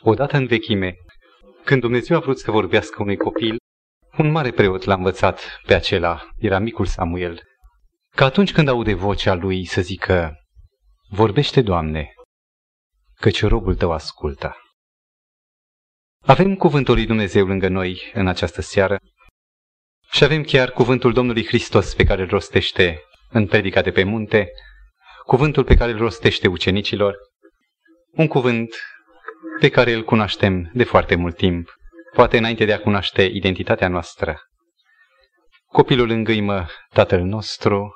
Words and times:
Odată 0.00 0.36
în 0.36 0.46
vechime, 0.46 0.94
când 1.64 1.80
Dumnezeu 1.80 2.16
a 2.16 2.20
vrut 2.20 2.38
să 2.38 2.50
vorbească 2.50 3.02
unui 3.02 3.16
copil, 3.16 3.56
un 4.18 4.30
mare 4.30 4.50
preot 4.50 4.84
l-a 4.84 4.94
învățat 4.94 5.60
pe 5.66 5.74
acela, 5.74 6.28
era 6.38 6.58
micul 6.58 6.86
Samuel, 6.86 7.42
că 8.14 8.24
atunci 8.24 8.52
când 8.52 8.68
aude 8.68 8.94
vocea 8.94 9.34
lui 9.34 9.64
să 9.64 9.80
zică, 9.80 10.34
vorbește, 11.08 11.62
Doamne, 11.62 12.12
căci 13.14 13.42
robul 13.42 13.76
tău 13.76 13.92
ascultă. 13.92 14.56
Avem 16.22 16.54
cuvântul 16.54 16.94
lui 16.94 17.06
Dumnezeu 17.06 17.46
lângă 17.46 17.68
noi 17.68 18.10
în 18.14 18.26
această 18.26 18.60
seară 18.60 18.98
și 20.10 20.24
avem 20.24 20.42
chiar 20.42 20.70
cuvântul 20.70 21.12
Domnului 21.12 21.46
Hristos 21.46 21.94
pe 21.94 22.04
care 22.04 22.22
îl 22.22 22.28
rostește 22.28 23.00
în 23.30 23.46
predica 23.46 23.82
de 23.82 23.90
pe 23.90 24.02
munte, 24.02 24.50
cuvântul 25.24 25.64
pe 25.64 25.74
care 25.74 25.92
îl 25.92 25.98
rostește 25.98 26.48
ucenicilor, 26.48 27.16
un 28.10 28.26
cuvânt 28.26 28.74
pe 29.60 29.68
care 29.68 29.92
îl 29.92 30.04
cunoaștem 30.04 30.70
de 30.74 30.84
foarte 30.84 31.14
mult 31.14 31.36
timp, 31.36 31.74
poate 32.12 32.38
înainte 32.38 32.64
de 32.64 32.72
a 32.72 32.80
cunoaște 32.80 33.22
identitatea 33.22 33.88
noastră. 33.88 34.40
Copilul 35.66 36.10
îngâimă 36.10 36.66
tatăl 36.92 37.20
nostru, 37.20 37.94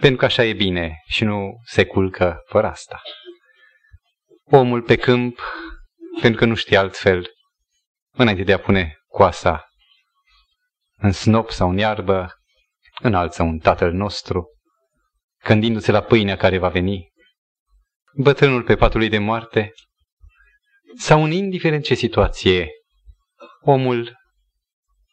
pentru 0.00 0.18
că 0.18 0.24
așa 0.24 0.44
e 0.44 0.52
bine 0.52 1.02
și 1.06 1.24
nu 1.24 1.60
se 1.64 1.84
culcă 1.84 2.42
fără 2.46 2.66
asta. 2.66 3.00
Omul 4.44 4.82
pe 4.82 4.96
câmp, 4.96 5.40
pentru 6.20 6.38
că 6.38 6.46
nu 6.46 6.54
știe 6.54 6.76
altfel, 6.76 7.30
înainte 8.14 8.42
de 8.42 8.52
a 8.52 8.58
pune 8.58 8.96
coasa 9.06 9.64
în 10.96 11.12
snop 11.12 11.50
sau 11.50 11.70
în 11.70 11.78
iarbă, 11.78 12.34
înalță 13.00 13.42
un 13.42 13.58
tatăl 13.58 13.92
nostru, 13.92 14.46
gândindu-se 15.44 15.90
la 15.90 16.00
pâinea 16.00 16.36
care 16.36 16.58
va 16.58 16.68
veni, 16.68 17.08
bătrânul 18.14 18.62
pe 18.62 18.76
patul 18.76 18.98
lui 18.98 19.08
de 19.08 19.18
moarte, 19.18 19.72
sau 20.98 21.24
în 21.24 21.30
indiferent 21.30 21.84
ce 21.84 21.94
situație, 21.94 22.68
omul 23.60 24.16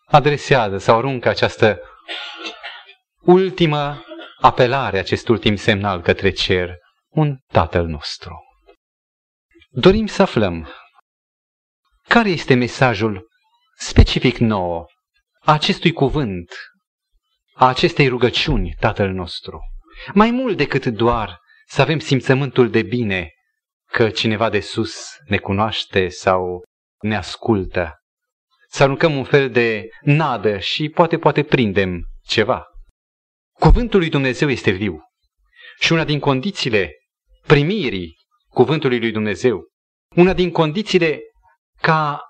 adresează 0.06 0.78
sau 0.78 0.98
aruncă 0.98 1.30
această 1.30 1.82
ultimă 3.22 4.04
apelare, 4.40 5.00
acest 5.00 5.28
ultim 5.28 5.56
semnal 5.56 6.02
către 6.02 6.32
cer, 6.32 6.76
un 7.10 7.38
Tatăl 7.48 7.86
nostru. 7.86 8.44
Dorim 9.70 10.06
să 10.06 10.22
aflăm 10.22 10.70
care 12.08 12.30
este 12.30 12.54
mesajul 12.54 13.28
specific 13.78 14.38
nou 14.38 14.90
a 15.40 15.54
acestui 15.54 15.92
cuvânt, 15.92 16.52
a 17.54 17.68
acestei 17.68 18.08
rugăciuni, 18.08 18.76
Tatăl 18.80 19.10
nostru. 19.10 19.60
Mai 20.14 20.32
mult 20.32 20.58
decât 20.58 20.86
doar 20.86 21.40
să 21.66 21.82
avem 21.82 22.00
simțământul 22.00 22.70
de 22.70 22.82
bine 22.82 23.32
că 23.94 24.10
cineva 24.10 24.50
de 24.50 24.60
sus 24.60 25.18
ne 25.26 25.38
cunoaște 25.38 26.08
sau 26.08 26.62
ne 27.02 27.16
ascultă. 27.16 28.00
Să 28.70 28.84
aruncăm 28.84 29.16
un 29.18 29.24
fel 29.24 29.50
de 29.50 29.88
nadă 30.02 30.58
și 30.58 30.90
poate, 30.90 31.18
poate 31.18 31.44
prindem 31.44 32.04
ceva. 32.26 32.64
Cuvântul 33.60 34.00
lui 34.00 34.10
Dumnezeu 34.10 34.50
este 34.50 34.72
viu. 34.72 35.00
Și 35.80 35.92
una 35.92 36.04
din 36.04 36.20
condițiile 36.20 36.92
primirii 37.48 38.16
cuvântului 38.50 39.00
lui 39.00 39.12
Dumnezeu, 39.12 39.62
una 40.16 40.34
din 40.34 40.52
condițiile 40.52 41.20
ca 41.82 42.22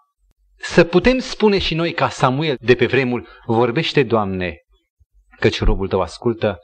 să 0.56 0.84
putem 0.84 1.20
spune 1.20 1.60
și 1.60 1.76
noi 1.76 1.94
ca 1.94 2.10
Samuel 2.10 2.56
de 2.60 2.76
pe 2.76 2.86
vremuri, 2.86 3.28
vorbește, 3.46 4.04
Doamne, 4.04 4.56
căci 5.40 5.64
robul 5.64 5.88
tău 5.88 6.02
ascultă, 6.02 6.58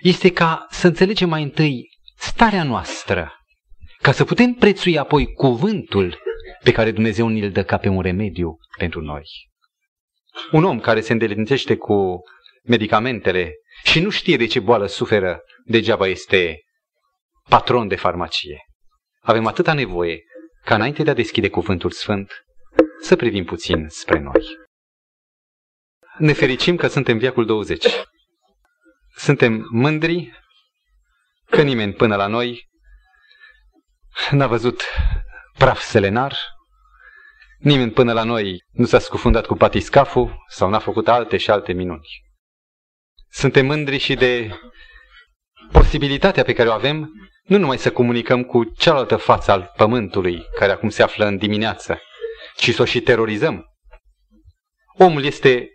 este 0.00 0.32
ca 0.32 0.66
să 0.70 0.86
înțelegem 0.86 1.28
mai 1.28 1.42
întâi 1.42 1.88
starea 2.16 2.62
noastră, 2.62 3.32
ca 4.04 4.12
să 4.12 4.24
putem 4.24 4.52
prețui 4.52 4.98
apoi 4.98 5.32
cuvântul 5.32 6.18
pe 6.62 6.72
care 6.72 6.90
Dumnezeu 6.90 7.28
ni-l 7.28 7.50
dă 7.50 7.64
ca 7.64 7.78
pe 7.78 7.88
un 7.88 8.00
remediu 8.00 8.58
pentru 8.78 9.00
noi. 9.00 9.24
Un 10.52 10.64
om 10.64 10.80
care 10.80 11.00
se 11.00 11.12
îndeletnicește 11.12 11.76
cu 11.76 12.20
medicamentele 12.62 13.52
și 13.84 14.00
nu 14.00 14.10
știe 14.10 14.36
de 14.36 14.46
ce 14.46 14.60
boală 14.60 14.86
suferă, 14.86 15.40
degeaba 15.64 16.06
este 16.06 16.60
patron 17.48 17.88
de 17.88 17.96
farmacie. 17.96 18.64
Avem 19.20 19.46
atâta 19.46 19.72
nevoie 19.72 20.22
ca 20.64 20.74
înainte 20.74 21.02
de 21.02 21.10
a 21.10 21.14
deschide 21.14 21.48
cuvântul 21.48 21.90
sfânt 21.90 22.44
să 23.00 23.16
privim 23.16 23.44
puțin 23.44 23.88
spre 23.88 24.18
noi. 24.18 24.42
Ne 26.18 26.32
fericim 26.32 26.76
că 26.76 26.86
suntem 26.86 27.18
viacul 27.18 27.46
20. 27.46 27.86
Suntem 29.16 29.66
mândri 29.70 30.32
că 31.50 31.62
nimeni 31.62 31.92
până 31.92 32.16
la 32.16 32.26
noi 32.26 32.72
n-a 34.30 34.46
văzut 34.46 34.82
praf 35.58 35.80
selenar, 35.80 36.36
nimeni 37.58 37.90
până 37.90 38.12
la 38.12 38.22
noi 38.22 38.64
nu 38.70 38.84
s-a 38.84 38.98
scufundat 38.98 39.46
cu 39.46 39.54
patiscaful 39.54 40.44
sau 40.48 40.68
n-a 40.68 40.78
făcut 40.78 41.08
alte 41.08 41.36
și 41.36 41.50
alte 41.50 41.72
minuni. 41.72 42.06
Suntem 43.28 43.66
mândri 43.66 43.98
și 43.98 44.14
de 44.14 44.58
posibilitatea 45.72 46.42
pe 46.42 46.52
care 46.52 46.68
o 46.68 46.72
avem 46.72 47.10
nu 47.42 47.58
numai 47.58 47.78
să 47.78 47.92
comunicăm 47.92 48.44
cu 48.44 48.64
cealaltă 48.64 49.16
față 49.16 49.50
al 49.50 49.72
pământului, 49.76 50.46
care 50.58 50.72
acum 50.72 50.88
se 50.88 51.02
află 51.02 51.26
în 51.26 51.36
dimineață, 51.36 52.00
ci 52.56 52.74
să 52.74 52.82
o 52.82 52.84
și 52.84 53.00
terorizăm. 53.00 53.64
Omul 54.98 55.24
este 55.24 55.68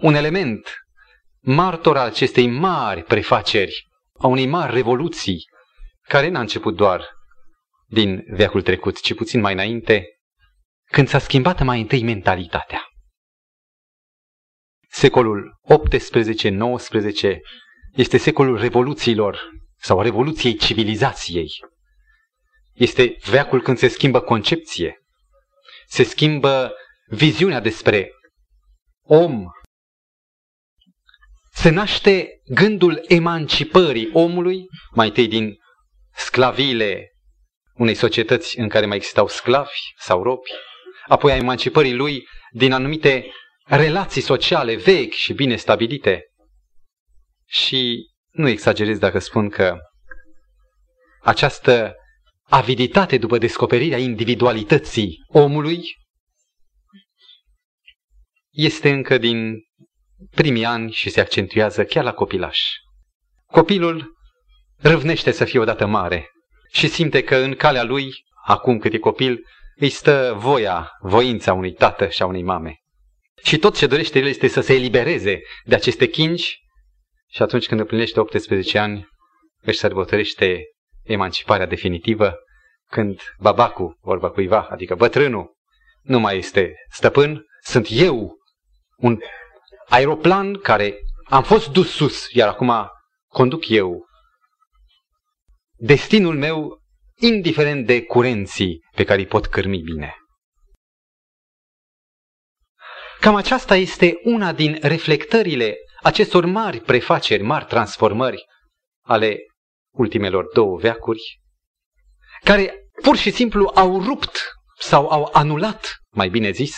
un 0.00 0.14
element 0.14 0.68
martor 1.40 1.96
al 1.96 2.06
acestei 2.06 2.46
mari 2.46 3.02
prefaceri, 3.02 3.88
a 4.18 4.26
unei 4.26 4.46
mari 4.46 4.74
revoluții, 4.74 5.44
care 6.08 6.28
n-a 6.28 6.40
început 6.40 6.76
doar 6.76 7.14
din 7.86 8.24
veacul 8.28 8.62
trecut, 8.62 9.00
ci 9.00 9.14
puțin 9.14 9.40
mai 9.40 9.52
înainte, 9.52 10.06
când 10.90 11.08
s-a 11.08 11.18
schimbat 11.18 11.62
mai 11.62 11.80
întâi 11.80 12.02
mentalitatea. 12.02 12.82
Secolul 14.88 15.60
18-19 17.26 17.36
este 17.94 18.16
secolul 18.16 18.58
revoluțiilor 18.58 19.40
sau 19.76 20.00
revoluției 20.00 20.56
civilizației. 20.56 21.50
Este 22.72 23.16
veacul 23.30 23.62
când 23.62 23.78
se 23.78 23.88
schimbă 23.88 24.20
concepție, 24.20 24.98
se 25.86 26.02
schimbă 26.02 26.72
viziunea 27.06 27.60
despre 27.60 28.10
om. 29.02 29.44
Se 31.52 31.70
naște 31.70 32.28
gândul 32.44 33.04
emancipării 33.08 34.10
omului, 34.12 34.66
mai 34.94 35.08
întâi 35.08 35.28
din 35.28 35.58
sclaviile 36.14 37.13
unei 37.74 37.94
societăți 37.94 38.58
în 38.58 38.68
care 38.68 38.86
mai 38.86 38.96
existau 38.96 39.28
sclavi 39.28 39.78
sau 39.98 40.22
robi, 40.22 40.50
apoi 41.06 41.32
a 41.32 41.36
emancipării 41.36 41.94
lui 41.94 42.26
din 42.50 42.72
anumite 42.72 43.32
relații 43.64 44.22
sociale 44.22 44.74
vechi 44.74 45.12
și 45.12 45.32
bine 45.32 45.56
stabilite. 45.56 46.22
Și 47.46 48.10
nu 48.30 48.48
exagerez 48.48 48.98
dacă 48.98 49.18
spun 49.18 49.48
că 49.48 49.78
această 51.22 51.94
aviditate 52.42 53.18
după 53.18 53.38
descoperirea 53.38 53.98
individualității 53.98 55.18
omului 55.26 55.82
este 58.50 58.90
încă 58.90 59.18
din 59.18 59.54
primii 60.30 60.64
ani 60.64 60.92
și 60.92 61.10
se 61.10 61.20
accentuează 61.20 61.84
chiar 61.84 62.04
la 62.04 62.12
copilaș. 62.12 62.60
Copilul 63.46 64.16
râvnește 64.76 65.30
să 65.30 65.44
fie 65.44 65.58
odată 65.58 65.86
mare 65.86 66.33
și 66.74 66.88
simte 66.88 67.22
că 67.22 67.36
în 67.36 67.54
calea 67.54 67.82
lui, 67.82 68.12
acum 68.44 68.78
cât 68.78 68.92
e 68.92 68.98
copil, 68.98 69.46
îi 69.76 69.88
stă 69.88 70.34
voia, 70.36 70.90
voința 71.00 71.52
unui 71.52 71.72
tată 71.72 72.08
și 72.08 72.22
a 72.22 72.26
unei 72.26 72.42
mame. 72.42 72.78
Și 73.42 73.58
tot 73.58 73.76
ce 73.76 73.86
dorește 73.86 74.18
el 74.18 74.26
este 74.26 74.48
să 74.48 74.60
se 74.60 74.74
elibereze 74.74 75.40
de 75.64 75.74
aceste 75.74 76.06
chingi 76.06 76.58
și 77.30 77.42
atunci 77.42 77.66
când 77.66 77.80
împlinește 77.80 78.20
18 78.20 78.78
ani, 78.78 79.08
își 79.62 79.78
sărbătorește 79.78 80.62
emanciparea 81.02 81.66
definitivă, 81.66 82.34
când 82.90 83.20
babacul, 83.38 83.98
vorba 84.00 84.30
cuiva, 84.30 84.60
adică 84.70 84.94
bătrânul, 84.94 85.56
nu 86.02 86.18
mai 86.18 86.38
este 86.38 86.74
stăpân, 86.90 87.46
sunt 87.62 87.86
eu, 87.90 88.36
un 88.96 89.18
aeroplan 89.88 90.54
care 90.54 90.94
am 91.24 91.42
fost 91.42 91.68
dus 91.68 91.90
sus, 91.90 92.26
iar 92.32 92.48
acum 92.48 92.88
conduc 93.28 93.68
eu. 93.68 94.06
Destinul 95.76 96.36
meu, 96.36 96.82
indiferent 97.14 97.86
de 97.86 98.02
curenții 98.02 98.80
pe 98.94 99.04
care 99.04 99.20
îi 99.20 99.26
pot 99.26 99.46
cârmi 99.46 99.78
bine. 99.78 100.14
Cam 103.20 103.34
aceasta 103.34 103.76
este 103.76 104.20
una 104.22 104.52
din 104.52 104.78
reflectările 104.82 105.76
acestor 106.02 106.44
mari 106.44 106.80
prefaceri, 106.80 107.42
mari 107.42 107.64
transformări 107.64 108.44
ale 109.04 109.38
ultimelor 109.94 110.44
două 110.52 110.78
veacuri, 110.78 111.40
care 112.44 112.74
pur 113.02 113.16
și 113.16 113.30
simplu 113.30 113.70
au 113.74 114.02
rupt 114.02 114.52
sau 114.78 115.08
au 115.08 115.30
anulat, 115.32 115.96
mai 116.10 116.28
bine 116.28 116.50
zis, 116.50 116.76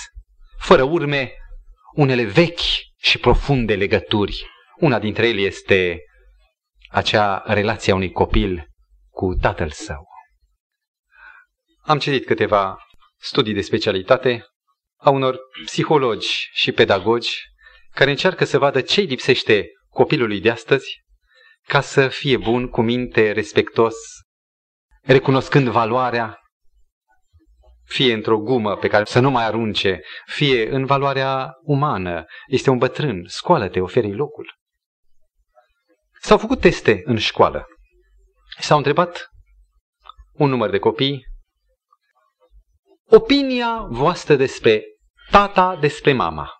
fără 0.58 0.82
urme, 0.82 1.32
unele 1.92 2.24
vechi 2.24 2.60
și 2.98 3.18
profunde 3.18 3.74
legături. 3.74 4.46
Una 4.76 4.98
dintre 4.98 5.28
ele 5.28 5.40
este 5.40 6.00
acea 6.88 7.42
relație 7.46 7.92
a 7.92 7.96
unui 7.96 8.10
copil 8.10 8.68
cu 9.16 9.34
tatăl 9.34 9.70
său. 9.70 10.08
Am 11.80 11.98
citit 11.98 12.26
câteva 12.26 12.78
studii 13.18 13.54
de 13.54 13.60
specialitate 13.60 14.46
a 14.96 15.10
unor 15.10 15.38
psihologi 15.64 16.48
și 16.52 16.72
pedagogi 16.72 17.38
care 17.90 18.10
încearcă 18.10 18.44
să 18.44 18.58
vadă 18.58 18.80
ce 18.80 19.00
lipsește 19.00 19.66
copilului 19.88 20.40
de 20.40 20.50
astăzi 20.50 21.04
ca 21.62 21.80
să 21.80 22.08
fie 22.08 22.36
bun, 22.36 22.68
cu 22.68 22.82
minte, 22.82 23.32
respectos, 23.32 23.94
recunoscând 25.02 25.68
valoarea, 25.68 26.40
fie 27.84 28.12
într-o 28.12 28.38
gumă 28.38 28.76
pe 28.76 28.88
care 28.88 29.04
să 29.04 29.20
nu 29.20 29.30
mai 29.30 29.44
arunce, 29.44 30.00
fie 30.26 30.68
în 30.68 30.84
valoarea 30.84 31.52
umană. 31.62 32.24
Este 32.46 32.70
un 32.70 32.78
bătrân, 32.78 33.24
scoală-te, 33.26 33.80
oferi 33.80 34.14
locul. 34.14 34.54
S-au 36.20 36.38
făcut 36.38 36.60
teste 36.60 37.02
în 37.04 37.18
școală. 37.18 37.66
S-au 38.58 38.76
întrebat 38.76 39.30
un 40.32 40.48
număr 40.48 40.70
de 40.70 40.78
copii 40.78 41.26
opinia 43.08 43.86
voastră 43.88 44.34
despre 44.34 44.82
tata, 45.30 45.76
despre 45.80 46.12
mama. 46.12 46.50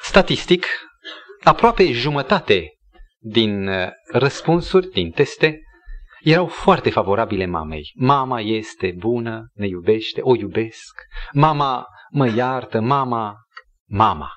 Statistic, 0.00 0.66
aproape 1.42 1.92
jumătate 1.92 2.68
din 3.18 3.68
uh, 3.68 3.88
răspunsuri, 4.12 4.88
din 4.88 5.10
teste, 5.10 5.60
erau 6.20 6.46
foarte 6.46 6.90
favorabile 6.90 7.46
mamei. 7.46 7.92
Mama 7.94 8.40
este 8.40 8.94
bună, 8.96 9.50
ne 9.52 9.66
iubește, 9.66 10.20
o 10.22 10.36
iubesc. 10.36 11.02
Mama 11.32 11.86
mă 12.10 12.28
iartă, 12.28 12.80
mama, 12.80 13.36
mama. 13.88 14.30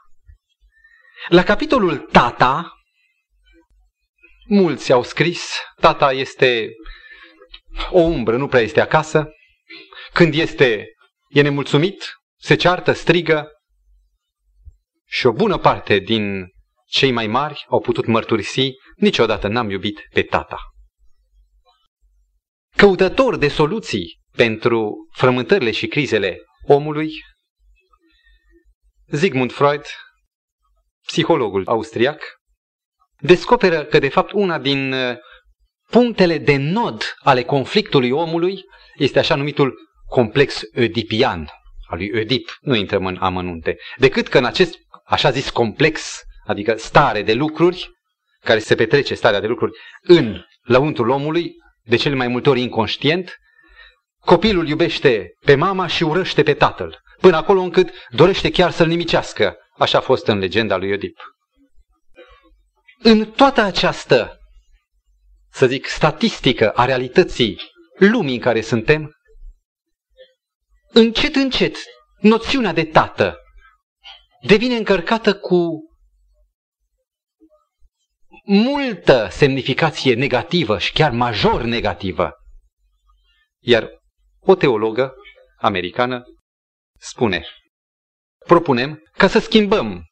La 1.27 1.43
capitolul 1.43 1.97
tata, 1.97 2.71
mulți 4.47 4.91
au 4.91 5.03
scris, 5.03 5.59
tata 5.81 6.11
este 6.11 6.69
o 7.91 7.99
umbră, 7.99 8.37
nu 8.37 8.47
prea 8.47 8.61
este 8.61 8.81
acasă. 8.81 9.29
Când 10.13 10.33
este, 10.33 10.85
e 11.29 11.41
nemulțumit, 11.41 12.13
se 12.39 12.55
ceartă, 12.55 12.91
strigă. 12.91 13.47
Și 15.05 15.25
o 15.25 15.31
bună 15.31 15.57
parte 15.57 15.99
din 15.99 16.47
cei 16.87 17.11
mai 17.11 17.27
mari 17.27 17.65
au 17.69 17.81
putut 17.81 18.05
mărturisi, 18.05 18.71
niciodată 18.95 19.47
n-am 19.47 19.69
iubit 19.69 20.07
pe 20.13 20.23
tata. 20.23 20.59
Căutător 22.75 23.37
de 23.37 23.47
soluții 23.47 24.19
pentru 24.35 25.07
frământările 25.11 25.71
și 25.71 25.87
crizele 25.87 26.37
omului, 26.67 27.11
Sigmund 29.11 29.51
Freud, 29.51 29.85
psihologul 31.05 31.63
austriac, 31.65 32.36
descoperă 33.19 33.83
că, 33.83 33.99
de 33.99 34.09
fapt, 34.09 34.31
una 34.31 34.59
din 34.59 34.93
uh, 34.93 35.15
punctele 35.89 36.37
de 36.37 36.55
nod 36.55 37.03
ale 37.19 37.43
conflictului 37.43 38.11
omului 38.11 38.63
este 38.95 39.19
așa 39.19 39.35
numitul 39.35 39.73
complex 40.09 40.61
ödipian, 40.75 41.45
al 41.87 41.97
lui 41.97 42.11
Oedip. 42.13 42.57
Nu 42.61 42.75
intrăm 42.75 43.05
în 43.05 43.17
amănunte. 43.19 43.77
Decât 43.97 44.27
că 44.27 44.37
în 44.37 44.45
acest, 44.45 44.75
așa 45.05 45.29
zis, 45.29 45.49
complex 45.49 46.21
adică 46.47 46.75
stare 46.77 47.21
de 47.21 47.33
lucruri, 47.33 47.91
care 48.43 48.59
se 48.59 48.75
petrece 48.75 49.13
starea 49.13 49.39
de 49.39 49.47
lucruri 49.47 49.71
în 50.01 50.41
lăuntrul 50.61 51.09
omului, 51.09 51.55
de 51.83 51.95
cele 51.95 52.15
mai 52.15 52.27
multe 52.27 52.49
ori 52.49 52.61
inconștient, 52.61 53.35
copilul 54.19 54.67
iubește 54.67 55.33
pe 55.45 55.55
mama 55.55 55.87
și 55.87 56.03
urăște 56.03 56.43
pe 56.43 56.53
tatăl, 56.53 56.99
până 57.21 57.35
acolo 57.35 57.61
încât 57.61 57.89
dorește 58.09 58.51
chiar 58.51 58.71
să-l 58.71 58.87
nimicească. 58.87 59.55
Așa 59.77 59.97
a 59.97 60.01
fost 60.01 60.27
în 60.27 60.37
legenda 60.37 60.77
lui 60.77 60.89
Iodip. 60.89 61.19
În 62.97 63.31
toată 63.31 63.61
această, 63.61 64.37
să 65.51 65.67
zic, 65.67 65.85
statistică 65.87 66.71
a 66.71 66.85
realității 66.85 67.59
lumii 67.97 68.35
în 68.35 68.41
care 68.41 68.61
suntem, 68.61 69.11
încet, 70.87 71.35
încet, 71.35 71.75
noțiunea 72.19 72.73
de 72.73 72.83
tată 72.83 73.37
devine 74.41 74.75
încărcată 74.75 75.35
cu 75.35 75.87
multă 78.45 79.27
semnificație 79.31 80.13
negativă 80.13 80.79
și 80.79 80.91
chiar 80.91 81.11
major 81.11 81.61
negativă. 81.61 82.33
Iar 83.59 83.89
o 84.39 84.55
teologă 84.55 85.13
americană 85.57 86.23
spune, 86.99 87.45
propunem 88.45 89.03
ca 89.11 89.27
să 89.27 89.39
schimbăm 89.39 90.03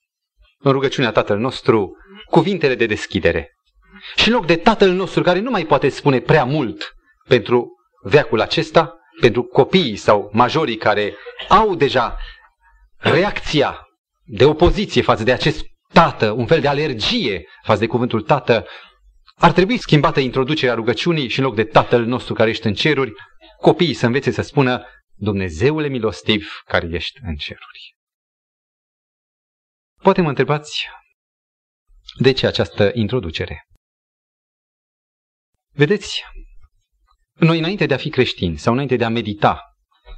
în 0.65 0.71
rugăciunea 0.71 1.11
Tatăl 1.11 1.37
nostru 1.37 1.91
cuvintele 2.29 2.75
de 2.75 2.85
deschidere. 2.85 3.51
Și 4.15 4.27
în 4.27 4.33
loc 4.33 4.45
de 4.45 4.55
Tatăl 4.55 4.91
nostru, 4.91 5.23
care 5.23 5.39
nu 5.39 5.49
mai 5.49 5.65
poate 5.65 5.89
spune 5.89 6.19
prea 6.19 6.43
mult 6.43 6.93
pentru 7.27 7.67
veacul 8.03 8.41
acesta, 8.41 8.99
pentru 9.19 9.43
copiii 9.43 9.95
sau 9.95 10.29
majorii 10.33 10.77
care 10.77 11.15
au 11.49 11.75
deja 11.75 12.17
reacția 12.97 13.87
de 14.23 14.45
opoziție 14.45 15.01
față 15.01 15.23
de 15.23 15.31
acest 15.31 15.65
tată, 15.93 16.31
un 16.31 16.45
fel 16.45 16.61
de 16.61 16.67
alergie 16.67 17.43
față 17.63 17.79
de 17.79 17.87
cuvântul 17.87 18.21
tată, 18.21 18.65
ar 19.35 19.51
trebui 19.51 19.77
schimbată 19.77 20.19
introducerea 20.19 20.75
rugăciunii 20.75 21.27
și 21.27 21.39
în 21.39 21.45
loc 21.45 21.55
de 21.55 21.63
Tatăl 21.63 22.05
nostru 22.05 22.33
care 22.33 22.49
ești 22.49 22.67
în 22.67 22.73
ceruri, 22.73 23.11
copiii 23.61 23.93
să 23.93 24.05
învețe 24.05 24.31
să 24.31 24.41
spună 24.41 24.85
Dumnezeule 25.15 25.87
milostiv 25.87 26.61
care 26.65 26.87
ești 26.91 27.19
în 27.23 27.35
ceruri. 27.35 27.94
Poate 30.01 30.21
mă 30.21 30.29
întrebați 30.29 30.87
de 32.19 32.31
ce 32.31 32.47
această 32.47 32.91
introducere? 32.93 33.67
Vedeți, 35.71 36.23
noi 37.33 37.57
înainte 37.57 37.85
de 37.85 37.93
a 37.93 37.97
fi 37.97 38.09
creștini 38.09 38.57
sau 38.57 38.73
înainte 38.73 38.95
de 38.95 39.05
a 39.05 39.09
medita 39.09 39.61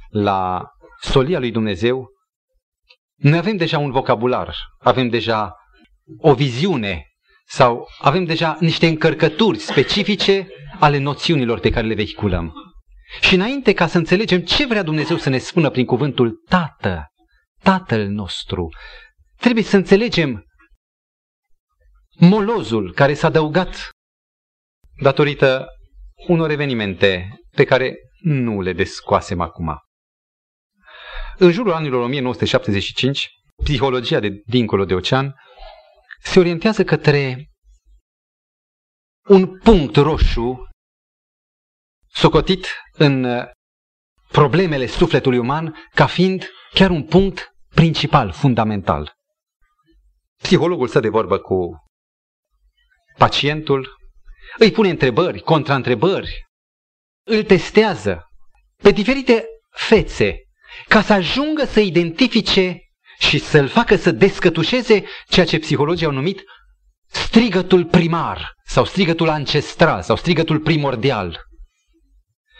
la 0.08 0.68
solia 1.00 1.38
lui 1.38 1.50
Dumnezeu, 1.50 2.08
noi 3.16 3.38
avem 3.38 3.56
deja 3.56 3.78
un 3.78 3.90
vocabular, 3.90 4.56
avem 4.78 5.08
deja 5.08 5.54
o 6.18 6.34
viziune 6.34 7.06
sau 7.46 7.88
avem 7.98 8.24
deja 8.24 8.56
niște 8.60 8.86
încărcături 8.86 9.58
specifice 9.58 10.48
ale 10.78 10.98
noțiunilor 10.98 11.60
pe 11.60 11.70
care 11.70 11.86
le 11.86 11.94
vehiculăm. 11.94 12.52
Și 13.20 13.34
înainte 13.34 13.72
ca 13.72 13.86
să 13.86 13.98
înțelegem 13.98 14.40
ce 14.40 14.66
vrea 14.66 14.82
Dumnezeu 14.82 15.16
să 15.16 15.28
ne 15.28 15.38
spună 15.38 15.70
prin 15.70 15.84
cuvântul 15.84 16.42
Tată, 16.48 17.06
Tatăl 17.62 18.08
nostru, 18.08 18.68
trebuie 19.40 19.64
să 19.64 19.76
înțelegem 19.76 20.44
molozul 22.20 22.92
care 22.94 23.14
s-a 23.14 23.26
adăugat 23.26 23.88
datorită 25.02 25.66
unor 26.26 26.50
evenimente 26.50 27.38
pe 27.50 27.64
care 27.64 27.96
nu 28.20 28.60
le 28.60 28.72
descoasem 28.72 29.40
acum. 29.40 29.78
În 31.36 31.50
jurul 31.50 31.72
anilor 31.72 32.02
1975, 32.02 33.28
psihologia 33.64 34.20
de 34.20 34.42
dincolo 34.46 34.84
de 34.84 34.94
ocean 34.94 35.34
se 36.22 36.38
orientează 36.38 36.84
către 36.84 37.48
un 39.28 39.58
punct 39.58 39.96
roșu 39.96 40.68
socotit 42.06 42.66
în 42.92 43.44
problemele 44.28 44.86
sufletului 44.86 45.38
uman 45.38 45.74
ca 45.94 46.06
fiind 46.06 46.50
chiar 46.74 46.90
un 46.90 47.04
punct 47.04 47.48
principal, 47.74 48.32
fundamental. 48.32 49.17
Psihologul 50.42 50.88
stă 50.88 51.00
de 51.00 51.08
vorbă 51.08 51.38
cu 51.38 51.84
pacientul, 53.16 53.96
îi 54.58 54.70
pune 54.70 54.88
întrebări, 54.88 55.40
contraîntrebări, 55.40 56.46
îl 57.26 57.42
testează 57.42 58.22
pe 58.82 58.90
diferite 58.90 59.44
fețe 59.70 60.36
ca 60.88 61.02
să 61.02 61.12
ajungă 61.12 61.64
să 61.64 61.80
identifice 61.80 62.80
și 63.18 63.38
să-l 63.38 63.68
facă 63.68 63.96
să 63.96 64.10
descătușeze 64.10 65.04
ceea 65.28 65.46
ce 65.46 65.58
psihologii 65.58 66.06
au 66.06 66.12
numit 66.12 66.42
strigătul 67.06 67.84
primar 67.84 68.54
sau 68.64 68.84
strigătul 68.84 69.28
ancestral 69.28 70.02
sau 70.02 70.16
strigătul 70.16 70.60
primordial. 70.60 71.40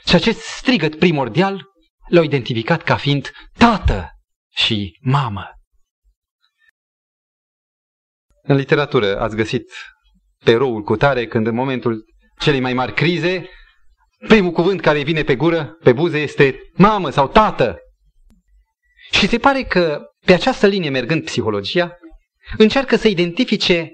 Și 0.06 0.14
acest 0.14 0.40
strigăt 0.40 0.98
primordial 0.98 1.64
l-au 2.08 2.22
identificat 2.22 2.82
ca 2.82 2.96
fiind 2.96 3.30
tată 3.58 4.10
și 4.50 4.98
mamă. 5.00 5.57
În 8.48 8.56
literatură 8.56 9.20
ați 9.20 9.36
găsit 9.36 9.72
pe 10.44 10.54
roul 10.54 10.82
cu 10.82 10.96
tare 10.96 11.26
când 11.26 11.46
în 11.46 11.54
momentul 11.54 12.04
celei 12.38 12.60
mai 12.60 12.72
mari 12.72 12.94
crize, 12.94 13.48
primul 14.28 14.50
cuvânt 14.50 14.80
care 14.80 15.02
vine 15.02 15.22
pe 15.22 15.36
gură, 15.36 15.76
pe 15.82 15.92
buze, 15.92 16.18
este 16.18 16.58
mamă 16.74 17.10
sau 17.10 17.28
tată. 17.28 17.78
Și 19.10 19.28
se 19.28 19.38
pare 19.38 19.62
că 19.62 20.00
pe 20.24 20.32
această 20.32 20.66
linie 20.66 20.90
mergând 20.90 21.24
psihologia, 21.24 21.98
încearcă 22.56 22.96
să 22.96 23.08
identifice 23.08 23.90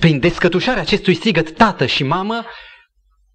prin 0.00 0.18
descătușarea 0.18 0.82
acestui 0.82 1.14
strigăt 1.14 1.52
tată 1.52 1.86
și 1.86 2.02
mamă 2.02 2.44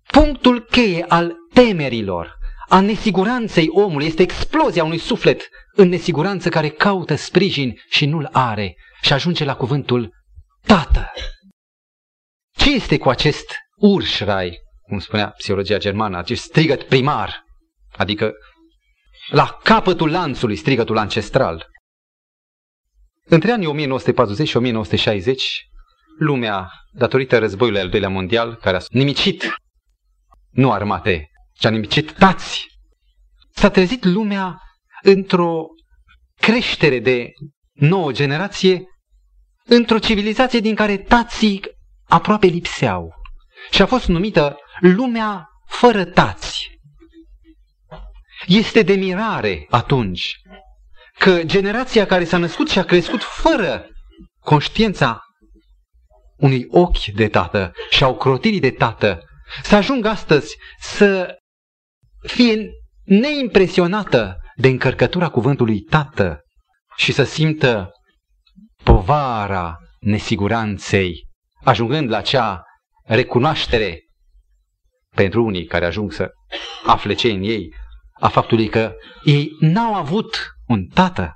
punctul 0.07 0.61
cheie 0.61 1.05
al 1.07 1.33
temerilor, 1.53 2.37
a 2.69 2.79
nesiguranței 2.79 3.67
omului. 3.69 4.05
Este 4.05 4.21
explozia 4.21 4.83
unui 4.83 4.97
suflet 4.97 5.49
în 5.75 5.89
nesiguranță 5.89 6.49
care 6.49 6.69
caută 6.69 7.15
sprijin 7.15 7.73
și 7.89 8.05
nu-l 8.05 8.29
are 8.31 8.75
și 9.01 9.13
ajunge 9.13 9.45
la 9.45 9.55
cuvântul 9.55 10.21
tată. 10.67 11.11
Ce 12.57 12.73
este 12.73 12.97
cu 12.97 13.09
acest 13.09 13.45
urșrai, 13.75 14.59
cum 14.81 14.99
spunea 14.99 15.29
psihologia 15.29 15.77
germană, 15.77 16.17
acest 16.17 16.43
strigăt 16.43 16.83
primar, 16.83 17.43
adică 17.97 18.31
la 19.29 19.59
capătul 19.63 20.11
lanțului 20.11 20.55
strigătul 20.55 20.97
ancestral. 20.97 21.67
Între 23.25 23.51
anii 23.51 23.67
1940 23.67 24.47
și 24.47 24.57
1960, 24.57 25.61
lumea, 26.17 26.71
datorită 26.91 27.37
războiului 27.37 27.79
al 27.79 27.89
doilea 27.89 28.09
mondial, 28.09 28.55
care 28.55 28.77
a 28.77 28.79
nimicit, 28.89 29.53
nu 30.49 30.71
armate, 30.71 31.29
ci 31.53 31.65
a 31.65 31.69
nimicit 31.69 32.11
tați, 32.11 32.67
s-a 33.49 33.69
trezit 33.69 34.03
lumea 34.03 34.61
într-o 35.01 35.65
creștere 36.35 36.99
de 36.99 37.31
nouă 37.73 38.11
generație, 38.11 38.83
într-o 39.65 39.99
civilizație 39.99 40.59
din 40.59 40.75
care 40.75 40.97
tații 40.97 41.61
aproape 42.07 42.47
lipseau. 42.47 43.13
Și 43.71 43.81
a 43.81 43.85
fost 43.85 44.07
numită 44.07 44.57
lumea 44.79 45.47
fără 45.65 46.05
tați. 46.05 46.79
Este 48.47 48.81
de 48.81 48.93
mirare 48.93 49.65
atunci 49.69 50.35
că 51.17 51.43
generația 51.43 52.05
care 52.05 52.23
s-a 52.23 52.37
născut 52.37 52.69
și 52.69 52.79
a 52.79 52.83
crescut 52.83 53.23
fără 53.23 53.87
conștiința 54.39 55.21
unui 56.37 56.65
ochi 56.69 57.05
de 57.05 57.27
tată 57.27 57.71
și 57.89 58.03
a 58.03 58.07
ocrotirii 58.07 58.59
de 58.59 58.71
tată, 58.71 59.23
să 59.63 59.75
ajungă 59.75 60.07
astăzi 60.07 60.55
să 60.79 61.35
fie 62.27 62.69
neimpresionată 63.03 64.37
de 64.55 64.67
încărcătura 64.67 65.29
cuvântului 65.29 65.79
tată 65.79 66.41
și 66.95 67.11
să 67.11 67.23
simtă 67.23 67.89
povara 69.05 69.77
nesiguranței, 69.99 71.27
ajungând 71.63 72.09
la 72.09 72.21
cea 72.21 72.63
recunoaștere 73.03 73.99
pentru 75.15 75.43
unii 75.43 75.65
care 75.65 75.85
ajung 75.85 76.11
să 76.11 76.31
afle 76.85 77.13
ce 77.13 77.31
în 77.31 77.43
ei, 77.43 77.73
a 78.19 78.27
faptului 78.27 78.69
că 78.69 78.95
ei 79.23 79.49
n-au 79.59 79.93
avut 79.93 80.55
un 80.67 80.85
tată. 80.85 81.35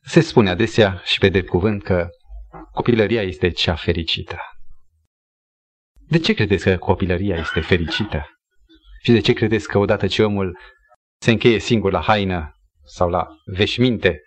Se 0.00 0.20
spune 0.20 0.50
adesea 0.50 1.02
și 1.04 1.18
pe 1.18 1.28
drept 1.28 1.48
cuvânt 1.48 1.82
că 1.82 2.08
copilăria 2.72 3.22
este 3.22 3.50
cea 3.50 3.74
fericită. 3.74 4.38
De 6.08 6.18
ce 6.18 6.34
credeți 6.34 6.64
că 6.64 6.76
copilăria 6.76 7.36
este 7.36 7.60
fericită? 7.60 8.26
Și 9.02 9.12
de 9.12 9.20
ce 9.20 9.32
credeți 9.32 9.68
că 9.68 9.78
odată 9.78 10.06
ce 10.06 10.24
omul 10.24 10.58
se 11.20 11.30
încheie 11.30 11.58
singur 11.58 11.92
la 11.92 12.00
haină 12.00 12.52
sau 12.84 13.08
la 13.08 13.26
veșminte 13.44 14.22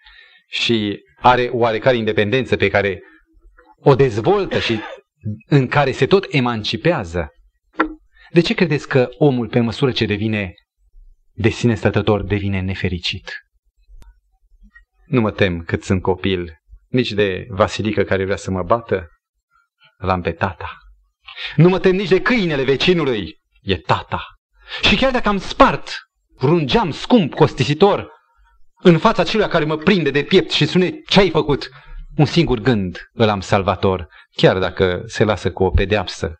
și 0.47 0.99
are 1.21 1.49
oarecare 1.51 1.97
independență 1.97 2.55
pe 2.55 2.69
care 2.69 3.01
o 3.79 3.95
dezvoltă 3.95 4.59
și 4.59 4.79
în 5.45 5.67
care 5.67 5.91
se 5.91 6.05
tot 6.05 6.25
emancipează, 6.29 7.29
de 8.31 8.41
ce 8.41 8.53
credeți 8.53 8.87
că 8.87 9.09
omul, 9.17 9.47
pe 9.47 9.59
măsură 9.59 9.91
ce 9.91 10.05
devine 10.05 10.53
de 11.31 11.49
sine 11.49 11.75
stătător, 11.75 12.23
devine 12.23 12.61
nefericit? 12.61 13.31
Nu 15.05 15.21
mă 15.21 15.31
tem 15.31 15.63
cât 15.63 15.83
sunt 15.83 16.01
copil, 16.01 16.53
nici 16.87 17.11
de 17.11 17.45
Vasilică 17.49 18.03
care 18.03 18.23
vrea 18.23 18.35
să 18.35 18.51
mă 18.51 18.63
bată, 18.63 19.07
l-am 19.97 20.21
pe 20.21 20.31
tata. 20.31 20.77
Nu 21.55 21.69
mă 21.69 21.79
tem 21.79 21.95
nici 21.95 22.09
de 22.09 22.21
câinele 22.21 22.63
vecinului, 22.63 23.39
e 23.61 23.77
tata. 23.77 24.25
Și 24.81 24.95
chiar 24.95 25.11
dacă 25.11 25.27
am 25.27 25.37
spart 25.37 25.89
vreun 26.37 26.67
geam 26.67 26.91
scump, 26.91 27.33
costisitor, 27.33 28.11
în 28.81 28.97
fața 28.97 29.23
celui 29.23 29.47
care 29.47 29.65
mă 29.65 29.77
prinde 29.77 30.11
de 30.11 30.23
piept 30.23 30.51
și 30.51 30.65
spune 30.65 31.01
ce 31.07 31.19
ai 31.19 31.29
făcut, 31.29 31.69
un 32.17 32.25
singur 32.25 32.59
gând 32.59 33.09
îl 33.13 33.29
am 33.29 33.41
salvator, 33.41 34.07
chiar 34.35 34.59
dacă 34.59 35.03
se 35.05 35.23
lasă 35.23 35.51
cu 35.51 35.63
o 35.63 35.69
pedeapsă. 35.69 36.35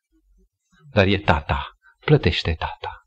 Dar 0.94 1.08
e 1.08 1.18
tata, 1.18 1.72
plătește 2.06 2.56
tata. 2.60 3.06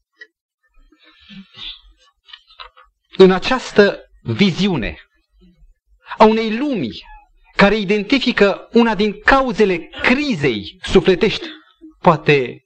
În 3.17 3.31
această 3.31 3.99
viziune 4.23 4.97
a 6.19 6.25
unei 6.25 6.57
lumii 6.57 7.03
care 7.57 7.77
identifică 7.77 8.69
una 8.73 8.95
din 8.95 9.21
cauzele 9.21 9.79
crizei 10.03 10.79
sufletești, 10.83 11.47
poate 12.01 12.65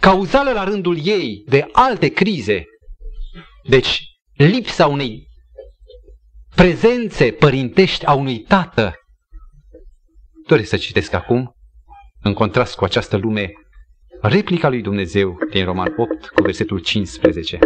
cauzală 0.00 0.52
la 0.52 0.64
rândul 0.64 1.06
ei 1.06 1.42
de 1.46 1.68
alte 1.72 2.08
crize, 2.08 2.64
deci 3.68 4.02
lipsa 4.36 4.86
unei 4.86 5.25
prezențe 6.56 7.32
părintești 7.32 8.04
a 8.04 8.12
unui 8.12 8.38
tată. 8.38 8.94
Doresc 10.46 10.68
să 10.68 10.76
citesc 10.76 11.12
acum, 11.12 11.54
în 12.22 12.34
contrast 12.34 12.74
cu 12.74 12.84
această 12.84 13.16
lume, 13.16 13.52
replica 14.20 14.68
lui 14.68 14.82
Dumnezeu 14.82 15.38
din 15.50 15.64
Roman 15.64 15.94
8 15.96 16.28
cu 16.28 16.42
versetul 16.42 16.78
15. 16.78 17.58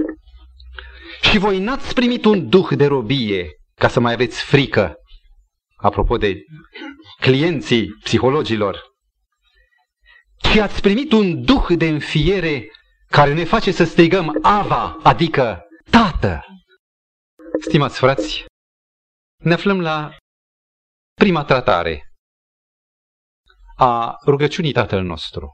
Și 1.22 1.38
voi 1.38 1.58
n-ați 1.58 1.94
primit 1.94 2.24
un 2.24 2.48
duh 2.48 2.68
de 2.76 2.86
robie 2.86 3.48
ca 3.74 3.88
să 3.88 4.00
mai 4.00 4.12
aveți 4.12 4.42
frică. 4.42 4.94
Apropo 5.76 6.16
de 6.16 6.36
clienții 7.20 7.88
psihologilor, 8.02 8.80
ci 10.36 10.56
ați 10.56 10.80
primit 10.80 11.12
un 11.12 11.44
duh 11.44 11.66
de 11.76 11.88
înfiere 11.88 12.68
care 13.08 13.34
ne 13.34 13.44
face 13.44 13.70
să 13.70 13.84
strigăm 13.84 14.38
Ava, 14.42 14.96
adică 15.02 15.62
Tată. 15.90 16.44
Stimați 17.60 17.98
frați, 17.98 18.44
ne 19.40 19.52
aflăm 19.52 19.80
la 19.80 20.16
prima 21.14 21.44
tratare 21.44 22.12
a 23.76 24.16
rugăciunii 24.26 24.72
Tatăl 24.72 25.02
nostru. 25.02 25.50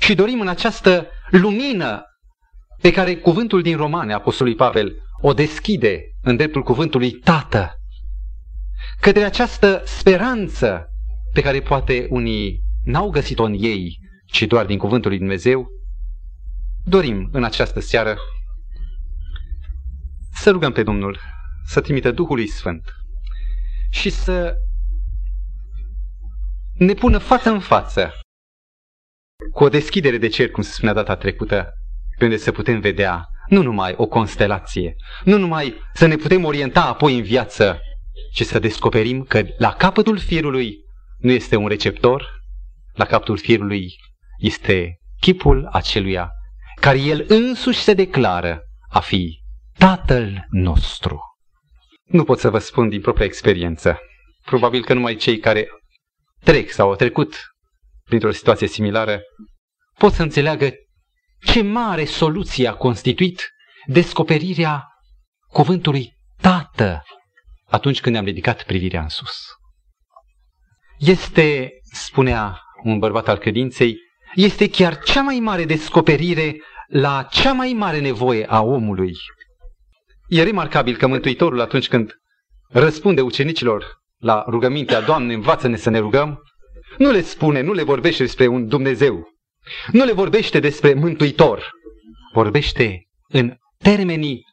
Și 0.00 0.14
dorim 0.14 0.40
în 0.40 0.48
această 0.48 1.08
lumină 1.30 2.02
pe 2.80 2.90
care 2.90 3.16
cuvântul 3.16 3.62
din 3.62 3.76
Romane, 3.76 4.12
Apostolului 4.12 4.58
Pavel, 4.58 4.96
o 5.20 5.32
deschide 5.32 6.00
în 6.22 6.36
dreptul 6.36 6.62
cuvântului 6.62 7.10
Tată, 7.10 7.72
către 9.00 9.24
această 9.24 9.82
speranță 9.84 10.86
pe 11.32 11.40
care 11.40 11.60
poate 11.60 12.06
unii 12.10 12.60
n-au 12.84 13.10
găsit-o 13.10 13.42
în 13.42 13.56
ei, 13.58 13.98
ci 14.26 14.42
doar 14.42 14.66
din 14.66 14.78
cuvântul 14.78 15.10
lui 15.10 15.18
Dumnezeu, 15.18 15.66
dorim 16.84 17.28
în 17.32 17.44
această 17.44 17.80
seară 17.80 18.16
să 20.34 20.50
rugăm 20.50 20.72
pe 20.72 20.82
Domnul 20.82 21.20
să 21.66 21.80
trimită 21.80 22.10
Duhului 22.10 22.46
Sfânt 22.46 22.82
și 23.90 24.10
să 24.10 24.56
ne 26.72 26.92
pună 26.94 27.18
față 27.18 27.50
în 27.50 27.60
față 27.60 28.12
cu 29.52 29.64
o 29.64 29.68
deschidere 29.68 30.18
de 30.18 30.28
cer, 30.28 30.50
cum 30.50 30.62
se 30.62 30.72
spunea 30.72 30.94
data 30.94 31.16
trecută, 31.16 31.72
pe 32.18 32.24
unde 32.24 32.36
să 32.36 32.52
putem 32.52 32.80
vedea 32.80 33.28
nu 33.48 33.62
numai 33.62 33.94
o 33.96 34.06
constelație, 34.06 34.94
nu 35.24 35.38
numai 35.38 35.74
să 35.94 36.06
ne 36.06 36.16
putem 36.16 36.44
orienta 36.44 36.84
apoi 36.84 37.16
în 37.16 37.22
viață, 37.22 37.80
ci 38.32 38.42
să 38.42 38.58
descoperim 38.58 39.22
că 39.22 39.42
la 39.58 39.72
capătul 39.72 40.18
firului 40.18 40.76
nu 41.18 41.30
este 41.30 41.56
un 41.56 41.68
receptor, 41.68 42.42
la 42.92 43.04
capătul 43.04 43.38
firului 43.38 43.94
este 44.38 44.98
chipul 45.20 45.68
aceluia 45.72 46.30
care 46.80 46.98
el 46.98 47.24
însuși 47.28 47.82
se 47.82 47.94
declară 47.94 48.60
a 48.88 49.00
fi 49.00 49.44
Tatăl 49.78 50.46
nostru. 50.50 51.35
Nu 52.06 52.24
pot 52.24 52.38
să 52.38 52.50
vă 52.50 52.58
spun 52.58 52.88
din 52.88 53.00
propria 53.00 53.26
experiență. 53.26 53.98
Probabil 54.44 54.84
că 54.84 54.94
numai 54.94 55.16
cei 55.16 55.38
care 55.38 55.68
trec 56.44 56.70
sau 56.70 56.88
au 56.88 56.94
trecut 56.94 57.36
printr-o 58.04 58.30
situație 58.30 58.66
similară 58.66 59.20
pot 59.98 60.12
să 60.12 60.22
înțeleagă 60.22 60.70
ce 61.46 61.62
mare 61.62 62.04
soluție 62.04 62.68
a 62.68 62.74
constituit 62.74 63.50
descoperirea 63.86 64.84
cuvântului 65.48 66.14
Tată 66.40 67.02
atunci 67.68 68.00
când 68.00 68.14
ne-am 68.14 68.26
ridicat 68.26 68.62
privirea 68.62 69.02
în 69.02 69.08
sus. 69.08 69.44
Este, 70.98 71.70
spunea 71.92 72.60
un 72.82 72.98
bărbat 72.98 73.28
al 73.28 73.38
credinței, 73.38 73.96
este 74.34 74.70
chiar 74.70 74.98
cea 74.98 75.22
mai 75.22 75.38
mare 75.38 75.64
descoperire 75.64 76.56
la 76.86 77.26
cea 77.30 77.52
mai 77.52 77.72
mare 77.72 78.00
nevoie 78.00 78.46
a 78.48 78.62
omului. 78.62 79.12
E 80.28 80.42
remarcabil 80.42 80.96
că 80.96 81.06
Mântuitorul 81.06 81.60
atunci 81.60 81.88
când 81.88 82.14
răspunde 82.68 83.20
ucenicilor 83.20 84.02
la 84.18 84.44
rugămintea 84.48 85.00
Doamne, 85.00 85.34
învață-ne 85.34 85.76
să 85.76 85.90
ne 85.90 85.98
rugăm, 85.98 86.42
nu 86.98 87.10
le 87.10 87.22
spune, 87.22 87.60
nu 87.60 87.72
le 87.72 87.82
vorbește 87.82 88.22
despre 88.22 88.46
un 88.46 88.68
Dumnezeu, 88.68 89.28
nu 89.92 90.04
le 90.04 90.12
vorbește 90.12 90.60
despre 90.60 90.94
Mântuitor, 90.94 91.70
vorbește 92.32 93.08
în 93.28 93.54
termenii 93.78 94.44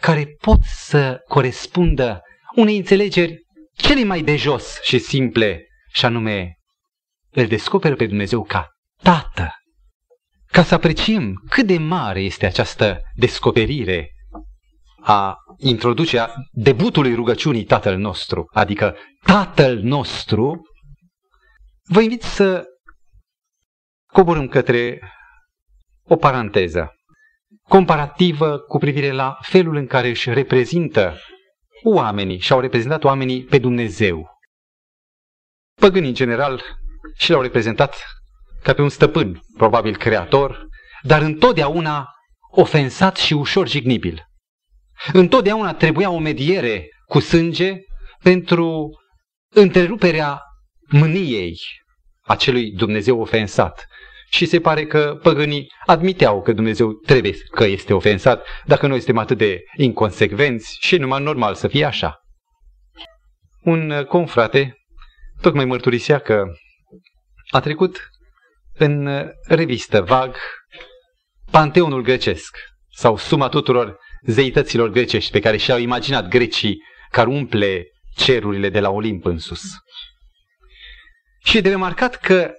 care 0.00 0.36
pot 0.40 0.60
să 0.62 1.20
corespundă 1.28 2.20
unei 2.54 2.76
înțelegeri 2.76 3.42
cele 3.76 4.04
mai 4.04 4.22
de 4.22 4.36
jos 4.36 4.80
și 4.82 4.98
simple, 4.98 5.66
și 5.92 6.04
anume 6.04 6.58
îl 7.30 7.46
descoperă 7.46 7.94
pe 7.94 8.06
Dumnezeu 8.06 8.44
ca 8.44 8.68
Tată. 9.02 9.54
Ca 10.46 10.62
să 10.62 10.74
apreciem 10.74 11.34
cât 11.48 11.66
de 11.66 11.78
mare 11.78 12.20
este 12.20 12.46
această 12.46 13.00
descoperire 13.14 14.11
a 15.02 15.36
introducerea 15.56 16.34
debutului 16.50 17.14
rugăciunii 17.14 17.64
Tatăl 17.64 17.96
nostru, 17.96 18.44
adică 18.52 18.96
Tatăl 19.24 19.78
nostru, 19.82 20.60
vă 21.82 22.00
invit 22.00 22.22
să 22.22 22.64
coborâm 24.06 24.48
către 24.48 25.00
o 26.04 26.16
paranteză. 26.16 26.94
comparativă 27.68 28.58
cu 28.58 28.78
privire 28.78 29.10
la 29.10 29.36
felul 29.40 29.76
în 29.76 29.86
care 29.86 30.08
își 30.08 30.32
reprezintă 30.32 31.16
oamenii 31.84 32.38
și 32.38 32.52
au 32.52 32.60
reprezentat 32.60 33.04
oamenii 33.04 33.44
pe 33.44 33.58
Dumnezeu. 33.58 34.30
Păgânii, 35.80 36.08
în 36.08 36.14
general, 36.14 36.62
și 37.16 37.30
l-au 37.30 37.40
reprezentat 37.40 38.04
ca 38.62 38.72
pe 38.72 38.82
un 38.82 38.88
stăpân, 38.88 39.40
probabil 39.56 39.96
creator, 39.96 40.66
dar 41.02 41.22
întotdeauna 41.22 42.08
ofensat 42.50 43.16
și 43.16 43.32
ușor 43.32 43.68
jignibil. 43.68 44.31
Întotdeauna 45.12 45.74
trebuia 45.74 46.10
o 46.10 46.18
mediere 46.18 46.88
cu 47.06 47.18
sânge 47.18 47.76
pentru 48.22 48.90
întreruperea 49.54 50.40
mâniei 50.88 51.58
acelui 52.22 52.72
Dumnezeu 52.72 53.20
ofensat. 53.20 53.86
Și 54.30 54.46
se 54.46 54.60
pare 54.60 54.86
că 54.86 55.18
păgânii 55.22 55.72
admiteau 55.86 56.42
că 56.42 56.52
Dumnezeu 56.52 56.92
trebuie 56.92 57.32
că 57.50 57.64
este 57.64 57.94
ofensat, 57.94 58.46
dacă 58.64 58.86
noi 58.86 58.96
suntem 58.96 59.18
atât 59.18 59.38
de 59.38 59.60
inconsecvenți 59.76 60.76
și 60.80 60.96
numai 60.96 61.22
normal 61.22 61.54
să 61.54 61.68
fie 61.68 61.84
așa. 61.84 62.20
Un 63.62 64.04
confrate 64.08 64.76
tocmai 65.40 65.64
mărturisea 65.64 66.18
că 66.18 66.44
a 67.50 67.60
trecut 67.60 68.10
în 68.72 69.08
revistă 69.46 70.02
vag 70.02 70.36
panteonul 71.50 72.02
grecesc 72.02 72.56
sau 72.90 73.16
suma 73.16 73.48
tuturor 73.48 73.98
zeităților 74.22 74.90
grecești 74.90 75.30
pe 75.30 75.40
care 75.40 75.56
și-au 75.56 75.78
imaginat 75.78 76.28
grecii 76.28 76.82
care 77.10 77.28
umple 77.28 77.86
cerurile 78.16 78.68
de 78.68 78.80
la 78.80 78.90
Olimp 78.90 79.24
în 79.24 79.38
sus. 79.38 79.62
Și 81.44 81.60
de 81.60 81.68
remarcat 81.68 82.16
că, 82.16 82.52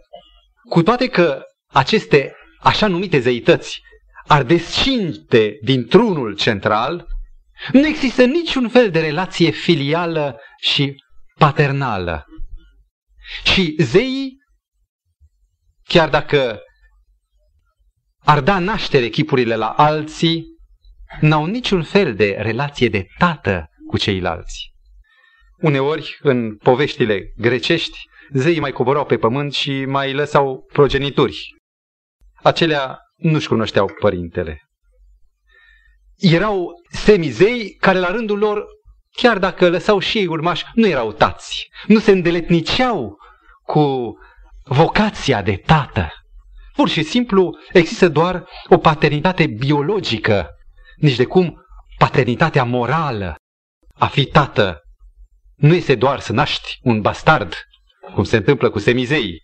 cu 0.70 0.84
toate 0.84 1.08
că 1.08 1.44
aceste 1.68 2.36
așa 2.60 2.88
numite 2.88 3.20
zeități 3.20 3.82
ar 4.28 4.44
descinde 4.44 5.58
dintr-unul 5.62 6.36
central, 6.36 7.08
nu 7.72 7.88
există 7.88 8.26
niciun 8.26 8.70
fel 8.70 8.92
de 8.92 9.00
relație 9.00 9.50
filială 9.50 10.40
și 10.60 11.04
paternală. 11.38 12.26
Și 13.44 13.76
zeii, 13.80 14.38
chiar 15.84 16.10
dacă 16.10 16.60
ar 18.20 18.42
da 18.42 18.60
naștere 18.60 19.10
chipurile 19.10 19.56
la 19.56 19.70
alții, 19.70 20.46
n-au 21.20 21.46
niciun 21.46 21.84
fel 21.84 22.16
de 22.16 22.36
relație 22.40 22.90
de 22.90 23.08
tată 23.18 23.68
cu 23.88 23.98
ceilalți. 23.98 24.72
Uneori, 25.58 26.18
în 26.22 26.56
poveștile 26.56 27.34
grecești, 27.38 27.98
zeii 28.34 28.60
mai 28.60 28.72
coborau 28.72 29.06
pe 29.06 29.18
pământ 29.18 29.54
și 29.54 29.86
mai 29.86 30.14
lăsau 30.14 30.66
progenituri. 30.74 31.56
Acelea 32.44 32.98
nu-și 33.16 33.48
cunoșteau 33.48 33.90
părintele. 34.00 34.62
Erau 36.18 36.72
semizei 36.90 37.76
care 37.80 38.00
la 38.00 38.12
rândul 38.12 38.38
lor, 38.38 38.66
chiar 39.12 39.38
dacă 39.38 39.70
lăsau 39.70 40.00
și 40.00 40.18
ei 40.18 40.26
urmași, 40.26 40.66
nu 40.74 40.88
erau 40.88 41.12
tați. 41.12 41.68
Nu 41.88 42.00
se 42.00 42.12
îndeletniceau 42.12 43.18
cu 43.66 44.14
vocația 44.64 45.42
de 45.42 45.56
tată. 45.56 46.10
Pur 46.74 46.90
și 46.90 47.04
simplu 47.04 47.58
există 47.72 48.10
doar 48.10 48.50
o 48.70 48.78
paternitate 48.78 49.48
biologică, 49.48 50.48
nici 50.96 51.16
de 51.16 51.26
cum 51.26 51.66
paternitatea 51.98 52.64
morală. 52.64 53.36
A 53.96 54.08
fi 54.08 54.26
tată 54.26 54.82
nu 55.56 55.74
este 55.74 55.96
doar 55.96 56.20
să 56.20 56.34
naști 56.34 56.78
un 56.82 57.02
bastard, 57.02 57.54
cum 58.14 58.24
se 58.24 58.38
întâmplă 58.38 58.70
cu 58.70 58.80
semizei, 58.80 59.40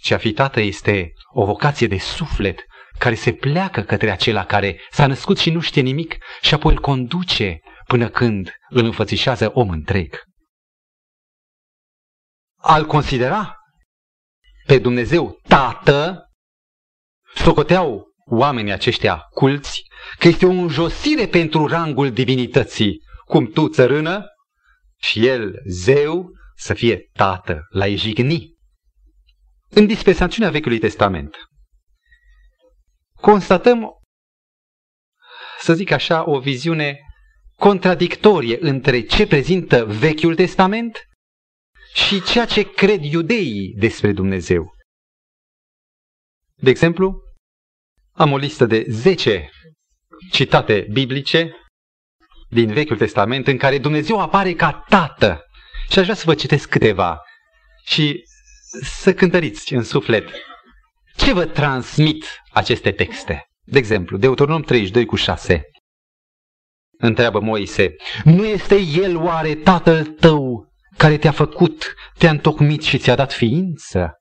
ci 0.00 0.10
a 0.10 0.18
fi 0.18 0.32
tată 0.32 0.60
este 0.60 1.12
o 1.32 1.44
vocație 1.44 1.86
de 1.86 1.98
suflet 1.98 2.64
care 2.98 3.14
se 3.14 3.32
pleacă 3.32 3.82
către 3.82 4.10
acela 4.10 4.44
care 4.44 4.80
s-a 4.90 5.06
născut 5.06 5.38
și 5.38 5.50
nu 5.50 5.60
știe 5.60 5.82
nimic 5.82 6.16
și 6.40 6.54
apoi 6.54 6.72
îl 6.72 6.80
conduce 6.80 7.60
până 7.86 8.08
când 8.08 8.50
îl 8.68 8.84
înfățișează 8.84 9.50
om 9.54 9.68
întreg. 9.68 10.22
Al 12.56 12.86
considera 12.86 13.56
pe 14.66 14.78
Dumnezeu 14.78 15.40
Tată, 15.48 16.24
socoteau 17.34 18.09
oamenii 18.30 18.72
aceștia 18.72 19.16
culți 19.16 19.82
că 20.18 20.28
este 20.28 20.46
o 20.46 20.50
înjosire 20.50 21.26
pentru 21.26 21.66
rangul 21.66 22.12
divinității, 22.12 23.02
cum 23.24 23.46
tu, 23.46 23.68
țărână, 23.68 24.24
și 25.00 25.26
el, 25.26 25.62
zeu, 25.66 26.30
să 26.56 26.74
fie 26.74 27.08
tată, 27.12 27.66
la 27.68 27.86
ejigni. 27.86 28.54
În 29.68 29.86
dispensațiunea 29.86 30.50
Vechiului 30.50 30.78
Testament, 30.78 31.36
constatăm, 33.14 33.90
să 35.60 35.74
zic 35.74 35.90
așa, 35.90 36.30
o 36.30 36.38
viziune 36.38 36.98
contradictorie 37.56 38.58
între 38.60 39.00
ce 39.00 39.26
prezintă 39.26 39.84
Vechiul 39.84 40.34
Testament 40.34 40.98
și 41.94 42.22
ceea 42.22 42.46
ce 42.46 42.72
cred 42.72 43.04
iudeii 43.04 43.74
despre 43.76 44.12
Dumnezeu. 44.12 44.74
De 46.54 46.70
exemplu, 46.70 47.22
am 48.12 48.32
o 48.32 48.36
listă 48.36 48.66
de 48.66 48.84
10 48.88 49.50
citate 50.30 50.86
biblice 50.90 51.54
din 52.48 52.72
Vechiul 52.72 52.96
Testament 52.96 53.46
în 53.46 53.56
care 53.56 53.78
Dumnezeu 53.78 54.20
apare 54.20 54.52
ca 54.52 54.84
tată. 54.88 55.44
Și 55.90 55.98
aș 55.98 56.04
vrea 56.04 56.16
să 56.16 56.22
vă 56.26 56.34
citesc 56.34 56.68
câteva 56.68 57.20
și 57.84 58.22
să 58.82 59.14
cântăriți 59.14 59.74
în 59.74 59.82
suflet 59.82 60.28
ce 61.16 61.32
vă 61.32 61.44
transmit 61.44 62.24
aceste 62.52 62.92
texte. 62.92 63.44
De 63.62 63.78
exemplu, 63.78 64.16
Deuteronom 64.16 64.62
32 64.62 65.04
cu 65.04 65.16
6. 65.16 65.62
Întreabă 66.98 67.40
Moise, 67.40 67.94
nu 68.24 68.46
este 68.46 68.80
el 68.80 69.16
oare 69.16 69.54
tatăl 69.54 70.04
tău 70.06 70.68
care 70.96 71.18
te-a 71.18 71.32
făcut, 71.32 71.94
te-a 72.18 72.30
întocmit 72.30 72.82
și 72.82 72.98
ți-a 72.98 73.14
dat 73.14 73.32
ființă? 73.32 74.12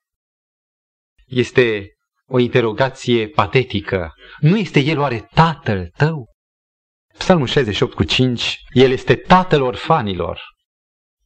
Este 1.25 1.87
o 2.29 2.39
interogație 2.39 3.27
patetică. 3.27 4.13
Nu 4.39 4.57
este 4.57 4.79
el 4.79 4.99
oare 4.99 5.27
tatăl 5.33 5.89
tău? 5.97 6.25
Psalmul 7.17 7.47
68 7.47 7.93
cu 7.93 8.03
5, 8.03 8.57
el 8.71 8.91
este 8.91 9.15
tatăl 9.15 9.61
orfanilor. 9.61 10.41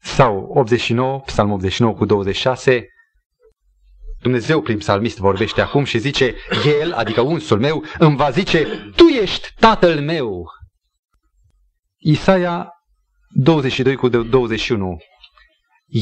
Sau 0.01 0.51
89, 0.53 1.19
Psalmul 1.19 1.55
89 1.55 1.93
cu 1.93 2.05
26, 2.05 2.87
Dumnezeu 4.21 4.61
prin 4.61 4.77
psalmist 4.77 5.17
vorbește 5.17 5.61
acum 5.61 5.83
și 5.83 5.97
zice, 5.97 6.35
El, 6.81 6.93
adică 6.93 7.21
unsul 7.21 7.59
meu, 7.59 7.83
îmi 7.97 8.15
va 8.15 8.29
zice, 8.29 8.65
Tu 8.95 9.03
ești 9.03 9.47
tatăl 9.59 10.01
meu. 10.01 10.45
Isaia 11.97 12.69
22 13.29 13.95
cu 13.95 14.07
21. 14.07 14.97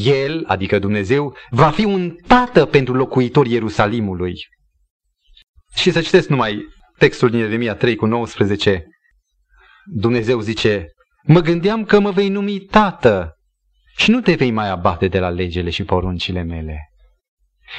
El, 0.04 0.44
adică 0.48 0.80
Dumnezeu, 0.80 1.36
va 1.50 1.70
fi 1.70 1.86
un 1.86 2.16
tată 2.28 2.66
pentru 2.66 2.94
locuitorii 2.94 3.54
Ierusalimului. 3.54 4.34
Și 5.76 5.92
să 5.92 6.02
citesc 6.02 6.30
numai 6.30 6.68
textul 6.98 7.30
din 7.30 7.40
Ieremia 7.40 7.76
3 7.76 7.96
cu 7.96 8.06
19. 8.06 8.86
Dumnezeu 9.86 10.40
zice, 10.40 10.86
mă 11.24 11.40
gândeam 11.40 11.86
că 11.86 12.00
mă 12.00 12.12
vei 12.12 12.30
numi 12.30 12.60
tată 12.60 13.36
și 13.98 14.12
nu 14.12 14.22
te 14.22 14.34
vei 14.34 14.52
mai 14.52 14.70
abate 14.70 15.08
de 15.08 15.20
la 15.20 15.30
legele 15.30 15.70
și 15.70 15.84
poruncile 15.84 16.42
mele. 16.42 16.92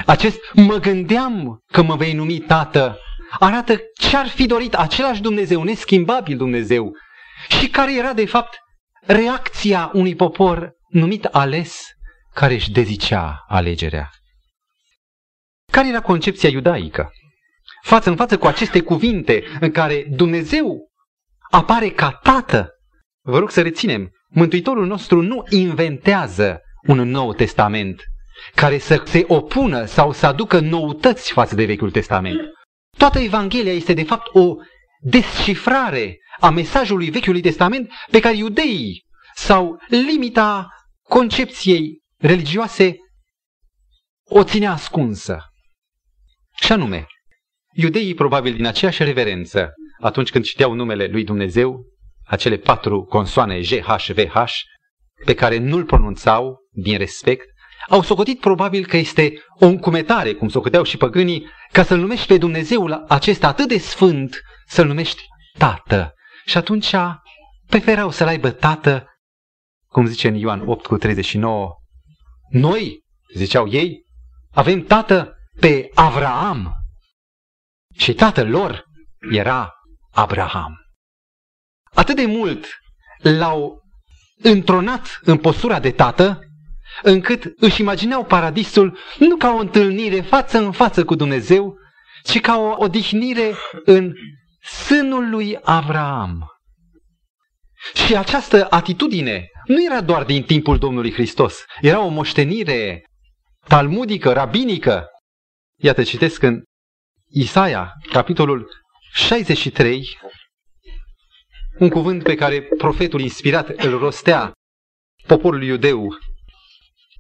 Acest 0.07 0.39
mă 0.53 0.77
gândeam 0.77 1.63
că 1.73 1.83
mă 1.83 1.97
vei 1.97 2.13
numi 2.13 2.39
tată 2.39 2.99
arată 3.39 3.81
ce 4.01 4.17
ar 4.17 4.29
fi 4.29 4.47
dorit 4.47 4.75
același 4.75 5.21
Dumnezeu, 5.21 5.63
neschimbabil 5.63 6.37
Dumnezeu, 6.37 6.93
și 7.49 7.69
care 7.69 7.97
era 7.97 8.13
de 8.13 8.27
fapt 8.27 8.59
reacția 9.07 9.91
unui 9.95 10.15
popor 10.15 10.73
numit 10.89 11.25
ales, 11.25 11.87
care 12.35 12.55
își 12.55 12.71
dezicea 12.71 13.45
alegerea. 13.49 14.11
Care 15.73 15.89
era 15.89 16.01
concepția 16.01 16.49
iudaică? 16.49 17.11
Față 17.83 18.11
în 18.11 18.17
față 18.17 18.39
cu 18.39 18.47
aceste 18.47 18.81
cuvinte 18.81 19.45
în 19.61 19.71
care 19.71 20.07
Dumnezeu 20.11 20.91
apare 21.51 21.89
ca 21.89 22.11
tată. 22.11 22.69
Vă 23.25 23.39
rog 23.39 23.51
să 23.51 23.63
reținem, 23.63 24.11
Mântuitorul 24.35 24.87
nostru 24.87 25.23
nu 25.23 25.45
inventează 25.49 26.61
un 26.87 27.11
nou 27.11 27.33
testament 27.33 28.03
care 28.55 28.79
să 28.79 29.03
se 29.05 29.25
opună 29.27 29.85
sau 29.85 30.13
să 30.13 30.27
aducă 30.27 30.61
noutăți 30.61 31.33
față 31.33 31.55
de 31.55 31.65
Vechiul 31.65 31.91
Testament. 31.91 32.41
Toată 32.97 33.19
Evanghelia 33.19 33.73
este 33.73 33.93
de 33.93 34.03
fapt 34.03 34.35
o 34.35 34.55
descifrare 35.01 36.19
a 36.41 36.51
mesajului 36.51 37.11
Vechiului 37.11 37.41
Testament 37.41 37.93
pe 38.11 38.21
care 38.21 38.37
iudeii 38.37 39.05
sau 39.35 39.79
limita 39.89 40.69
concepției 41.09 42.03
religioase 42.19 42.97
o 44.25 44.45
ținea 44.45 44.73
ascunsă. 44.73 45.39
Și 46.55 46.73
anume, 46.73 47.07
iudeii 47.73 48.15
probabil 48.15 48.55
din 48.55 48.67
aceeași 48.67 49.03
reverență 49.03 49.73
atunci 50.01 50.31
când 50.31 50.45
citeau 50.45 50.73
numele 50.73 51.07
lui 51.07 51.25
Dumnezeu, 51.25 51.87
acele 52.27 52.57
patru 52.57 53.03
consoane 53.03 53.61
G, 53.61 53.81
H, 53.81 54.11
V, 54.15 54.29
H, 54.29 54.53
pe 55.25 55.35
care 55.35 55.59
nu-l 55.59 55.85
pronunțau 55.85 56.57
din 56.71 56.99
respect, 56.99 57.45
au 57.89 58.03
socotit 58.03 58.41
probabil 58.41 58.87
că 58.87 58.97
este 58.97 59.43
o 59.59 59.67
încumetare, 59.67 60.33
cum 60.33 60.49
socoteau 60.49 60.83
și 60.83 60.97
păgânii, 60.97 61.47
ca 61.73 61.83
să-L 61.83 61.99
numești 61.99 62.27
pe 62.27 62.39
Dumnezeul 62.39 63.05
acesta 63.09 63.49
atât 63.49 63.69
de 63.69 63.79
sfânt, 63.79 64.41
să-L 64.67 64.87
numești 64.87 65.23
Tată. 65.59 66.15
Și 66.45 66.57
atunci 66.57 66.95
preferau 67.67 68.11
să-L 68.11 68.27
aibă 68.27 68.51
Tată, 68.51 69.07
cum 69.87 70.07
zice 70.07 70.29
în 70.29 70.35
Ioan 70.35 70.63
8 70.67 70.87
cu 70.87 70.97
39. 70.97 71.77
Noi, 72.51 73.05
ziceau 73.35 73.69
ei, 73.69 74.05
avem 74.51 74.83
Tată 74.83 75.37
pe 75.61 75.91
Avraam. 75.95 76.82
Și 77.93 78.15
tatăl 78.15 78.49
lor 78.49 78.85
era 79.31 79.73
Abraham. 80.11 80.77
Atât 81.95 82.17
de 82.17 82.27
mult 82.27 82.67
l-au 83.19 83.83
întronat 84.43 85.21
în 85.23 85.39
postura 85.39 85.81
de 85.81 85.91
tată, 85.91 86.41
încât 87.03 87.53
își 87.57 87.81
imagineau 87.81 88.25
paradisul 88.25 88.99
nu 89.19 89.37
ca 89.37 89.53
o 89.53 89.59
întâlnire 89.59 90.21
față 90.21 90.59
în 90.59 90.73
față 90.73 91.05
cu 91.05 91.15
Dumnezeu, 91.15 91.77
ci 92.23 92.41
ca 92.41 92.57
o 92.59 92.75
odihnire 92.79 93.55
în 93.85 94.13
sânul 94.87 95.31
lui 95.31 95.59
Avraam. 95.63 96.47
Și 97.95 98.17
această 98.17 98.67
atitudine 98.71 99.47
nu 99.67 99.85
era 99.85 100.01
doar 100.01 100.25
din 100.25 100.43
timpul 100.43 100.79
Domnului 100.79 101.13
Hristos, 101.13 101.65
era 101.81 102.01
o 102.01 102.09
moștenire 102.09 103.05
talmudică, 103.67 104.33
rabinică. 104.33 105.07
Iată, 105.77 106.03
citesc 106.03 106.43
în 106.43 106.63
Isaia, 107.35 107.93
capitolul 108.11 108.69
63, 109.13 110.19
un 111.79 111.89
cuvânt 111.89 112.23
pe 112.23 112.35
care 112.35 112.63
profetul 112.63 113.21
inspirat 113.21 113.69
îl 113.69 113.99
rostea 113.99 114.53
poporului 115.27 115.67
iudeu. 115.67 116.09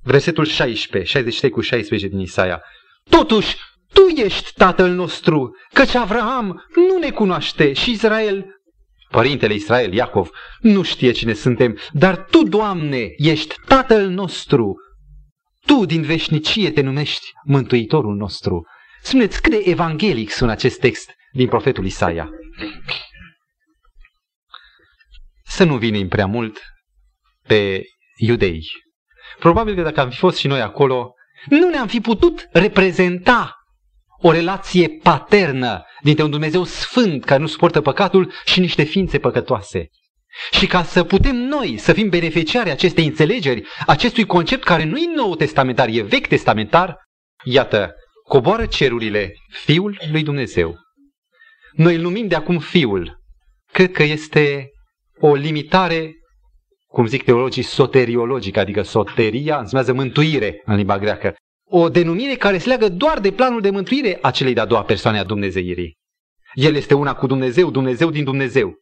Versetul 0.02 0.44
16, 0.44 1.10
63 1.10 1.50
cu 1.50 1.60
16 1.60 2.08
din 2.08 2.18
Isaia. 2.18 2.62
Totuși, 3.10 3.56
tu 3.92 4.06
ești 4.06 4.52
tatăl 4.54 4.90
nostru, 4.90 5.50
căci 5.72 5.94
Avraam 5.94 6.64
nu 6.74 6.98
ne 6.98 7.10
cunoaște 7.10 7.72
și 7.72 7.90
Israel, 7.90 8.46
părintele 9.10 9.54
Israel, 9.54 9.92
Iacov, 9.92 10.30
nu 10.60 10.82
știe 10.82 11.12
cine 11.12 11.32
suntem, 11.32 11.78
dar 11.92 12.24
tu, 12.30 12.42
Doamne, 12.42 13.06
ești 13.16 13.54
tatăl 13.66 14.08
nostru. 14.08 14.74
Tu 15.66 15.84
din 15.84 16.02
veșnicie 16.02 16.70
te 16.70 16.80
numești 16.80 17.26
Mântuitorul 17.44 18.16
nostru. 18.16 18.66
Spuneți 19.02 19.42
cât 19.42 19.50
de 19.50 19.62
evanghelic 19.64 20.30
sună 20.30 20.50
acest 20.50 20.78
text 20.80 21.10
din 21.32 21.48
profetul 21.48 21.84
Isaia 21.84 22.30
să 25.52 25.64
nu 25.64 25.76
vinim 25.76 26.08
prea 26.08 26.26
mult 26.26 26.60
pe 27.46 27.82
iudei. 28.16 28.66
Probabil 29.38 29.74
că 29.74 29.82
dacă 29.82 30.00
am 30.00 30.10
fi 30.10 30.16
fost 30.16 30.38
și 30.38 30.46
noi 30.46 30.60
acolo, 30.60 31.14
nu 31.48 31.68
ne-am 31.68 31.86
fi 31.86 32.00
putut 32.00 32.48
reprezenta 32.52 33.56
o 34.18 34.30
relație 34.30 34.88
paternă 34.88 35.84
dintre 36.02 36.24
un 36.24 36.30
Dumnezeu 36.30 36.64
sfânt 36.64 37.24
care 37.24 37.40
nu 37.40 37.46
suportă 37.46 37.80
păcatul 37.80 38.32
și 38.44 38.60
niște 38.60 38.82
ființe 38.82 39.18
păcătoase. 39.18 39.88
Și 40.50 40.66
ca 40.66 40.82
să 40.82 41.04
putem 41.04 41.36
noi 41.36 41.78
să 41.78 41.92
fim 41.92 42.08
beneficiari 42.08 42.70
acestei 42.70 43.06
înțelegeri, 43.06 43.62
acestui 43.86 44.26
concept 44.26 44.64
care 44.64 44.84
nu 44.84 44.96
e 44.96 45.14
nou 45.14 45.36
testamentar, 45.36 45.88
e 45.88 46.02
vechi 46.02 46.26
testamentar, 46.26 46.96
iată, 47.44 47.94
coboară 48.32 48.66
cerurile 48.66 49.34
Fiul 49.48 49.98
lui 50.10 50.22
Dumnezeu. 50.22 50.78
Noi 51.72 51.94
îl 51.94 52.00
numim 52.00 52.28
de 52.28 52.34
acum 52.34 52.58
Fiul. 52.58 53.20
Cred 53.72 53.92
că 53.92 54.02
este 54.02 54.70
o 55.20 55.34
limitare, 55.34 56.12
cum 56.86 57.06
zic 57.06 57.24
teologii, 57.24 57.62
soteriologică, 57.62 58.60
adică 58.60 58.82
soteria 58.82 59.58
înseamnă 59.58 59.92
mântuire 59.92 60.62
în 60.64 60.76
limba 60.76 60.98
greacă. 60.98 61.34
O 61.70 61.88
denumire 61.88 62.34
care 62.34 62.58
se 62.58 62.68
leagă 62.68 62.88
doar 62.88 63.20
de 63.20 63.32
planul 63.32 63.60
de 63.60 63.70
mântuire 63.70 64.18
a 64.22 64.30
celei 64.30 64.54
de-a 64.54 64.64
doua 64.64 64.82
persoane 64.82 65.18
a 65.18 65.24
Dumnezeirii. 65.24 65.96
El 66.54 66.74
este 66.74 66.94
una 66.94 67.14
cu 67.14 67.26
Dumnezeu, 67.26 67.70
Dumnezeu 67.70 68.10
din 68.10 68.24
Dumnezeu. 68.24 68.74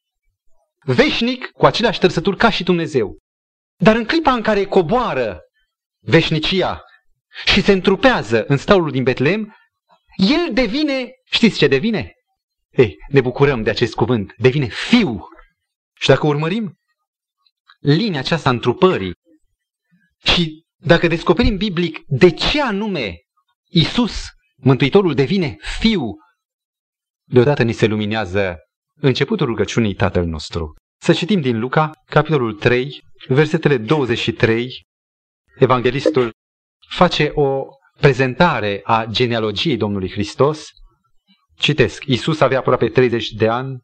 Veșnic, 0.84 1.50
cu 1.50 1.66
aceleași 1.66 1.98
trăsături 1.98 2.36
ca 2.36 2.50
și 2.50 2.62
Dumnezeu. 2.62 3.18
Dar 3.76 3.96
în 3.96 4.04
clipa 4.04 4.32
în 4.32 4.42
care 4.42 4.64
coboară 4.64 5.40
veșnicia 6.06 6.84
și 7.44 7.62
se 7.62 7.72
întrupează 7.72 8.44
în 8.46 8.56
staulul 8.56 8.90
din 8.90 9.02
Betlehem, 9.02 9.54
el 10.16 10.50
devine, 10.52 11.10
știți 11.30 11.58
ce 11.58 11.66
devine? 11.66 12.12
Ei, 12.70 12.96
ne 13.08 13.20
bucurăm 13.20 13.62
de 13.62 13.70
acest 13.70 13.94
cuvânt, 13.94 14.34
devine 14.36 14.66
fiu 14.66 15.28
și 15.94 16.08
dacă 16.08 16.26
urmărim 16.26 16.74
linia 17.80 18.18
aceasta 18.18 18.50
întrupării 18.50 19.12
și 20.24 20.64
dacă 20.76 21.06
descoperim 21.06 21.56
biblic 21.56 21.98
de 22.06 22.30
ce 22.30 22.62
anume 22.62 23.16
Isus, 23.68 24.24
Mântuitorul, 24.62 25.14
devine 25.14 25.56
fiu, 25.78 26.16
deodată 27.24 27.62
ni 27.62 27.72
se 27.72 27.86
luminează 27.86 28.56
începutul 28.94 29.46
rugăciunii 29.46 29.94
Tatăl 29.94 30.24
nostru. 30.24 30.74
Să 31.02 31.12
citim 31.12 31.40
din 31.40 31.58
Luca, 31.58 31.90
capitolul 32.06 32.54
3, 32.54 33.02
versetele 33.28 33.76
23. 33.76 34.86
Evanghelistul 35.58 36.32
face 36.90 37.30
o 37.34 37.64
prezentare 38.00 38.80
a 38.84 39.04
genealogiei 39.10 39.76
Domnului 39.76 40.10
Hristos. 40.10 40.68
Citesc, 41.58 42.04
Isus 42.06 42.40
avea 42.40 42.58
aproape 42.58 42.88
30 42.88 43.28
de 43.28 43.48
ani 43.48 43.78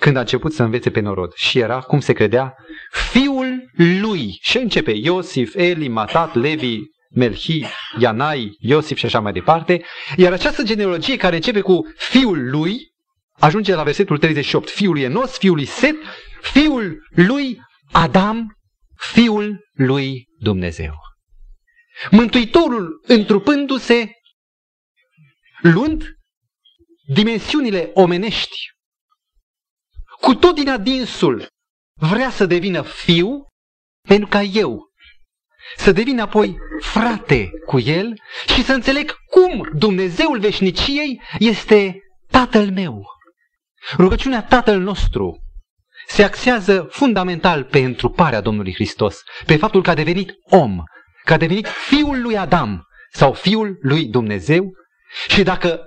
când 0.00 0.16
a 0.16 0.20
început 0.20 0.52
să 0.52 0.62
învețe 0.62 0.90
pe 0.90 1.00
norod. 1.00 1.32
Și 1.34 1.58
era, 1.58 1.80
cum 1.80 2.00
se 2.00 2.12
credea, 2.12 2.54
fiul 2.90 3.70
lui. 3.74 4.38
Și 4.40 4.58
începe 4.58 4.90
Iosif, 4.90 5.54
Eli, 5.56 5.88
Matat, 5.88 6.34
Levi, 6.34 6.78
Melchi, 7.10 7.64
Ianai, 7.98 8.56
Iosif 8.58 8.98
și 8.98 9.06
așa 9.06 9.20
mai 9.20 9.32
departe. 9.32 9.84
Iar 10.16 10.32
această 10.32 10.62
genealogie 10.62 11.16
care 11.16 11.34
începe 11.34 11.60
cu 11.60 11.80
fiul 11.96 12.50
lui, 12.50 12.78
ajunge 13.38 13.74
la 13.74 13.82
versetul 13.82 14.18
38. 14.18 14.68
Fiul 14.68 14.92
lui 14.92 15.02
Enos, 15.02 15.38
fiul 15.38 15.54
lui 15.54 15.64
Set, 15.64 15.96
fiul 16.40 16.98
lui 17.10 17.58
Adam, 17.92 18.56
fiul 18.96 19.70
lui 19.72 20.28
Dumnezeu. 20.38 21.07
Mântuitorul 22.10 23.00
întrupându-se, 23.06 24.10
luând 25.60 26.04
dimensiunile 27.06 27.90
omenești 27.94 28.56
cu 30.20 30.34
tot 30.34 30.54
din 30.54 30.68
adinsul, 30.68 31.48
vrea 31.94 32.30
să 32.30 32.46
devină 32.46 32.82
fiu 32.82 33.46
pentru 34.08 34.28
ca 34.28 34.42
eu 34.42 34.88
să 35.76 35.92
devin 35.92 36.20
apoi 36.20 36.56
frate 36.80 37.50
cu 37.66 37.78
el 37.78 38.14
și 38.54 38.64
să 38.64 38.72
înțeleg 38.72 39.14
cum 39.30 39.70
Dumnezeul 39.74 40.38
veșniciei 40.38 41.22
este 41.38 42.00
Tatăl 42.30 42.70
meu. 42.70 43.06
Rugăciunea 43.96 44.42
Tatăl 44.42 44.80
nostru 44.80 45.38
se 46.06 46.22
axează 46.22 46.88
fundamental 46.90 47.64
pe 47.64 47.78
întruparea 47.78 48.40
Domnului 48.40 48.74
Hristos, 48.74 49.22
pe 49.46 49.56
faptul 49.56 49.82
că 49.82 49.90
a 49.90 49.94
devenit 49.94 50.32
om, 50.50 50.82
că 51.28 51.34
a 51.34 51.36
devenit 51.36 51.66
fiul 51.66 52.22
lui 52.22 52.36
Adam 52.36 52.86
sau 53.12 53.32
fiul 53.32 53.78
lui 53.80 54.04
Dumnezeu 54.04 54.72
și 55.28 55.42
dacă 55.42 55.80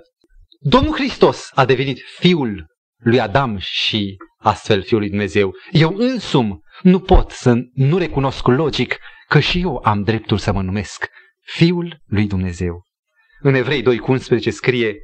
Domnul 0.60 0.94
Hristos 0.94 1.50
a 1.54 1.64
devenit 1.64 2.00
fiul 2.18 2.66
lui 2.96 3.20
Adam 3.20 3.56
și 3.58 4.16
astfel 4.38 4.82
Fiul 4.82 5.00
lui 5.00 5.08
Dumnezeu. 5.08 5.54
Eu 5.70 5.94
însum 5.96 6.62
nu 6.82 7.00
pot 7.00 7.30
să 7.30 7.54
nu 7.74 7.98
recunosc 7.98 8.46
logic 8.46 8.98
că 9.28 9.40
și 9.40 9.60
eu 9.60 9.80
am 9.84 10.02
dreptul 10.02 10.38
să 10.38 10.52
mă 10.52 10.62
numesc 10.62 11.06
Fiul 11.40 12.02
lui 12.06 12.26
Dumnezeu. 12.26 12.82
În 13.40 13.54
Evrei 13.54 13.82
2 13.82 13.98
cu 13.98 14.10
11 14.10 14.50
scrie, 14.50 14.96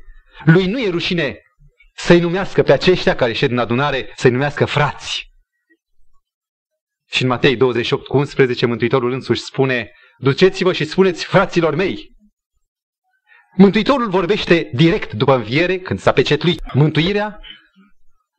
lui 0.45 0.67
nu 0.67 0.81
e 0.81 0.91
rușine 0.91 1.39
să-i 1.95 2.21
numească 2.21 2.63
pe 2.63 2.73
aceștia 2.73 3.15
care 3.15 3.33
șed 3.33 3.51
în 3.51 3.59
adunare, 3.59 4.13
să-i 4.17 4.31
numească 4.31 4.65
frați. 4.65 5.31
Și 7.11 7.23
în 7.23 7.29
Matei 7.29 7.57
28 7.57 8.07
cu 8.07 8.17
11 8.17 8.67
Mântuitorul 8.67 9.13
însuși 9.13 9.41
spune, 9.41 9.93
duceți-vă 10.19 10.73
și 10.73 10.85
spuneți 10.85 11.25
fraților 11.25 11.75
mei. 11.75 12.17
Mântuitorul 13.57 14.09
vorbește 14.09 14.71
direct 14.75 15.13
după 15.13 15.35
înviere, 15.35 15.79
când 15.79 15.99
s-a 15.99 16.13
pecetluit 16.13 16.73
mântuirea, 16.73 17.41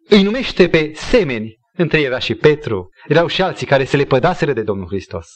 îi 0.10 0.24
numește 0.24 0.70
pe 0.70 0.92
semeni, 0.94 1.58
între 1.74 1.98
ei 2.00 2.06
era 2.06 2.20
și 2.20 2.36
Petru, 2.36 2.90
erau 3.08 3.28
și 3.28 3.42
alții 3.42 3.66
care 3.66 3.84
se 3.84 3.98
lepădaseră 3.98 4.54
de 4.54 4.64
Domnul 4.64 4.88
Hristos. 4.88 5.28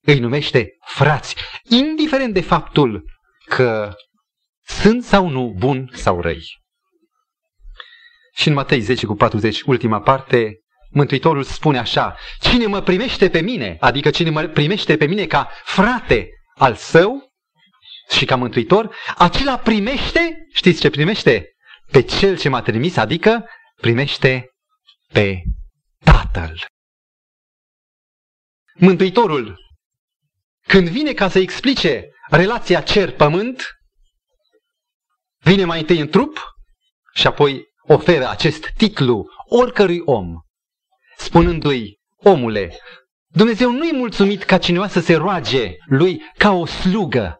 Îi 0.00 0.18
numește 0.18 0.76
frați, 0.86 1.36
indiferent 1.62 2.34
de 2.34 2.40
faptul 2.40 3.04
că 3.44 3.94
sunt 4.64 5.04
sau 5.04 5.28
nu 5.28 5.54
bun 5.56 5.90
sau 5.92 6.20
răi. 6.20 6.42
Și 8.34 8.48
în 8.48 8.54
Matei 8.54 8.80
10 8.80 9.06
cu 9.06 9.14
40, 9.14 9.62
ultima 9.62 10.00
parte, 10.00 10.61
Mântuitorul 10.92 11.42
spune 11.42 11.78
așa, 11.78 12.16
cine 12.40 12.66
mă 12.66 12.80
primește 12.80 13.30
pe 13.30 13.40
mine, 13.40 13.76
adică 13.80 14.10
cine 14.10 14.30
mă 14.30 14.42
primește 14.42 14.96
pe 14.96 15.06
mine 15.06 15.26
ca 15.26 15.50
frate 15.64 16.28
al 16.54 16.74
său 16.74 17.32
și 18.16 18.24
ca 18.24 18.36
mântuitor, 18.36 18.94
acela 19.16 19.58
primește, 19.58 20.46
știți 20.52 20.80
ce 20.80 20.90
primește? 20.90 21.46
Pe 21.90 22.02
cel 22.02 22.38
ce 22.38 22.48
m-a 22.48 22.62
trimis, 22.62 22.96
adică 22.96 23.44
primește 23.80 24.46
pe 25.12 25.42
Tatăl. 26.04 26.66
Mântuitorul 28.74 29.60
când 30.66 30.88
vine 30.88 31.12
ca 31.12 31.28
să 31.28 31.38
explice 31.38 32.08
relația 32.28 32.80
cer-pământ, 32.80 33.62
vine 35.38 35.64
mai 35.64 35.80
întâi 35.80 36.00
în 36.00 36.08
trup 36.08 36.38
și 37.14 37.26
apoi 37.26 37.64
oferă 37.82 38.28
acest 38.28 38.70
titlu 38.76 39.26
oricărui 39.48 40.00
om, 40.04 40.34
spunându-i, 41.16 41.98
omule, 42.16 42.76
Dumnezeu 43.26 43.70
nu-i 43.70 43.92
mulțumit 43.92 44.42
ca 44.42 44.58
cineva 44.58 44.88
să 44.88 45.00
se 45.00 45.14
roage 45.14 45.74
lui 45.86 46.22
ca 46.38 46.52
o 46.52 46.66
slugă, 46.66 47.36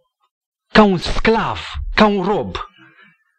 ca 0.73 0.83
un 0.83 0.99
sclav, 0.99 1.61
ca 1.95 2.07
un 2.07 2.23
rob, 2.23 2.57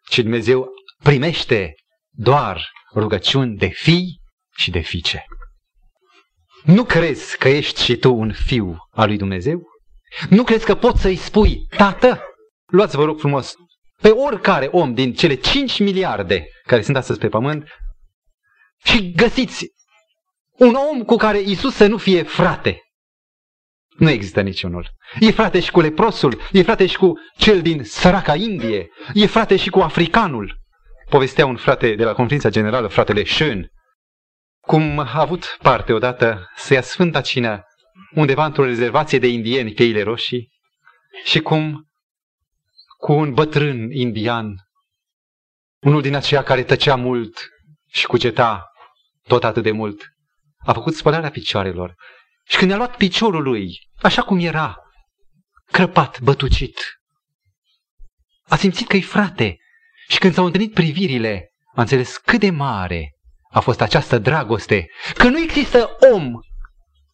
ci 0.08 0.18
Dumnezeu 0.18 0.68
primește 1.02 1.74
doar 2.10 2.70
rugăciuni 2.94 3.56
de 3.56 3.66
fii 3.66 4.20
și 4.56 4.70
de 4.70 4.80
fiice. 4.80 5.24
Nu 6.64 6.84
crezi 6.84 7.38
că 7.38 7.48
ești 7.48 7.82
și 7.82 7.96
tu 7.96 8.14
un 8.14 8.32
fiu 8.32 8.76
al 8.90 9.06
lui 9.06 9.16
Dumnezeu? 9.16 9.62
Nu 10.28 10.44
crezi 10.44 10.64
că 10.64 10.74
poți 10.74 11.00
să-i 11.00 11.16
spui, 11.16 11.66
tată? 11.76 12.22
Luați, 12.66 12.96
vă 12.96 13.04
rog 13.04 13.18
frumos, 13.18 13.54
pe 14.00 14.10
oricare 14.10 14.66
om 14.66 14.94
din 14.94 15.14
cele 15.14 15.34
5 15.34 15.78
miliarde 15.78 16.46
care 16.66 16.82
sunt 16.82 16.96
astăzi 16.96 17.18
pe 17.18 17.28
pământ 17.28 17.68
și 18.84 19.12
găsiți 19.12 19.66
un 20.58 20.74
om 20.74 21.02
cu 21.02 21.16
care 21.16 21.38
Isus 21.38 21.74
să 21.74 21.86
nu 21.86 21.96
fie 21.96 22.22
frate. 22.22 22.78
Nu 23.96 24.10
există 24.10 24.40
niciunul. 24.40 24.90
E 25.20 25.30
frate 25.30 25.60
și 25.60 25.70
cu 25.70 25.80
leprosul, 25.80 26.40
e 26.52 26.62
frate 26.62 26.86
și 26.86 26.96
cu 26.96 27.12
cel 27.36 27.62
din 27.62 27.84
săraca 27.84 28.34
Indie, 28.34 28.88
e 29.14 29.26
frate 29.26 29.56
și 29.56 29.70
cu 29.70 29.80
africanul. 29.80 30.58
Povestea 31.08 31.46
un 31.46 31.56
frate 31.56 31.94
de 31.94 32.04
la 32.04 32.12
conferința 32.12 32.48
generală, 32.48 32.88
fratele 32.88 33.22
Schön, 33.22 33.60
cum 34.60 34.98
a 34.98 35.20
avut 35.20 35.56
parte 35.62 35.92
odată 35.92 36.50
să 36.56 36.74
ia 36.74 36.82
Sfânta 36.82 37.20
Cină 37.20 37.62
undeva 38.14 38.44
într-o 38.44 38.64
rezervație 38.64 39.18
de 39.18 39.26
indieni 39.26 39.72
pe 39.72 39.82
Ile 39.82 40.02
Roșii 40.02 40.50
și 41.24 41.40
cum 41.40 41.88
cu 42.96 43.12
un 43.12 43.34
bătrân 43.34 43.90
indian, 43.90 44.54
unul 45.80 46.02
din 46.02 46.14
aceia 46.14 46.42
care 46.42 46.62
tăcea 46.62 46.96
mult 46.96 47.48
și 47.88 48.06
cuceta 48.06 48.70
tot 49.26 49.44
atât 49.44 49.62
de 49.62 49.70
mult, 49.70 50.13
a 50.64 50.72
făcut 50.72 50.94
spălarea 50.94 51.30
picioarelor. 51.30 51.94
Și 52.44 52.56
când 52.56 52.70
a 52.70 52.76
luat 52.76 52.96
piciorul 52.96 53.42
lui, 53.42 53.78
așa 54.02 54.22
cum 54.22 54.38
era, 54.38 54.76
crăpat, 55.72 56.20
bătucit, 56.20 56.78
a 58.48 58.56
simțit 58.56 58.88
că-i 58.88 59.02
frate. 59.02 59.56
Și 60.08 60.18
când 60.18 60.34
s-au 60.34 60.44
întâlnit 60.44 60.74
privirile, 60.74 61.48
a 61.74 61.80
înțeles 61.80 62.16
cât 62.16 62.40
de 62.40 62.50
mare 62.50 63.10
a 63.50 63.60
fost 63.60 63.80
această 63.80 64.18
dragoste, 64.18 64.86
că 65.14 65.28
nu 65.28 65.38
există 65.38 65.96
om, 66.12 66.32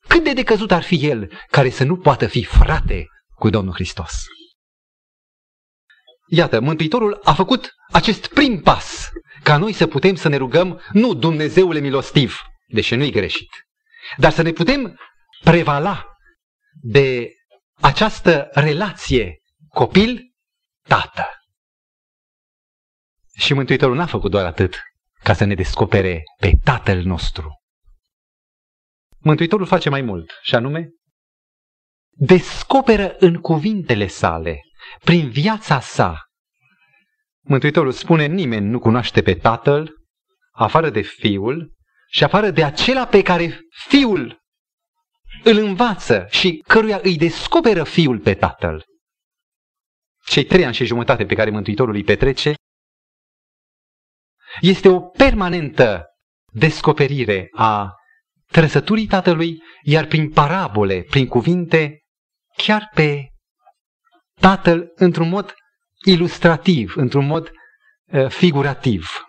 cât 0.09 0.25
de 0.25 0.33
decăzut 0.33 0.71
ar 0.71 0.83
fi 0.83 1.07
el, 1.07 1.33
care 1.51 1.71
să 1.71 1.85
nu 1.85 1.97
poată 1.97 2.27
fi 2.27 2.45
frate 2.45 3.07
cu 3.35 3.51
Domnul 3.51 3.75
Hristos. 3.75 4.25
Iată, 6.29 6.61
Mântuitorul 6.61 7.21
a 7.23 7.33
făcut 7.33 7.75
acest 7.93 8.27
prim 8.27 8.61
pas, 8.61 9.11
ca 9.43 9.57
noi 9.57 9.73
să 9.73 9.87
putem 9.87 10.15
să 10.15 10.29
ne 10.29 10.37
rugăm, 10.37 10.81
nu 10.93 11.15
Dumnezeule 11.15 11.81
milostiv, 11.81 12.41
deși 12.71 12.95
nu-i 12.95 13.11
greșit, 13.11 13.51
dar 14.17 14.33
să 14.33 14.43
ne 14.43 14.53
putem 14.53 14.99
prevala 15.45 16.17
de 16.83 17.33
această 17.81 18.49
relație 18.53 19.39
copil-tată. 19.69 21.27
Și 23.37 23.55
Mântuitorul 23.55 23.97
n-a 23.97 24.07
făcut 24.07 24.31
doar 24.31 24.45
atât 24.45 24.83
ca 25.23 25.33
să 25.33 25.45
ne 25.45 25.55
descopere 25.55 26.23
pe 26.41 26.53
Tatăl 26.65 27.03
nostru. 27.03 27.61
Mântuitorul 29.19 29.67
face 29.67 29.89
mai 29.89 30.01
mult, 30.01 30.39
și 30.43 30.55
anume, 30.55 30.89
descoperă 32.11 33.17
în 33.19 33.35
cuvintele 33.41 34.07
sale, 34.07 34.61
prin 35.05 35.31
viața 35.31 35.81
sa. 35.81 36.25
Mântuitorul 37.41 37.93
spune, 37.93 38.27
nimeni 38.27 38.67
nu 38.67 38.79
cunoaște 38.79 39.23
pe 39.23 39.35
Tatăl, 39.35 39.95
afară 40.53 40.91
de 40.91 41.01
Fiul, 41.01 41.73
și 42.11 42.25
afară 42.25 42.51
de 42.51 42.65
acela 42.65 43.07
pe 43.07 43.23
care 43.23 43.61
Fiul 43.89 44.41
îl 45.45 45.57
învață 45.57 46.27
și 46.31 46.63
căruia 46.67 47.01
îi 47.03 47.17
descoperă 47.17 47.85
Fiul 47.85 48.19
pe 48.19 48.35
Tatăl. 48.35 48.85
Cei 50.27 50.45
trei 50.45 50.65
ani 50.65 50.75
și 50.75 50.85
jumătate 50.85 51.27
pe 51.27 51.35
care 51.35 51.51
Mântuitorul 51.51 51.95
îi 51.95 52.05
petrece 52.05 52.55
este 54.61 54.89
o 54.89 55.01
permanentă 55.01 56.05
descoperire 56.53 57.49
a 57.53 57.95
trăsăturii 58.47 59.07
Tatălui, 59.07 59.63
iar 59.83 60.07
prin 60.07 60.31
parabole, 60.31 61.03
prin 61.03 61.27
cuvinte, 61.27 61.99
chiar 62.57 62.91
pe 62.95 63.29
Tatăl 64.41 64.93
într-un 64.95 65.29
mod 65.29 65.55
ilustrativ, 66.05 66.93
într-un 66.97 67.27
mod 67.27 67.51
uh, 68.05 68.29
figurativ. 68.29 69.25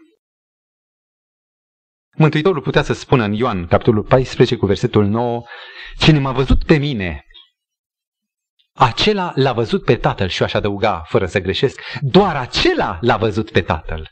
Mântuitorul 2.18 2.62
putea 2.62 2.84
să 2.84 2.94
spună 2.94 3.24
în 3.24 3.34
Ioan, 3.34 3.68
capitolul 3.68 4.04
14, 4.04 4.56
cu 4.56 4.66
versetul 4.66 5.06
9, 5.06 5.44
Cine 5.98 6.20
m-a 6.20 6.32
văzut 6.32 6.64
pe 6.64 6.78
mine, 6.78 7.26
acela 8.74 9.32
l-a 9.36 9.54
văzut 9.54 9.86
pe 9.86 9.96
Tatăl 9.96 10.28
și 10.28 10.44
aș 10.44 10.54
adăuga, 10.54 11.02
fără 11.08 11.26
să 11.26 11.40
greșesc, 11.40 11.82
doar 12.00 12.36
acela 12.36 12.98
l-a 13.02 13.18
văzut 13.18 13.52
pe 13.52 13.62
Tatăl. 13.62 14.10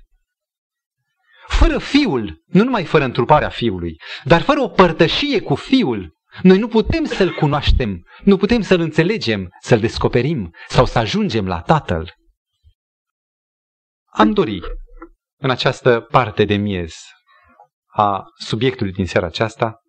Fără 1.47 1.77
Fiul, 1.77 2.43
nu 2.45 2.63
numai 2.63 2.85
fără 2.85 3.03
întruparea 3.03 3.49
Fiului, 3.49 4.01
dar 4.23 4.41
fără 4.41 4.59
o 4.59 4.67
părtășie 4.67 5.41
cu 5.41 5.55
Fiul, 5.55 6.17
noi 6.41 6.57
nu 6.57 6.67
putem 6.67 7.05
să-L 7.05 7.33
cunoaștem, 7.33 8.05
nu 8.23 8.37
putem 8.37 8.61
să-L 8.61 8.79
înțelegem, 8.79 9.49
să-L 9.61 9.79
descoperim 9.79 10.55
sau 10.67 10.85
să 10.85 10.99
ajungem 10.99 11.47
la 11.47 11.61
Tatăl. 11.61 12.13
Am 14.05 14.33
dori 14.33 14.61
în 15.37 15.49
această 15.49 15.99
parte 15.99 16.45
de 16.45 16.55
miez 16.55 16.95
a 17.99 18.23
subiectului 18.37 18.91
din 18.91 19.05
seara 19.05 19.25
aceasta, 19.27 19.79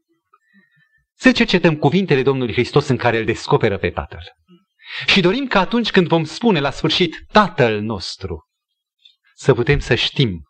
să 1.16 1.32
cercetăm 1.32 1.76
cuvintele 1.76 2.22
Domnului 2.22 2.52
Hristos 2.52 2.88
în 2.88 2.96
care 2.96 3.18
îl 3.18 3.24
descoperă 3.24 3.78
pe 3.78 3.90
Tatăl. 3.90 4.22
Și 5.06 5.20
dorim 5.20 5.46
că 5.46 5.58
atunci 5.58 5.90
când 5.90 6.06
vom 6.06 6.24
spune 6.24 6.60
la 6.60 6.70
sfârșit 6.70 7.16
Tatăl 7.32 7.80
nostru, 7.80 8.44
să 9.34 9.54
putem 9.54 9.78
să 9.78 9.94
știm 9.94 10.42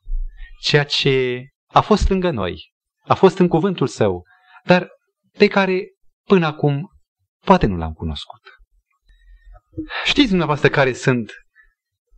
ceea 0.61 0.85
ce 0.85 1.45
a 1.67 1.81
fost 1.81 2.09
lângă 2.09 2.31
noi, 2.31 2.73
a 3.05 3.15
fost 3.15 3.39
în 3.39 3.49
cuvântul 3.49 3.87
său, 3.87 4.23
dar 4.65 4.89
pe 5.39 5.47
care 5.47 5.89
până 6.27 6.47
acum 6.47 6.91
poate 7.45 7.67
nu 7.67 7.77
l-am 7.77 7.93
cunoscut. 7.93 8.41
Știți 10.05 10.29
dumneavoastră 10.29 10.69
care 10.69 10.93
sunt 10.93 11.33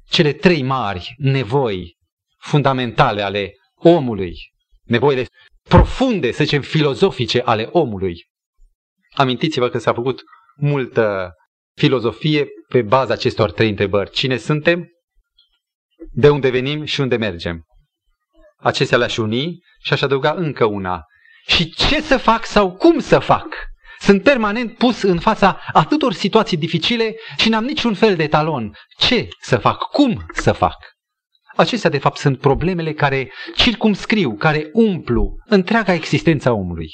cele 0.09 0.33
trei 0.33 0.63
mari 0.63 1.15
nevoi 1.17 1.97
fundamentale 2.39 3.23
ale 3.23 3.53
omului, 3.75 4.52
nevoile 4.93 5.27
profunde, 5.69 6.33
să 6.33 6.45
zicem, 6.45 6.61
filozofice 6.61 7.41
ale 7.45 7.69
omului. 7.73 8.27
Amintiți-vă 9.15 9.69
că 9.69 9.79
s-a 9.79 9.93
făcut 9.93 10.23
multă 10.57 11.35
filozofie 11.75 12.47
pe 12.69 12.83
baza 12.83 13.13
acestor 13.13 13.53
trei 13.53 13.69
întrebări. 13.69 14.11
Cine 14.11 14.37
suntem? 14.37 14.89
De 16.13 16.29
unde 16.29 16.51
venim 16.51 16.85
și 16.85 17.01
unde 17.01 17.17
mergem? 17.17 17.65
Acestea 18.57 18.99
le-aș 18.99 19.17
uni 19.17 19.59
și 19.83 19.93
aș 19.93 20.03
adăuga 20.03 20.33
încă 20.33 20.65
una. 20.65 21.05
Și 21.47 21.71
ce 21.75 22.01
să 22.01 22.17
fac 22.17 22.45
sau 22.45 22.77
cum 22.77 22.99
să 22.99 23.19
fac? 23.19 23.47
Sunt 23.99 24.23
permanent 24.23 24.77
pus 24.77 25.03
în 25.03 25.19
fața 25.19 25.61
atâtor 25.73 26.13
situații 26.13 26.57
dificile 26.57 27.15
și 27.37 27.49
n-am 27.49 27.65
niciun 27.65 27.95
fel 27.95 28.17
de 28.17 28.27
talon. 28.27 28.77
Ce 28.99 29.29
să 29.41 29.59
fac? 29.59 29.83
Cum 29.83 30.27
să 30.33 30.53
fac? 30.53 30.92
Acestea, 31.57 31.91
de 31.91 31.99
fapt, 31.99 32.17
sunt 32.17 32.39
problemele 32.39 32.93
care 32.93 33.33
circumscriu, 33.55 34.37
care 34.37 34.71
umplu 34.73 35.37
întreaga 35.45 35.93
existența 35.93 36.53
omului. 36.53 36.89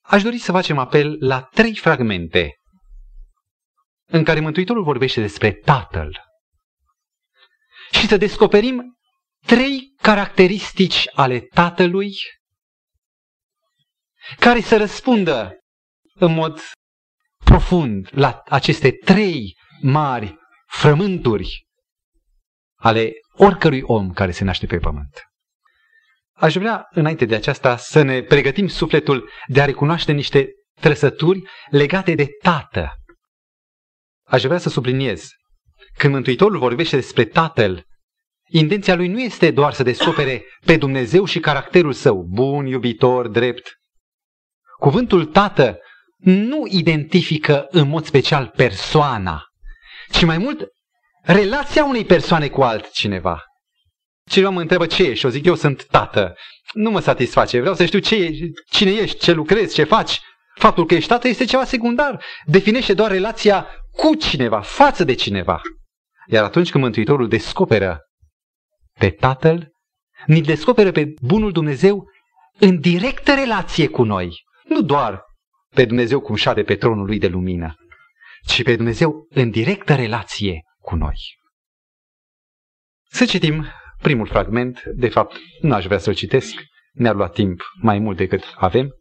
Aș 0.00 0.22
dori 0.22 0.38
să 0.38 0.52
facem 0.52 0.78
apel 0.78 1.16
la 1.20 1.40
trei 1.40 1.76
fragmente 1.76 2.54
în 4.06 4.24
care 4.24 4.40
Mântuitorul 4.40 4.82
vorbește 4.82 5.20
despre 5.20 5.52
Tatăl 5.52 6.20
și 7.90 8.06
să 8.06 8.16
descoperim 8.16 8.98
trei 9.46 9.94
caracteristici 10.02 11.08
ale 11.12 11.40
Tatălui 11.40 12.12
care 14.38 14.60
să 14.60 14.76
răspundă 14.76 15.58
în 16.14 16.32
mod 16.34 16.60
profund 17.44 18.08
la 18.10 18.42
aceste 18.48 18.90
trei 18.90 19.56
mari 19.80 20.36
frământuri 20.66 21.63
ale 22.84 23.12
oricărui 23.32 23.82
om 23.82 24.12
care 24.12 24.30
se 24.30 24.44
naște 24.44 24.66
pe 24.66 24.78
pământ. 24.78 25.22
Aș 26.32 26.56
vrea, 26.56 26.86
înainte 26.90 27.24
de 27.24 27.34
aceasta, 27.34 27.76
să 27.76 28.02
ne 28.02 28.22
pregătim 28.22 28.68
sufletul 28.68 29.30
de 29.46 29.60
a 29.60 29.64
recunoaște 29.64 30.12
niște 30.12 30.48
trăsături 30.80 31.42
legate 31.70 32.14
de 32.14 32.28
Tată. 32.42 32.92
Aș 34.26 34.42
vrea 34.42 34.58
să 34.58 34.68
subliniez, 34.68 35.28
când 35.98 36.12
Mântuitorul 36.12 36.58
vorbește 36.58 36.96
despre 36.96 37.24
Tatăl 37.24 37.84
Intenția 38.48 38.94
lui 38.94 39.08
nu 39.08 39.20
este 39.20 39.50
doar 39.50 39.72
să 39.72 39.82
descopere 39.82 40.44
pe 40.66 40.76
Dumnezeu 40.76 41.24
și 41.24 41.40
caracterul 41.40 41.92
său, 41.92 42.22
bun, 42.22 42.66
iubitor, 42.66 43.28
drept. 43.28 43.72
Cuvântul 44.78 45.24
tată 45.24 45.78
nu 46.16 46.66
identifică 46.68 47.66
în 47.70 47.88
mod 47.88 48.04
special 48.04 48.52
persoana, 48.56 49.42
ci 50.10 50.24
mai 50.24 50.38
mult 50.38 50.73
relația 51.24 51.84
unei 51.84 52.04
persoane 52.04 52.48
cu 52.48 52.62
altcineva. 52.62 53.42
Cineva 54.28 54.50
mă 54.50 54.60
întreabă 54.60 54.86
ce 54.86 55.02
ești, 55.02 55.26
o 55.26 55.28
zic 55.28 55.44
eu 55.44 55.54
sunt 55.54 55.86
tată. 55.86 56.34
Nu 56.72 56.90
mă 56.90 57.00
satisface, 57.00 57.60
vreau 57.60 57.74
să 57.74 57.84
știu 57.84 57.98
ce 57.98 58.14
ești, 58.14 58.44
cine 58.70 58.90
ești, 58.90 59.18
ce 59.18 59.32
lucrezi, 59.32 59.74
ce 59.74 59.84
faci. 59.84 60.20
Faptul 60.54 60.86
că 60.86 60.94
ești 60.94 61.08
tată 61.08 61.28
este 61.28 61.44
ceva 61.44 61.64
secundar. 61.64 62.24
Definește 62.44 62.94
doar 62.94 63.10
relația 63.10 63.66
cu 63.90 64.14
cineva, 64.14 64.60
față 64.60 65.04
de 65.04 65.14
cineva. 65.14 65.60
Iar 66.26 66.44
atunci 66.44 66.70
când 66.70 66.84
Mântuitorul 66.84 67.28
descoperă 67.28 68.00
pe 68.98 69.10
Tatăl, 69.10 69.72
ni 70.26 70.40
descoperă 70.40 70.92
pe 70.92 71.14
Bunul 71.20 71.52
Dumnezeu 71.52 72.04
în 72.58 72.80
directă 72.80 73.34
relație 73.34 73.88
cu 73.88 74.02
noi. 74.02 74.42
Nu 74.64 74.82
doar 74.82 75.22
pe 75.74 75.84
Dumnezeu 75.84 76.20
cum 76.20 76.34
șade 76.34 76.62
pe 76.62 76.74
tronul 76.74 77.06
lui 77.06 77.18
de 77.18 77.26
lumină, 77.26 77.74
ci 78.46 78.62
pe 78.62 78.76
Dumnezeu 78.76 79.26
în 79.30 79.50
directă 79.50 79.94
relație 79.94 80.62
cu 80.84 80.94
noi. 80.94 81.16
Să 83.10 83.24
citim 83.24 83.66
primul 84.02 84.26
fragment, 84.26 84.82
de 84.84 85.08
fapt 85.08 85.36
nu 85.60 85.74
aș 85.74 85.84
vrea 85.84 85.98
să-l 85.98 86.14
citesc, 86.14 86.54
ne-ar 86.92 87.14
lua 87.14 87.28
timp 87.28 87.60
mai 87.80 87.98
mult 87.98 88.16
decât 88.16 88.54
avem, 88.56 88.94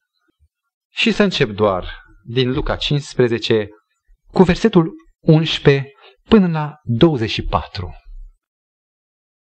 și 0.92 1.12
să 1.12 1.24
încep 1.24 1.50
doar 1.50 2.04
din 2.26 2.52
Luca 2.52 2.76
15 2.76 3.68
cu 4.32 4.44
versetul 4.44 4.94
11 5.20 5.92
până 6.24 6.48
la 6.48 6.80
24. 6.84 7.94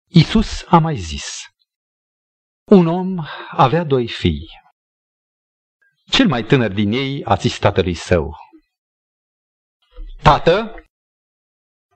Isus 0.08 0.64
a 0.68 0.78
mai 0.78 0.96
zis, 0.96 1.42
un 2.64 2.86
om 2.86 3.24
avea 3.50 3.84
doi 3.84 4.08
fii. 4.08 4.48
Cel 6.10 6.28
mai 6.28 6.44
tânăr 6.44 6.72
din 6.72 6.92
ei 6.92 7.24
a 7.24 7.34
zis 7.34 7.58
tatălui 7.58 7.94
său, 7.94 8.36
Tată, 10.22 10.83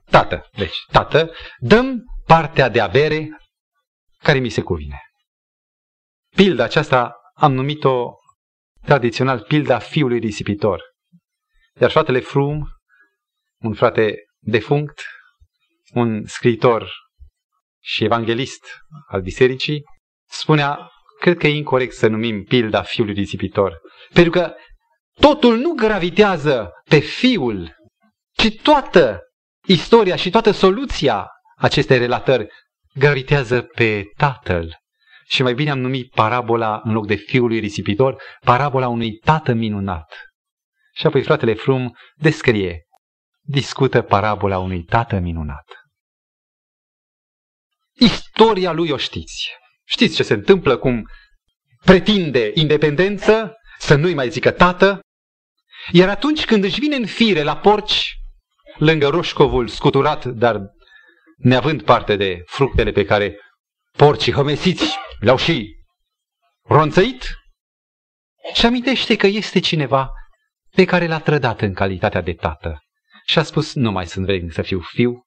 tată, 0.09 0.49
deci, 0.57 0.75
tată, 0.91 1.31
dăm 1.57 2.03
partea 2.25 2.69
de 2.69 2.81
avere 2.81 3.27
care 4.17 4.39
mi 4.39 4.49
se 4.49 4.61
cuvine. 4.61 5.01
Pilda 6.35 6.63
aceasta 6.63 7.15
am 7.33 7.53
numit-o 7.53 8.13
tradițional 8.85 9.39
pilda 9.39 9.79
fiului 9.79 10.19
risipitor. 10.19 10.83
Iar 11.79 11.91
fratele 11.91 12.19
Frum, 12.19 12.67
un 13.61 13.73
frate 13.73 14.15
defunct, 14.39 15.01
un 15.93 16.25
scriitor 16.25 16.91
și 17.81 18.03
evanghelist 18.03 18.65
al 19.07 19.21
bisericii, 19.21 19.83
spunea, 20.29 20.91
cred 21.19 21.37
că 21.37 21.47
e 21.47 21.55
incorrect 21.55 21.93
să 21.93 22.07
numim 22.07 22.43
pilda 22.43 22.81
fiului 22.81 23.13
risipitor, 23.13 23.81
pentru 24.13 24.31
că 24.31 24.53
totul 25.19 25.57
nu 25.57 25.73
gravitează 25.73 26.69
pe 26.89 26.99
fiul, 26.99 27.75
ci 28.31 28.61
toată 28.61 29.19
istoria 29.65 30.15
și 30.15 30.29
toată 30.29 30.51
soluția 30.51 31.27
acestei 31.55 31.97
relatări 31.97 32.47
gravitează 32.93 33.61
pe 33.61 34.03
tatăl. 34.17 34.77
Și 35.25 35.41
mai 35.41 35.53
bine 35.53 35.69
am 35.69 35.79
numit 35.79 36.11
parabola, 36.11 36.81
în 36.83 36.93
loc 36.93 37.07
de 37.07 37.15
fiului 37.15 37.59
risipitor, 37.59 38.21
parabola 38.39 38.87
unui 38.87 39.17
tată 39.17 39.53
minunat. 39.53 40.13
Și 40.93 41.05
apoi 41.05 41.23
fratele 41.23 41.53
Frum 41.53 41.97
descrie, 42.15 42.83
discută 43.41 44.01
parabola 44.01 44.57
unui 44.57 44.83
tată 44.83 45.19
minunat. 45.19 45.65
Istoria 47.93 48.71
lui 48.71 48.89
o 48.89 48.97
știți. 48.97 49.49
Știți 49.85 50.15
ce 50.15 50.23
se 50.23 50.33
întâmplă, 50.33 50.77
cum 50.77 51.07
pretinde 51.85 52.51
independență, 52.53 53.53
să 53.79 53.95
nu-i 53.95 54.13
mai 54.13 54.29
zică 54.29 54.51
tată, 54.51 54.99
iar 55.91 56.09
atunci 56.09 56.45
când 56.45 56.63
își 56.63 56.79
vine 56.79 56.95
în 56.95 57.05
fire 57.05 57.43
la 57.43 57.57
porci, 57.57 58.18
lângă 58.79 59.07
roșcovul 59.07 59.67
scuturat, 59.67 60.25
dar 60.25 60.61
neavând 61.37 61.81
parte 61.81 62.15
de 62.15 62.43
fructele 62.45 62.91
pe 62.91 63.05
care 63.05 63.37
porcii 63.97 64.33
hămesiți 64.33 64.97
le-au 65.19 65.37
și 65.37 65.75
ronțăit, 66.63 67.29
și 68.53 68.65
amintește 68.65 69.15
că 69.15 69.27
este 69.27 69.59
cineva 69.59 70.09
pe 70.75 70.85
care 70.85 71.07
l-a 71.07 71.19
trădat 71.19 71.61
în 71.61 71.73
calitatea 71.73 72.21
de 72.21 72.33
tată. 72.33 72.79
Și 73.25 73.39
a 73.39 73.43
spus, 73.43 73.73
nu 73.73 73.91
mai 73.91 74.07
sunt 74.07 74.25
vrednic 74.25 74.53
să 74.53 74.61
fiu 74.61 74.79
fiu, 74.79 75.23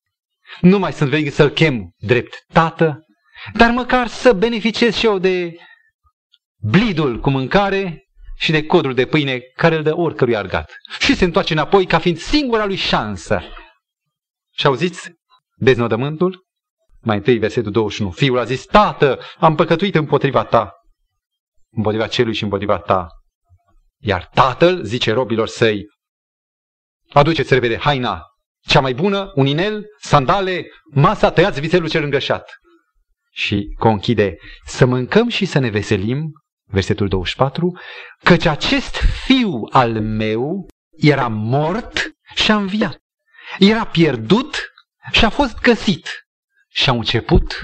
nu 0.61 0.79
mai 0.79 0.93
sunt 0.93 1.09
vrednic 1.09 1.33
să-l 1.33 1.51
chem 1.51 1.91
drept 1.97 2.45
tată, 2.53 3.05
dar 3.53 3.71
măcar 3.71 4.07
să 4.07 4.33
beneficiez 4.33 4.95
și 4.95 5.07
eu 5.07 5.19
de 5.19 5.57
blidul 6.57 7.21
cu 7.21 7.31
mâncare 7.31 8.07
și 8.42 8.50
de 8.50 8.66
codul 8.66 8.94
de 8.94 9.07
pâine 9.07 9.40
care 9.40 9.76
îl 9.76 9.83
dă 9.83 9.96
oricărui 9.96 10.37
argat. 10.37 10.76
Și 10.98 11.14
se 11.14 11.24
întoarce 11.24 11.52
înapoi 11.52 11.87
ca 11.87 11.98
fiind 11.98 12.18
singura 12.18 12.64
lui 12.64 12.76
șansă. 12.76 13.42
Și 14.55 14.66
auziți 14.66 15.11
deznodământul? 15.55 16.46
Mai 17.00 17.16
întâi 17.16 17.38
versetul 17.38 17.72
21. 17.72 18.11
Fiul 18.11 18.38
a 18.38 18.44
zis, 18.44 18.64
Tată, 18.64 19.20
am 19.38 19.55
păcătuit 19.55 19.94
împotriva 19.94 20.44
ta, 20.44 20.72
împotriva 21.70 22.07
celui 22.07 22.35
și 22.35 22.42
împotriva 22.42 22.78
ta. 22.78 23.07
Iar 23.98 24.28
tatăl 24.35 24.85
zice 24.85 25.12
robilor 25.12 25.48
săi, 25.48 25.87
aduceți 27.12 27.55
repede 27.55 27.78
haina 27.78 28.22
cea 28.61 28.81
mai 28.81 28.94
bună, 28.94 29.33
un 29.35 29.46
inel, 29.46 29.87
sandale, 30.00 30.66
masa, 30.94 31.31
tăiați 31.31 31.61
vițelul 31.61 31.88
cel 31.88 32.02
îngășat. 32.02 32.50
Și 33.31 33.74
conchide, 33.78 34.37
să 34.66 34.85
mâncăm 34.85 35.28
și 35.28 35.44
să 35.44 35.59
ne 35.59 35.68
veselim, 35.68 36.33
versetul 36.73 37.09
24, 37.09 37.79
căci 38.23 38.45
acest 38.45 38.95
fiu 39.25 39.61
al 39.71 40.01
meu 40.01 40.67
era 40.91 41.29
mort 41.29 42.11
și 42.35 42.51
a 42.51 42.57
înviat. 42.57 42.99
Era 43.59 43.87
pierdut 43.87 44.73
și 45.11 45.25
a 45.25 45.29
fost 45.29 45.61
găsit. 45.61 46.09
Și 46.69 46.89
au 46.89 46.97
început 46.97 47.61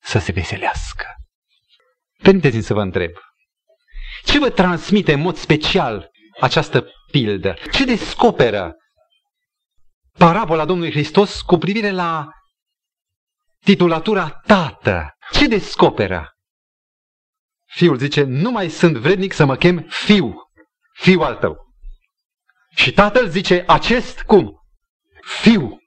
să 0.00 0.18
se 0.18 0.32
veselească. 0.32 1.06
Permiteți-mi 2.22 2.62
să 2.62 2.74
vă 2.74 2.80
întreb. 2.80 3.10
Ce 4.24 4.38
vă 4.38 4.50
transmite 4.50 5.12
în 5.12 5.20
mod 5.20 5.36
special 5.36 6.10
această 6.40 6.86
pildă? 7.10 7.56
Ce 7.72 7.84
descoperă 7.84 8.76
parabola 10.18 10.64
Domnului 10.64 10.92
Hristos 10.92 11.40
cu 11.40 11.58
privire 11.58 11.90
la 11.90 12.28
titulatura 13.64 14.28
Tată? 14.30 15.16
Ce 15.32 15.48
descoperă? 15.48 16.33
Fiul 17.74 17.96
zice, 17.96 18.22
nu 18.22 18.50
mai 18.50 18.68
sunt 18.68 18.96
vrednic 18.96 19.32
să 19.32 19.44
mă 19.44 19.56
chem 19.56 19.86
fiu, 19.88 20.34
fiu 20.92 21.20
al 21.20 21.34
tău. 21.34 21.56
Și 22.74 22.92
tatăl 22.92 23.28
zice, 23.28 23.64
acest 23.66 24.22
cum? 24.22 24.52
Fiu. 25.40 25.78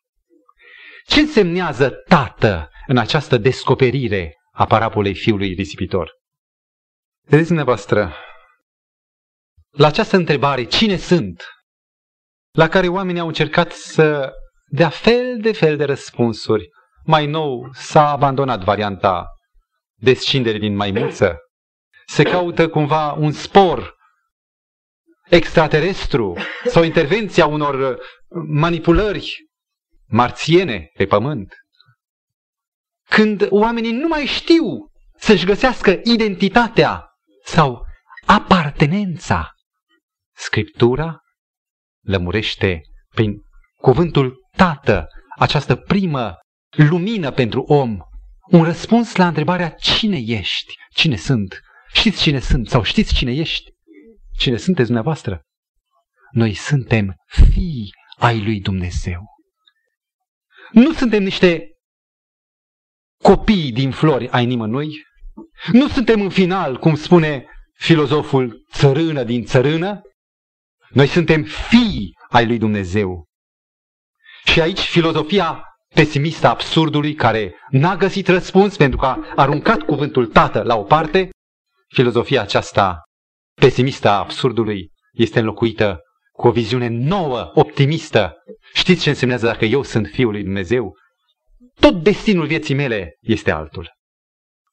Ce 1.05 1.19
însemnează 1.19 1.89
tată 1.89 2.69
în 2.87 2.97
această 2.97 3.37
descoperire 3.37 4.33
a 4.51 4.65
parabolei 4.65 5.15
fiului 5.15 5.53
risipitor? 5.53 6.11
Vedeți 7.23 7.47
dumneavoastră, 7.47 8.13
la 9.69 9.87
această 9.87 10.15
întrebare, 10.15 10.63
cine 10.63 10.97
sunt? 10.97 11.43
La 12.51 12.67
care 12.67 12.87
oamenii 12.87 13.21
au 13.21 13.27
încercat 13.27 13.71
să 13.71 14.33
dea 14.65 14.89
fel 14.89 15.37
de 15.41 15.51
fel 15.51 15.77
de 15.77 15.83
răspunsuri. 15.83 16.69
Mai 17.05 17.25
nou 17.25 17.69
s-a 17.73 18.09
abandonat 18.09 18.63
varianta 18.63 19.25
descindere 19.95 20.57
din 20.57 20.75
maimuță. 20.75 21.37
Se 22.07 22.23
caută 22.23 22.69
cumva 22.69 23.11
un 23.11 23.31
spor 23.31 23.95
extraterestru 25.29 26.37
sau 26.65 26.83
intervenția 26.83 27.45
unor 27.45 27.99
manipulări 28.47 29.35
marțiene 30.05 30.89
pe 30.93 31.05
pământ. 31.05 31.53
Când 33.09 33.47
oamenii 33.49 33.91
nu 33.91 34.07
mai 34.07 34.25
știu 34.25 34.91
să-și 35.17 35.45
găsească 35.45 35.99
identitatea 36.03 37.05
sau 37.43 37.85
apartenența, 38.25 39.51
Scriptura 40.35 41.19
lămurește 42.05 42.81
prin 43.09 43.41
cuvântul 43.75 44.45
Tată 44.55 45.07
această 45.37 45.75
primă 45.75 46.35
lumină 46.69 47.31
pentru 47.31 47.61
om, 47.61 47.97
un 48.49 48.63
răspuns 48.63 49.15
la 49.15 49.27
întrebarea 49.27 49.69
cine 49.69 50.17
ești, 50.25 50.73
cine 50.89 51.15
sunt, 51.15 51.61
știți 51.97 52.21
cine 52.21 52.39
sunt 52.39 52.69
sau 52.69 52.83
știți 52.83 53.13
cine 53.13 53.31
ești, 53.31 53.71
cine 54.37 54.57
sunteți 54.57 54.85
dumneavoastră. 54.85 55.41
Noi 56.31 56.53
suntem 56.53 57.15
fii 57.25 57.89
ai 58.17 58.43
lui 58.43 58.61
Dumnezeu. 58.61 59.21
Nu 60.71 60.93
suntem 60.93 61.23
niște 61.23 61.71
copii 63.23 63.71
din 63.71 63.91
flori 63.91 64.29
ai 64.29 64.45
nimănui. 64.45 64.89
Nu 65.71 65.87
suntem 65.87 66.21
în 66.21 66.29
final, 66.29 66.77
cum 66.77 66.95
spune 66.95 67.45
filozoful 67.73 68.65
țărână 68.73 69.23
din 69.23 69.45
țărână. 69.45 70.01
Noi 70.89 71.07
suntem 71.07 71.43
fii 71.43 72.13
ai 72.29 72.47
lui 72.47 72.57
Dumnezeu. 72.57 73.25
Și 74.45 74.61
aici 74.61 74.79
filozofia 74.79 75.63
pesimistă 75.95 76.47
a 76.47 76.49
absurdului 76.49 77.13
care 77.13 77.55
n-a 77.69 77.95
găsit 77.95 78.27
răspuns 78.27 78.77
pentru 78.77 78.97
că 78.97 79.05
a 79.05 79.25
aruncat 79.35 79.81
cuvântul 79.81 80.27
tată 80.27 80.61
la 80.61 80.75
o 80.75 80.83
parte, 80.83 81.29
filozofia 81.87 82.41
aceasta 82.41 83.01
pesimistă 83.53 84.09
a 84.09 84.17
absurdului 84.17 84.91
este 85.11 85.39
înlocuită 85.39 86.01
cu 86.31 86.47
o 86.47 86.51
viziune 86.51 86.87
nouă, 86.87 87.51
optimistă. 87.53 88.35
Știți 88.73 89.01
ce 89.01 89.09
însemnează 89.09 89.45
dacă 89.45 89.65
eu 89.65 89.83
sunt 89.83 90.07
Fiul 90.07 90.31
lui 90.31 90.43
Dumnezeu? 90.43 90.97
Tot 91.79 92.03
destinul 92.03 92.45
vieții 92.45 92.75
mele 92.75 93.15
este 93.19 93.51
altul. 93.51 93.95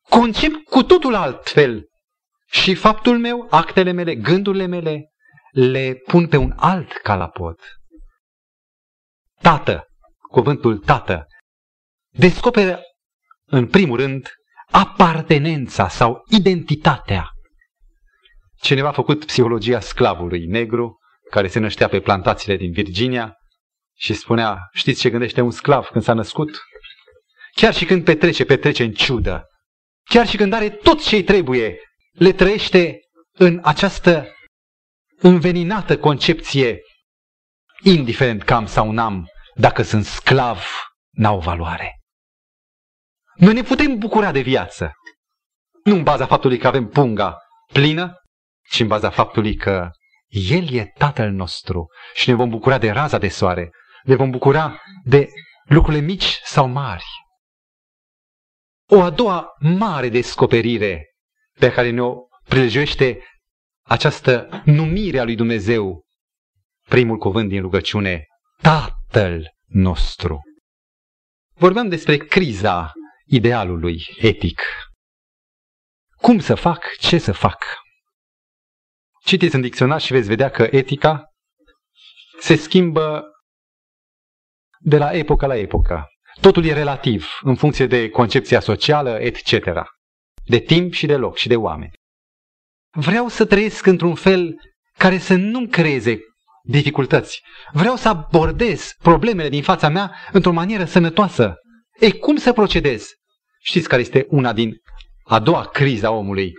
Concep 0.08 0.52
cu 0.52 0.82
totul 0.82 1.14
altfel 1.14 1.88
și 2.46 2.74
faptul 2.74 3.18
meu, 3.18 3.46
actele 3.50 3.92
mele, 3.92 4.14
gândurile 4.14 4.66
mele, 4.66 5.08
le 5.52 5.94
pun 6.06 6.28
pe 6.28 6.36
un 6.36 6.52
alt 6.56 6.92
calapot. 6.92 7.60
Tată, 9.40 9.86
cuvântul 10.30 10.78
tată, 10.78 11.26
descoperă 12.10 12.80
în 13.44 13.66
primul 13.66 13.96
rând 13.98 14.28
apartenența 14.74 15.88
sau 15.88 16.24
identitatea. 16.28 17.28
Cineva 18.60 18.88
a 18.88 18.92
făcut 18.92 19.24
psihologia 19.24 19.80
sclavului 19.80 20.46
negru, 20.46 20.98
care 21.30 21.48
se 21.48 21.58
năștea 21.58 21.88
pe 21.88 22.00
plantațiile 22.00 22.56
din 22.56 22.72
Virginia 22.72 23.34
și 23.96 24.14
spunea, 24.14 24.58
știți 24.72 25.00
ce 25.00 25.10
gândește 25.10 25.40
un 25.40 25.50
sclav 25.50 25.86
când 25.86 26.04
s-a 26.04 26.12
născut? 26.12 26.62
Chiar 27.54 27.74
și 27.74 27.84
când 27.84 28.04
petrece, 28.04 28.44
petrece 28.44 28.84
în 28.84 28.92
ciudă. 28.92 29.44
Chiar 30.04 30.26
și 30.26 30.36
când 30.36 30.52
are 30.52 30.70
tot 30.70 31.02
ce 31.02 31.16
îi 31.16 31.24
trebuie, 31.24 31.78
le 32.12 32.32
trăiește 32.32 32.98
în 33.32 33.60
această 33.62 34.26
înveninată 35.16 35.98
concepție, 35.98 36.80
indiferent 37.82 38.42
că 38.42 38.54
am 38.54 38.66
sau 38.66 38.90
n-am, 38.90 39.26
dacă 39.54 39.82
sunt 39.82 40.04
sclav, 40.04 40.64
n-au 41.10 41.38
valoare. 41.38 41.98
Noi 43.37 43.55
ne 43.55 43.62
putem 43.62 43.99
bucura 43.99 44.32
de 44.32 44.41
viață. 44.41 44.93
Nu 45.85 45.95
în 45.95 46.03
baza 46.03 46.26
faptului 46.26 46.59
că 46.59 46.66
avem 46.66 46.89
punga 46.89 47.39
plină, 47.72 48.14
ci 48.70 48.80
în 48.80 48.87
baza 48.87 49.11
faptului 49.11 49.55
că 49.55 49.91
El 50.28 50.72
e 50.72 50.93
Tatăl 50.99 51.30
nostru 51.30 51.87
și 52.14 52.28
ne 52.28 52.35
vom 52.35 52.49
bucura 52.49 52.78
de 52.78 52.91
raza 52.91 53.18
de 53.18 53.28
soare, 53.28 53.70
ne 54.03 54.14
vom 54.14 54.30
bucura 54.30 54.80
de 55.05 55.28
lucrurile 55.64 56.03
mici 56.03 56.41
sau 56.45 56.68
mari. 56.68 57.05
O 58.91 59.03
a 59.03 59.11
doua 59.11 59.47
mare 59.59 60.09
descoperire 60.09 61.05
pe 61.59 61.70
care 61.70 61.91
ne-o 61.91 62.14
prilejuiește 62.45 63.18
această 63.87 64.62
numire 64.64 65.18
a 65.18 65.24
lui 65.24 65.35
Dumnezeu, 65.35 66.05
primul 66.89 67.16
cuvânt 67.16 67.49
din 67.49 67.61
rugăciune, 67.61 68.26
Tatăl 68.61 69.51
nostru. 69.66 70.41
Vorbeam 71.55 71.89
despre 71.89 72.16
criza 72.16 72.93
idealului 73.35 74.07
etic. 74.16 74.62
Cum 76.16 76.39
să 76.39 76.55
fac, 76.55 76.85
ce 76.99 77.18
să 77.18 77.32
fac? 77.32 77.64
Citiți 79.24 79.55
în 79.55 79.61
dicționar 79.61 80.01
și 80.01 80.12
veți 80.12 80.28
vedea 80.28 80.51
că 80.51 80.68
etica 80.70 81.24
se 82.41 82.57
schimbă 82.57 83.24
de 84.78 84.99
la 84.99 85.12
epocă 85.12 85.47
la 85.47 85.57
epocă. 85.57 86.09
Totul 86.41 86.64
e 86.64 86.72
relativ, 86.72 87.28
în 87.41 87.55
funcție 87.55 87.87
de 87.87 88.09
concepția 88.09 88.61
socială, 88.61 89.20
etc. 89.20 89.64
De 90.45 90.59
timp 90.59 90.93
și 90.93 91.07
de 91.07 91.16
loc 91.16 91.37
și 91.37 91.49
de 91.49 91.57
oameni. 91.57 91.93
Vreau 92.91 93.28
să 93.28 93.47
trăiesc 93.47 93.87
într-un 93.87 94.14
fel 94.14 94.55
care 94.99 95.18
să 95.18 95.35
nu-mi 95.35 95.68
creeze 95.68 96.18
dificultăți. 96.62 97.43
Vreau 97.72 97.97
să 97.97 98.09
abordez 98.09 98.93
problemele 99.03 99.49
din 99.49 99.62
fața 99.62 99.89
mea 99.89 100.16
într-o 100.32 100.53
manieră 100.53 100.85
sănătoasă. 100.85 101.55
E 102.01 102.12
cum 102.12 102.37
să 102.37 102.53
procedez? 102.53 103.09
Știți 103.66 103.88
care 103.88 104.00
este 104.00 104.26
una 104.28 104.52
din 104.52 104.82
a 105.24 105.40
doua 105.40 105.66
criza 105.66 106.10
omului? 106.10 106.52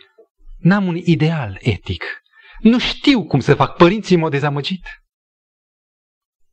N-am 0.58 0.88
un 0.88 0.96
ideal 0.96 1.58
etic. 1.62 2.04
Nu 2.60 2.80
știu 2.80 3.28
cum 3.28 3.40
să 3.40 3.56
fac. 3.56 3.76
Părinții 3.76 4.16
m-au 4.16 4.30
dezamăgit. 4.30 4.86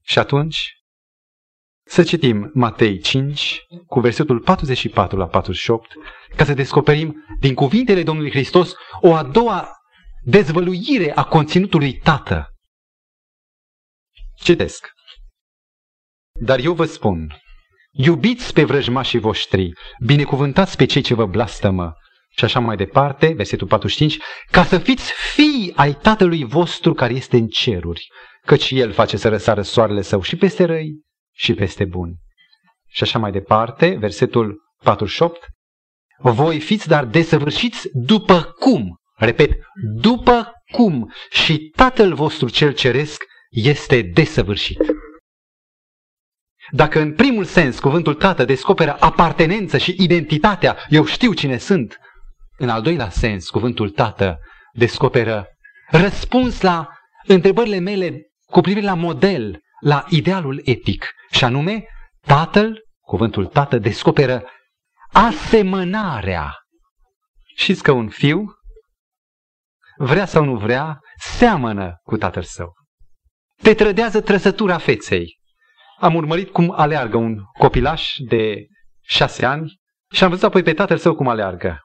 Și 0.03 0.18
atunci, 0.18 0.72
să 1.84 2.03
citim 2.03 2.50
Matei 2.55 2.98
5, 2.98 3.61
cu 3.86 4.00
versetul 4.00 4.40
44 4.40 5.16
la 5.16 5.26
48, 5.26 5.92
ca 6.36 6.44
să 6.44 6.55
descoperim 6.55 7.24
din 7.40 7.55
cuvintele 7.55 8.03
Domnului 8.03 8.30
Hristos 8.30 8.72
o 9.00 9.14
a 9.14 9.22
doua 9.22 9.76
dezvăluire 10.22 11.12
a 11.14 11.24
conținutului 11.24 11.98
Tată. 11.98 12.55
Citesc. 14.34 14.92
Dar 16.40 16.59
eu 16.59 16.74
vă 16.74 16.84
spun, 16.84 17.42
iubiți 17.93 18.53
pe 18.53 18.64
vrăjmașii 18.64 19.18
voștri, 19.18 19.72
binecuvântați 20.07 20.76
pe 20.76 20.84
cei 20.84 21.03
ce 21.03 21.14
vă 21.14 21.26
blastămă, 21.26 21.93
și 22.36 22.45
așa 22.45 22.61
mai 22.61 22.76
departe, 22.76 23.32
versetul 23.36 23.66
45, 23.66 24.18
ca 24.51 24.64
să 24.64 24.78
fiți 24.78 25.12
fii 25.12 25.72
ai 25.76 25.95
Tatălui 25.95 26.45
vostru 26.45 26.95
care 26.95 27.12
este 27.12 27.36
în 27.36 27.47
ceruri, 27.47 28.07
căci 28.47 28.70
El 28.70 28.93
face 28.93 29.16
să 29.16 29.28
răsară 29.28 29.62
soarele 29.62 30.03
său 30.03 30.22
și 30.22 30.36
peste 30.36 30.64
răi 30.64 31.01
și 31.34 31.55
peste 31.55 31.84
buni. 31.84 32.14
Și 32.88 33.03
așa 33.03 33.18
mai 33.18 33.32
departe, 33.32 33.97
versetul 33.99 34.61
48, 34.82 35.47
voi 36.18 36.61
fiți 36.61 36.88
dar 36.88 37.05
desăvârșiți 37.05 37.88
după 37.93 38.43
cum, 38.59 38.97
repet, 39.16 39.51
după 40.01 40.53
cum 40.72 41.12
și 41.30 41.72
Tatăl 41.76 42.14
vostru 42.14 42.49
cel 42.49 42.72
ceresc 42.72 43.24
este 43.51 44.03
desăvârșit. 44.03 44.78
Dacă 46.70 47.00
în 47.00 47.14
primul 47.14 47.44
sens 47.44 47.78
cuvântul 47.78 48.14
Tată 48.14 48.44
descoperă 48.44 48.96
apartenență 49.00 49.78
și 49.78 49.96
identitatea, 49.98 50.76
eu 50.88 51.04
știu 51.04 51.32
cine 51.32 51.56
sunt, 51.56 51.98
în 52.56 52.68
al 52.68 52.82
doilea 52.82 53.08
sens 53.08 53.48
cuvântul 53.48 53.90
Tată 53.90 54.38
descoperă 54.72 55.46
răspuns 55.90 56.60
la 56.60 56.88
întrebările 57.26 57.78
mele 57.78 58.20
cu 58.46 58.60
privire 58.60 58.86
la 58.86 58.94
model, 58.94 59.60
la 59.80 60.04
idealul 60.08 60.60
etic. 60.64 61.10
Și 61.30 61.44
anume, 61.44 61.84
Tatăl, 62.20 62.80
cuvântul 63.00 63.46
Tată, 63.46 63.78
descoperă 63.78 64.44
asemănarea. 65.12 66.54
Știți 67.56 67.82
că 67.82 67.92
un 67.92 68.08
fiu, 68.08 68.44
vrea 69.96 70.26
sau 70.26 70.44
nu 70.44 70.56
vrea, 70.56 71.00
seamănă 71.16 72.00
cu 72.02 72.16
tatăl 72.16 72.42
său. 72.42 72.72
Te 73.62 73.74
trădează 73.74 74.20
trăsătura 74.20 74.78
feței. 74.78 75.40
Am 76.03 76.14
urmărit 76.14 76.50
cum 76.50 76.72
aleargă 76.76 77.16
un 77.16 77.38
copilaș 77.59 78.14
de 78.18 78.66
șase 79.00 79.46
ani 79.46 79.80
și 80.12 80.24
am 80.24 80.30
văzut 80.30 80.44
apoi 80.44 80.62
pe 80.62 80.72
tatăl 80.72 80.96
său 80.98 81.14
cum 81.14 81.28
aleargă. 81.28 81.80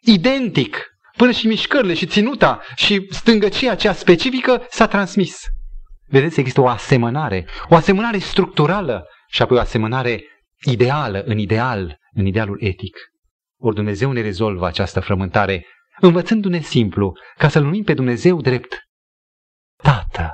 Identic, 0.00 0.86
până 1.16 1.30
și 1.30 1.46
mișcările 1.46 1.94
și 1.94 2.06
ținuta 2.06 2.60
și 2.74 3.06
stângăcia 3.10 3.70
aceea 3.70 3.92
specifică 3.92 4.66
s-a 4.68 4.86
transmis. 4.86 5.40
Vedeți, 6.06 6.38
există 6.38 6.60
o 6.60 6.68
asemănare, 6.68 7.48
o 7.68 7.74
asemănare 7.74 8.18
structurală 8.18 9.06
și 9.28 9.42
apoi 9.42 9.56
o 9.56 9.60
asemănare 9.60 10.24
ideală, 10.64 11.22
în 11.22 11.38
ideal, 11.38 11.98
în 12.14 12.26
idealul 12.26 12.56
etic. 12.60 12.96
Ori 13.60 13.74
Dumnezeu 13.74 14.12
ne 14.12 14.20
rezolvă 14.20 14.66
această 14.66 15.00
frământare, 15.00 15.66
învățându-ne 16.00 16.60
simplu, 16.60 17.12
ca 17.36 17.48
să-L 17.48 17.62
numim 17.62 17.82
pe 17.82 17.94
Dumnezeu 17.94 18.40
drept 18.40 18.78
Tată. 19.76 20.32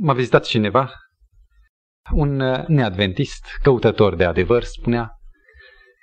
M-a 0.00 0.12
vizitat 0.12 0.44
cineva, 0.44 0.90
un 2.12 2.40
uh, 2.40 2.66
neadventist, 2.66 3.44
căutător 3.62 4.14
de 4.14 4.24
adevăr, 4.24 4.62
spunea, 4.62 5.10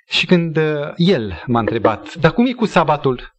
și 0.06 0.26
când 0.26 0.56
uh, 0.56 0.92
el 0.96 1.42
m-a 1.46 1.58
întrebat, 1.58 2.14
dar 2.14 2.32
cum 2.32 2.46
e 2.46 2.52
cu 2.52 2.66
sabatul? 2.66 3.32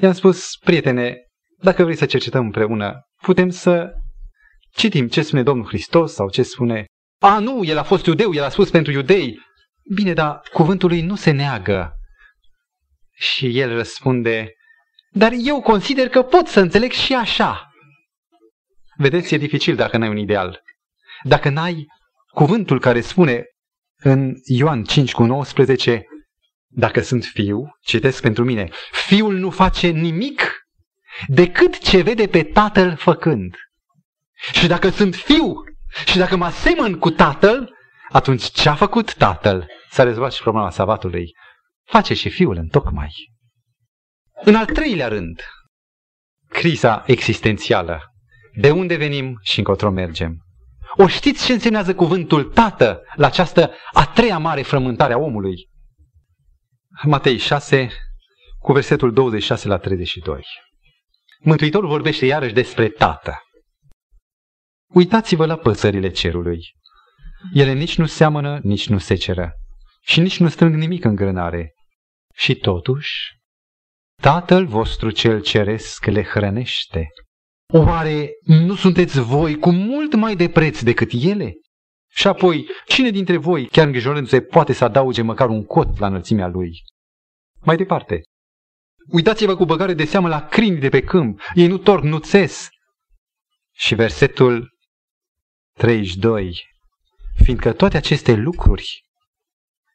I-am 0.00 0.12
spus, 0.12 0.56
prietene, 0.56 1.16
dacă 1.58 1.82
vrei 1.82 1.96
să 1.96 2.06
cercetăm 2.06 2.44
împreună, 2.44 3.08
putem 3.22 3.50
să 3.50 3.92
citim 4.70 5.08
ce 5.08 5.22
spune 5.22 5.42
Domnul 5.42 5.66
Hristos 5.66 6.12
sau 6.12 6.30
ce 6.30 6.42
spune... 6.42 6.84
A, 7.18 7.38
nu, 7.38 7.64
el 7.64 7.78
a 7.78 7.82
fost 7.82 8.06
iudeu, 8.06 8.34
el 8.34 8.42
a 8.42 8.48
spus 8.48 8.70
pentru 8.70 8.92
iudei. 8.92 9.38
Bine, 9.94 10.12
dar 10.12 10.40
cuvântul 10.52 10.88
lui 10.88 11.00
nu 11.00 11.14
se 11.14 11.30
neagă. 11.30 11.92
Și 13.12 13.58
el 13.58 13.74
răspunde, 13.74 14.52
dar 15.10 15.32
eu 15.44 15.60
consider 15.60 16.08
că 16.08 16.22
pot 16.22 16.46
să 16.46 16.60
înțeleg 16.60 16.90
și 16.90 17.14
așa. 17.14 17.68
Vedeți, 18.96 19.34
e 19.34 19.38
dificil 19.38 19.74
dacă 19.74 19.96
n-ai 19.96 20.08
un 20.08 20.16
ideal. 20.16 20.62
Dacă 21.24 21.48
n-ai 21.48 21.86
cuvântul 22.32 22.80
care 22.80 23.00
spune 23.00 23.44
în 23.96 24.32
Ioan 24.44 24.84
5 24.84 25.12
cu 25.12 25.24
19, 25.24 26.04
dacă 26.66 27.00
sunt 27.00 27.24
fiu, 27.24 27.64
citesc 27.80 28.22
pentru 28.22 28.44
mine, 28.44 28.70
fiul 29.06 29.34
nu 29.34 29.50
face 29.50 29.88
nimic 29.88 30.66
decât 31.26 31.78
ce 31.78 32.02
vede 32.02 32.26
pe 32.26 32.42
tatăl 32.42 32.96
făcând. 32.96 33.56
Și 34.52 34.66
dacă 34.66 34.88
sunt 34.88 35.14
fiu 35.14 35.54
și 36.06 36.18
dacă 36.18 36.36
mă 36.36 36.44
asemăn 36.44 36.98
cu 36.98 37.10
tatăl, 37.10 37.74
atunci 38.08 38.42
ce 38.42 38.68
a 38.68 38.74
făcut 38.74 39.14
tatăl? 39.14 39.66
S-a 39.90 40.02
rezolvat 40.02 40.32
și 40.32 40.42
problema 40.42 40.70
sabatului. 40.70 41.32
Face 41.84 42.14
și 42.14 42.30
fiul 42.30 42.56
în 42.56 42.68
tocmai. 42.68 43.10
În 44.42 44.54
al 44.54 44.66
treilea 44.66 45.08
rând, 45.08 45.40
criza 46.48 47.02
existențială. 47.06 48.00
De 48.52 48.70
unde 48.70 48.96
venim 48.96 49.38
și 49.42 49.58
încotro 49.58 49.90
mergem? 49.90 50.43
O 50.96 51.06
știți 51.06 51.44
ce 51.44 51.52
însemnează 51.52 51.94
cuvântul 51.94 52.44
tată 52.44 53.02
la 53.14 53.26
această 53.26 53.74
a 53.92 54.06
treia 54.06 54.38
mare 54.38 54.62
frământare 54.62 55.12
a 55.12 55.18
omului? 55.18 55.68
Matei 57.02 57.36
6, 57.36 57.88
cu 58.58 58.72
versetul 58.72 59.12
26 59.12 59.68
la 59.68 59.78
32. 59.78 60.42
Mântuitorul 61.40 61.88
vorbește 61.88 62.26
iarăși 62.26 62.54
despre 62.54 62.88
tată. 62.88 63.38
Uitați-vă 64.86 65.46
la 65.46 65.56
păsările 65.56 66.10
cerului. 66.10 66.60
Ele 67.54 67.72
nici 67.72 67.98
nu 67.98 68.06
seamănă, 68.06 68.60
nici 68.62 68.88
nu 68.88 68.98
seceră 68.98 69.52
și 70.02 70.20
nici 70.20 70.38
nu 70.38 70.48
strâng 70.48 70.74
nimic 70.74 71.04
în 71.04 71.14
grânare. 71.14 71.74
Și 72.34 72.54
totuși, 72.54 73.34
Tatăl 74.22 74.66
vostru 74.66 75.10
cel 75.10 75.40
ceresc 75.40 76.04
le 76.04 76.24
hrănește. 76.24 77.08
Oare 77.76 78.30
nu 78.44 78.74
sunteți 78.74 79.20
voi 79.20 79.58
cu 79.58 79.70
mult 79.70 80.14
mai 80.14 80.36
de 80.36 80.48
preț 80.48 80.82
decât 80.82 81.10
ele? 81.12 81.52
Și 82.10 82.26
apoi, 82.26 82.66
cine 82.86 83.10
dintre 83.10 83.36
voi, 83.36 83.66
chiar 83.66 83.86
îngrijorându-se, 83.86 84.40
poate 84.40 84.72
să 84.72 84.84
adauge 84.84 85.22
măcar 85.22 85.48
un 85.48 85.64
cot 85.64 85.98
la 85.98 86.06
înălțimea 86.06 86.46
lui? 86.46 86.82
Mai 87.60 87.76
departe, 87.76 88.22
uitați-vă 89.10 89.56
cu 89.56 89.64
băgare 89.64 89.94
de 89.94 90.04
seamă 90.04 90.28
la 90.28 90.46
crini 90.46 90.78
de 90.78 90.88
pe 90.88 91.00
câmp, 91.00 91.40
ei 91.54 91.66
nu 91.66 91.78
torc, 91.78 92.02
nu 92.02 92.18
țes. 92.18 92.68
Și 93.72 93.94
versetul 93.94 94.68
32, 95.78 96.62
fiindcă 97.44 97.72
toate 97.72 97.96
aceste 97.96 98.34
lucruri 98.34 99.02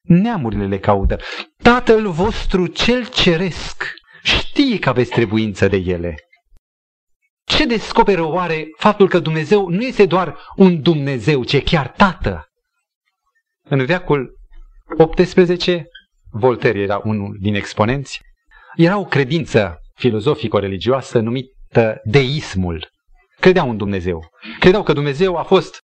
neamurile 0.01 0.67
le 0.67 0.79
caută. 0.79 1.19
Tatăl 1.63 2.07
vostru 2.11 2.67
cel 2.67 3.07
ceresc 3.07 3.83
știe 4.23 4.79
că 4.79 4.89
aveți 4.89 5.11
trebuință 5.11 5.67
de 5.67 5.77
ele. 5.77 6.15
Ce 7.49 7.65
descoperă 7.65 8.23
oare 8.23 8.67
faptul 8.77 9.07
că 9.07 9.19
Dumnezeu 9.19 9.67
nu 9.67 9.81
este 9.81 10.05
doar 10.05 10.37
un 10.55 10.81
Dumnezeu, 10.81 11.43
ci 11.43 11.63
chiar 11.63 11.87
Tată? 11.87 12.47
În 13.63 13.85
veacul 13.85 14.37
18, 14.97 15.85
Voltaire 16.31 16.79
era 16.79 17.01
unul 17.03 17.37
din 17.39 17.55
exponenți, 17.55 18.21
era 18.75 18.97
o 18.97 19.05
credință 19.05 19.77
filozofico-religioasă 19.95 21.19
numită 21.19 22.01
deismul. 22.03 22.87
Credeau 23.39 23.69
în 23.69 23.77
Dumnezeu. 23.77 24.29
Credeau 24.59 24.83
că 24.83 24.93
Dumnezeu 24.93 25.35
a 25.35 25.43
fost 25.43 25.79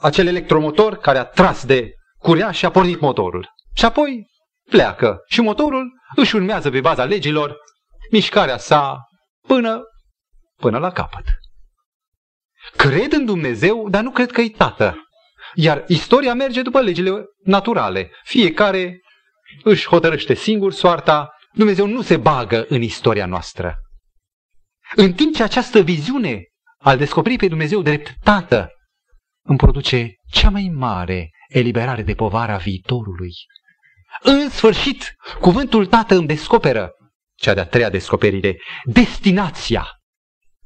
acel 0.00 0.26
electromotor 0.26 0.96
care 0.96 1.18
a 1.18 1.24
tras 1.24 1.64
de 1.64 1.92
curea 2.18 2.50
și 2.50 2.64
a 2.64 2.70
pornit 2.70 3.00
motorul. 3.00 3.48
Și 3.74 3.84
apoi 3.84 4.26
pleacă 4.70 5.18
și 5.28 5.40
motorul 5.40 5.90
își 6.14 6.34
urmează 6.34 6.70
pe 6.70 6.80
baza 6.80 7.04
legilor 7.04 7.56
mișcarea 8.10 8.58
sa 8.58 8.98
până, 9.46 9.82
până 10.56 10.78
la 10.78 10.90
capăt. 10.90 11.24
Cred 12.76 13.12
în 13.12 13.24
Dumnezeu, 13.24 13.88
dar 13.88 14.02
nu 14.02 14.10
cred 14.10 14.30
că 14.30 14.40
e 14.40 14.48
tată. 14.48 15.08
Iar 15.54 15.84
istoria 15.86 16.34
merge 16.34 16.62
după 16.62 16.80
legile 16.80 17.24
naturale. 17.44 18.10
Fiecare 18.24 19.00
își 19.62 19.86
hotărăște 19.86 20.34
singur 20.34 20.72
soarta, 20.72 21.30
Dumnezeu 21.52 21.86
nu 21.86 22.02
se 22.02 22.16
bagă 22.16 22.66
în 22.68 22.82
istoria 22.82 23.26
noastră. 23.26 23.74
În 24.94 25.12
timp 25.12 25.34
ce 25.34 25.42
această 25.42 25.80
viziune 25.80 26.42
al 26.78 26.96
descoperi 26.96 27.36
pe 27.36 27.48
Dumnezeu 27.48 27.82
drept 27.82 28.14
tată 28.22 28.70
îmi 29.42 29.58
produce 29.58 30.14
cea 30.30 30.50
mai 30.50 30.72
mare 30.74 31.30
eliberare 31.48 32.02
de 32.02 32.14
povara 32.14 32.56
viitorului. 32.56 33.32
În 34.22 34.50
sfârșit, 34.50 35.14
cuvântul 35.40 35.86
tată 35.86 36.14
îmi 36.14 36.26
descoperă 36.26 36.90
cea 37.34 37.54
de-a 37.54 37.66
treia 37.66 37.90
descoperire, 37.90 38.56
destinația, 38.84 39.88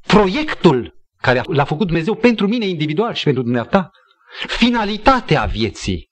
proiectul 0.07 0.95
care 1.17 1.41
l-a 1.47 1.63
făcut 1.63 1.87
Dumnezeu 1.87 2.15
pentru 2.15 2.47
mine 2.47 2.65
individual 2.65 3.13
și 3.13 3.23
pentru 3.23 3.43
dumneata, 3.43 3.91
finalitatea 4.47 5.45
vieții, 5.45 6.09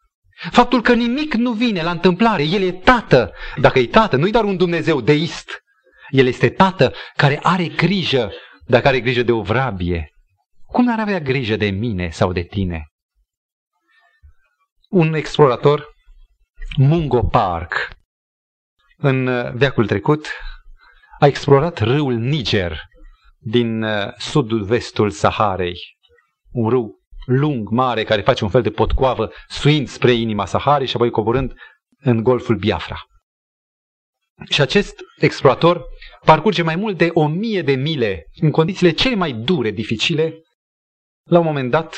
faptul 0.51 0.81
că 0.81 0.93
nimic 0.93 1.33
nu 1.33 1.51
vine 1.51 1.83
la 1.83 1.91
întâmplare, 1.91 2.43
El 2.43 2.61
e 2.61 2.71
tată, 2.71 3.31
dacă 3.55 3.79
e 3.79 3.87
tată, 3.87 4.15
nu-i 4.15 4.31
doar 4.31 4.43
un 4.43 4.57
Dumnezeu 4.57 5.01
deist, 5.01 5.59
El 6.09 6.25
este 6.25 6.49
tată 6.49 6.93
care 7.15 7.39
are 7.43 7.67
grijă, 7.67 8.31
dacă 8.65 8.87
are 8.87 8.99
grijă 8.99 9.23
de 9.23 9.31
o 9.31 9.41
vrabie, 9.41 10.11
cum 10.65 10.85
n-ar 10.85 10.99
avea 10.99 11.19
grijă 11.19 11.55
de 11.55 11.69
mine 11.69 12.09
sau 12.09 12.31
de 12.33 12.41
tine? 12.41 12.87
Un 14.89 15.13
explorator, 15.13 15.87
Mungo 16.77 17.23
Park, 17.23 17.89
în 18.97 19.25
veacul 19.57 19.87
trecut, 19.87 20.27
a 21.19 21.27
explorat 21.27 21.79
râul 21.79 22.13
Niger 22.13 22.88
din 23.39 23.83
uh, 23.83 24.13
sudul 24.17 24.63
vestul 24.63 25.09
Saharei. 25.09 25.77
Un 26.51 26.69
râu 26.69 26.99
lung, 27.25 27.69
mare, 27.69 28.03
care 28.03 28.21
face 28.21 28.43
un 28.43 28.49
fel 28.49 28.61
de 28.61 28.69
potcoavă, 28.69 29.31
suind 29.47 29.87
spre 29.87 30.11
inima 30.11 30.45
Saharei 30.45 30.87
și 30.87 30.95
apoi 30.95 31.09
coborând 31.09 31.53
în 31.99 32.23
golful 32.23 32.55
Biafra. 32.55 32.97
Și 34.49 34.61
acest 34.61 34.99
explorator 35.17 35.83
parcurge 36.25 36.61
mai 36.61 36.75
mult 36.75 36.97
de 36.97 37.09
o 37.13 37.27
mie 37.27 37.61
de 37.61 37.75
mile 37.75 38.25
în 38.41 38.51
condițiile 38.51 38.91
cele 38.91 39.15
mai 39.15 39.33
dure, 39.33 39.71
dificile. 39.71 40.33
La 41.23 41.39
un 41.39 41.45
moment 41.45 41.71
dat, 41.71 41.97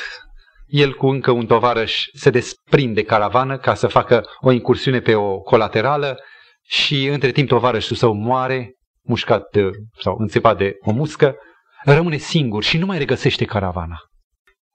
el 0.65 0.93
cu 0.93 1.07
încă 1.07 1.31
un 1.31 1.45
tovarăș 1.45 2.05
se 2.13 2.29
desprinde 2.29 3.03
caravană 3.03 3.57
ca 3.57 3.73
să 3.73 3.87
facă 3.87 4.25
o 4.39 4.51
incursiune 4.51 4.99
pe 4.99 5.15
o 5.15 5.39
colaterală 5.39 6.19
și 6.63 7.05
între 7.05 7.31
timp 7.31 7.47
tovarășul 7.47 7.95
său 7.95 8.13
moare 8.13 8.75
mușcat 9.01 9.49
de, 9.51 9.69
sau 9.99 10.15
înțepat 10.17 10.57
de 10.57 10.75
o 10.79 10.91
muscă, 10.91 11.35
rămâne 11.83 12.17
singur 12.17 12.63
și 12.63 12.77
nu 12.77 12.85
mai 12.85 12.97
regăsește 12.97 13.45
caravana. 13.45 13.97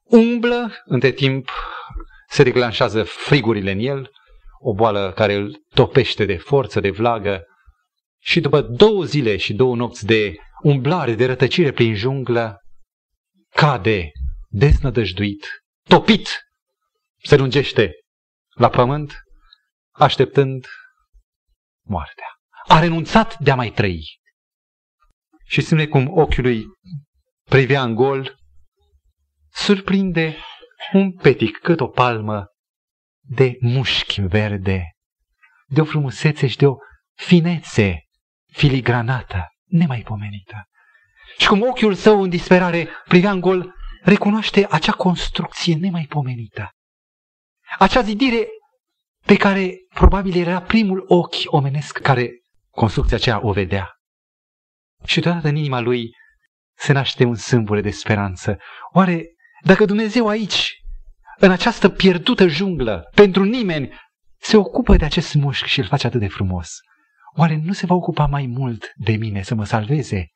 Umblă, 0.03 0.83
între 0.85 1.11
timp 1.11 1.51
se 2.29 2.43
declanșează 2.43 3.03
frigurile 3.03 3.71
în 3.71 3.79
el, 3.79 4.11
o 4.59 4.75
boală 4.75 5.13
care 5.13 5.35
îl 5.35 5.63
topește 5.75 6.25
de 6.25 6.37
forță, 6.37 6.81
de 6.81 6.91
vlagă, 6.91 7.45
și 8.23 8.41
după 8.41 8.61
două 8.61 9.05
zile 9.05 9.37
și 9.37 9.55
două 9.55 9.77
nopți 9.77 10.07
de 10.07 10.35
umblare, 10.63 11.15
de 11.15 11.27
rătăcire 11.27 11.73
prin 11.73 11.95
junglă, 11.95 12.61
cade 13.55 14.11
deznădăjduit, 14.49 15.47
topit, 15.89 16.29
se 17.23 17.37
lungește 17.37 17.93
la 18.49 18.69
pământ, 18.69 19.15
așteptând 19.91 20.67
moartea 21.85 22.36
a 22.67 22.79
renunțat 22.79 23.39
de 23.39 23.51
a 23.51 23.55
mai 23.55 23.71
trăi. 23.71 24.21
Și 25.45 25.61
simte 25.61 25.89
cum 25.89 26.09
ochiul 26.19 26.43
lui 26.43 26.65
privea 27.51 27.83
în 27.83 27.95
gol, 27.95 28.37
surprinde 29.53 30.37
un 30.93 31.13
petic 31.13 31.59
cât 31.59 31.81
o 31.81 31.89
palmă 31.89 32.47
de 33.21 33.57
mușchi 33.61 34.21
verde, 34.21 34.91
de 35.67 35.81
o 35.81 35.85
frumusețe 35.85 36.47
și 36.47 36.57
de 36.57 36.67
o 36.67 36.77
finețe 37.15 38.01
filigranată, 38.53 39.47
nemaipomenită. 39.65 40.65
Și 41.39 41.49
cum 41.49 41.63
ochiul 41.63 41.95
său 41.95 42.23
în 42.23 42.29
disperare 42.29 42.89
privea 43.09 43.31
în 43.31 43.41
gol, 43.41 43.75
recunoaște 44.03 44.67
acea 44.71 44.93
construcție 44.93 45.75
nemaipomenită. 45.75 46.71
Acea 47.79 48.03
zidire 48.03 48.47
pe 49.25 49.37
care 49.37 49.75
probabil 49.95 50.37
era 50.37 50.63
primul 50.63 51.05
ochi 51.09 51.37
omenesc 51.45 51.99
care 51.99 52.31
construcția 52.77 53.17
aceea 53.17 53.47
o 53.47 53.53
vedea. 53.53 53.91
Și 55.05 55.21
deodată 55.21 55.49
în 55.49 55.57
inima 55.57 55.81
lui 55.81 56.11
se 56.79 56.93
naște 56.93 57.25
un 57.25 57.35
sâmbure 57.35 57.81
de 57.81 57.91
speranță. 57.91 58.59
Oare 58.93 59.25
dacă 59.65 59.85
Dumnezeu 59.85 60.29
aici, 60.29 60.75
în 61.39 61.51
această 61.51 61.89
pierdută 61.89 62.47
junglă, 62.47 63.11
pentru 63.15 63.43
nimeni, 63.45 63.95
se 64.39 64.57
ocupă 64.57 64.97
de 64.97 65.05
acest 65.05 65.35
mușc 65.35 65.65
și 65.65 65.79
îl 65.79 65.87
face 65.87 66.07
atât 66.07 66.21
de 66.21 66.29
frumos, 66.29 66.79
oare 67.37 67.61
nu 67.63 67.73
se 67.73 67.87
va 67.87 67.95
ocupa 67.95 68.27
mai 68.27 68.47
mult 68.47 68.93
de 68.95 69.13
mine 69.13 69.43
să 69.43 69.55
mă 69.55 69.65
salveze? 69.65 70.27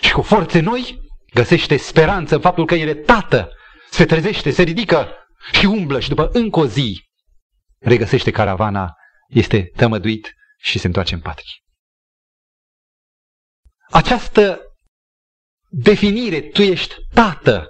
Și 0.00 0.12
cu 0.12 0.22
forțe 0.22 0.60
noi 0.60 1.00
găsește 1.34 1.76
speranță 1.76 2.34
în 2.34 2.40
faptul 2.40 2.66
că 2.66 2.74
el 2.74 2.88
e 2.88 2.94
tată, 2.94 3.50
se 3.90 4.04
trezește, 4.04 4.50
se 4.50 4.62
ridică 4.62 5.08
și 5.52 5.66
umblă 5.66 6.00
și 6.00 6.08
după 6.08 6.30
încă 6.32 6.58
o 6.58 6.66
zi 6.66 7.08
regăsește 7.78 8.30
caravana, 8.30 8.94
este 9.28 9.70
tămăduit 9.76 10.34
și 10.58 10.78
se 10.78 10.86
întoarce 10.86 11.14
în 11.14 11.20
patrie. 11.20 11.52
Această 13.90 14.60
definire, 15.70 16.40
tu 16.40 16.62
ești 16.62 16.94
tată, 17.14 17.66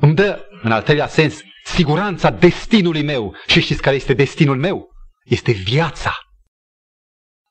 îmi 0.00 0.14
dă, 0.14 0.48
în 0.62 0.72
al 0.72 0.82
treilea 0.82 1.06
sens, 1.06 1.40
siguranța 1.64 2.30
destinului 2.30 3.02
meu. 3.02 3.34
Și 3.46 3.60
știți 3.60 3.82
care 3.82 3.96
este 3.96 4.14
destinul 4.14 4.56
meu? 4.56 4.88
Este 5.24 5.52
viața. 5.52 6.14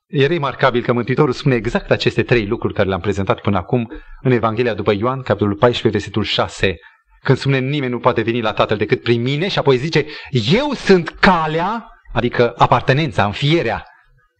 E 0.06 0.26
remarcabil 0.26 0.82
că 0.82 0.92
Mântuitorul 0.92 1.32
spune 1.32 1.54
exact 1.54 1.90
aceste 1.90 2.22
trei 2.22 2.46
lucruri 2.46 2.74
care 2.74 2.88
le-am 2.88 3.00
prezentat 3.00 3.40
până 3.40 3.56
acum 3.56 3.90
în 4.22 4.30
Evanghelia 4.30 4.74
după 4.74 4.92
Ioan, 4.92 5.22
capitolul 5.22 5.56
14, 5.56 5.88
versetul 5.90 6.22
6, 6.22 6.76
când 7.22 7.38
spune 7.38 7.58
nimeni 7.58 7.92
nu 7.92 7.98
poate 7.98 8.22
veni 8.22 8.40
la 8.40 8.52
Tatăl 8.52 8.76
decât 8.76 9.02
prin 9.02 9.22
mine 9.22 9.48
și 9.48 9.58
apoi 9.58 9.76
zice 9.76 10.06
eu 10.30 10.72
sunt 10.72 11.08
calea, 11.08 11.86
adică 12.12 12.54
apartenența, 12.56 13.24
înfierea, 13.24 13.84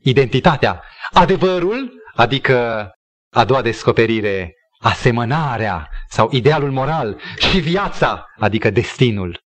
identitatea, 0.02 0.82
adevărul, 1.12 1.92
adică 2.14 2.88
a 3.30 3.44
doua 3.44 3.62
descoperire, 3.62 4.54
asemănarea 4.78 5.88
sau 6.08 6.28
idealul 6.32 6.70
moral 6.70 7.20
și 7.50 7.58
viața, 7.58 8.26
adică 8.38 8.70
destinul. 8.70 9.40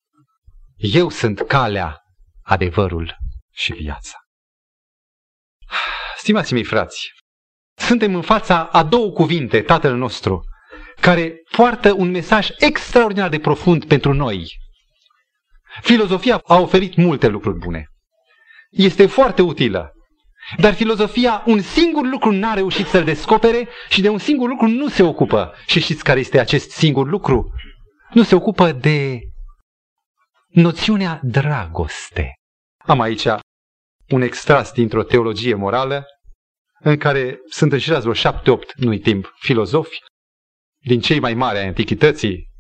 Eu 0.76 1.10
sunt 1.10 1.42
calea, 1.42 2.02
adevărul 2.42 3.18
și 3.52 3.74
viața. 3.74 4.18
Stimați 6.18 6.54
mei 6.54 6.64
frați, 6.64 7.12
suntem 7.76 8.16
în 8.16 8.22
fața 8.22 8.66
a 8.66 8.84
două 8.84 9.12
cuvinte, 9.12 9.62
Tatăl 9.62 9.96
nostru, 9.96 10.44
care 11.02 11.36
poartă 11.56 11.94
un 11.94 12.12
mesaj 12.12 12.50
extraordinar 12.58 13.30
de 13.30 13.40
profund 13.40 13.86
pentru 13.86 14.14
noi. 14.14 14.58
Filozofia 15.82 16.42
a 16.46 16.60
oferit 16.60 16.96
multe 16.96 17.28
lucruri 17.28 17.58
bune. 17.58 17.88
Este 18.70 19.06
foarte 19.08 19.42
utilă. 19.42 19.92
Dar 20.58 20.74
filozofia 20.74 21.44
un 21.46 21.62
singur 21.62 22.08
lucru 22.08 22.32
n-a 22.32 22.54
reușit 22.54 22.88
să-l 22.88 23.04
descopere 23.04 23.68
și 23.90 24.02
de 24.02 24.10
un 24.10 24.18
singur 24.18 24.50
lucru 24.50 24.68
nu 24.68 24.90
se 24.90 25.04
ocupă. 25.04 25.54
Și 25.68 25.80
știți 25.80 26.04
care 26.04 26.20
este 26.20 26.40
acest 26.40 26.72
singur 26.72 27.08
lucru? 27.08 27.52
Nu 28.14 28.24
se 28.24 28.36
ocupă 28.36 28.72
de 28.72 29.20
noțiunea 30.48 31.20
dragoste. 31.24 32.34
Am 32.86 33.00
aici 33.00 33.28
un 34.10 34.22
extras 34.22 34.72
dintr-o 34.72 35.04
teologie 35.04 35.56
morală 35.56 36.06
în 36.80 36.98
care 36.98 37.40
sunt 37.50 37.72
înșirați 37.72 38.02
vreo 38.02 38.14
șapte-opt, 38.14 38.74
nu-i 38.76 39.00
timp, 39.00 39.34
filozofi, 39.40 39.98
din 40.86 41.00
cei 41.00 41.20
mai 41.20 41.34
mari 41.34 41.58
ai 41.58 41.68
antichității, 41.68 42.52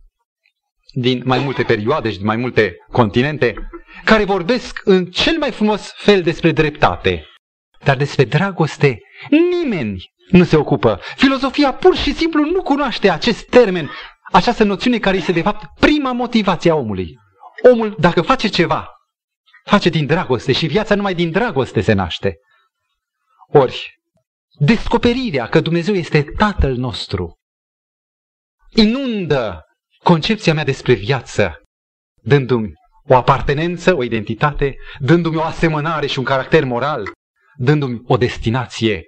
din 0.93 1.21
mai 1.25 1.39
multe 1.39 1.63
perioade 1.63 2.11
și 2.11 2.17
din 2.17 2.25
mai 2.25 2.35
multe 2.35 2.75
continente, 2.91 3.69
care 4.03 4.23
vorbesc 4.23 4.81
în 4.83 5.05
cel 5.05 5.37
mai 5.37 5.51
frumos 5.51 5.93
fel 5.95 6.21
despre 6.21 6.51
dreptate. 6.51 7.25
Dar 7.83 7.97
despre 7.97 8.23
dragoste 8.23 8.99
nimeni 9.29 10.13
nu 10.29 10.43
se 10.43 10.55
ocupă. 10.55 10.99
Filozofia 11.15 11.73
pur 11.73 11.95
și 11.95 12.13
simplu 12.13 12.45
nu 12.45 12.61
cunoaște 12.61 13.09
acest 13.09 13.49
termen, 13.49 13.89
această 14.31 14.63
noțiune 14.63 14.99
care 14.99 15.17
este 15.17 15.31
de 15.31 15.41
fapt 15.41 15.79
prima 15.79 16.11
motivație 16.11 16.71
a 16.71 16.75
omului. 16.75 17.17
Omul, 17.71 17.95
dacă 17.99 18.21
face 18.21 18.47
ceva, 18.47 18.87
face 19.63 19.89
din 19.89 20.05
dragoste 20.05 20.51
și 20.51 20.65
viața 20.65 20.95
numai 20.95 21.13
din 21.13 21.31
dragoste 21.31 21.81
se 21.81 21.93
naște. 21.93 22.35
Ori, 23.47 23.99
descoperirea 24.59 25.47
că 25.47 25.59
Dumnezeu 25.59 25.93
este 25.93 26.23
Tatăl 26.37 26.75
nostru 26.75 27.37
inundă 28.75 29.65
concepția 30.03 30.53
mea 30.53 30.63
despre 30.63 30.93
viață, 30.93 31.61
dându-mi 32.21 32.71
o 33.07 33.15
apartenență, 33.15 33.95
o 33.95 34.03
identitate, 34.03 34.75
dându-mi 34.99 35.37
o 35.37 35.41
asemănare 35.41 36.07
și 36.07 36.19
un 36.19 36.25
caracter 36.25 36.63
moral, 36.63 37.11
dându-mi 37.55 38.01
o 38.05 38.17
destinație, 38.17 39.03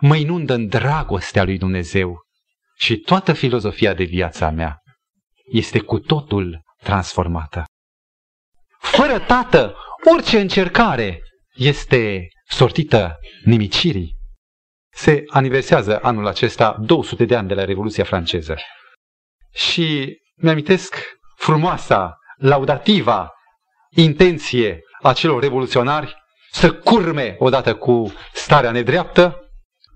mă 0.00 0.16
inundă 0.16 0.54
în 0.54 0.66
dragostea 0.68 1.44
lui 1.44 1.58
Dumnezeu. 1.58 2.18
Și 2.76 2.96
toată 2.96 3.32
filozofia 3.32 3.94
de 3.94 4.04
viața 4.04 4.50
mea 4.50 4.78
este 5.52 5.80
cu 5.80 5.98
totul 5.98 6.62
transformată. 6.82 7.64
Fără 8.78 9.18
tată, 9.18 9.76
orice 10.14 10.40
încercare 10.40 11.22
este 11.54 12.28
sortită 12.48 13.18
nimicirii. 13.44 14.16
Se 14.92 15.22
aniversează 15.26 16.00
anul 16.02 16.26
acesta 16.26 16.76
200 16.80 17.24
de 17.24 17.36
ani 17.36 17.48
de 17.48 17.54
la 17.54 17.64
Revoluția 17.64 18.04
franceză. 18.04 18.56
Și 19.52 20.18
mi-amintesc 20.34 20.96
frumoasa, 21.36 22.16
laudativa 22.36 23.30
intenție 23.90 24.80
a 25.02 25.12
celor 25.12 25.42
revoluționari 25.42 26.14
să 26.50 26.72
curme 26.72 27.36
odată 27.38 27.74
cu 27.74 28.12
starea 28.32 28.70
nedreaptă, 28.70 29.50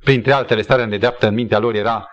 printre 0.05 0.33
altele 0.33 0.63
starea 0.63 0.87
nedreaptă 0.87 1.27
în 1.27 1.35
mintea 1.35 1.59
lor 1.59 1.75
era 1.75 2.07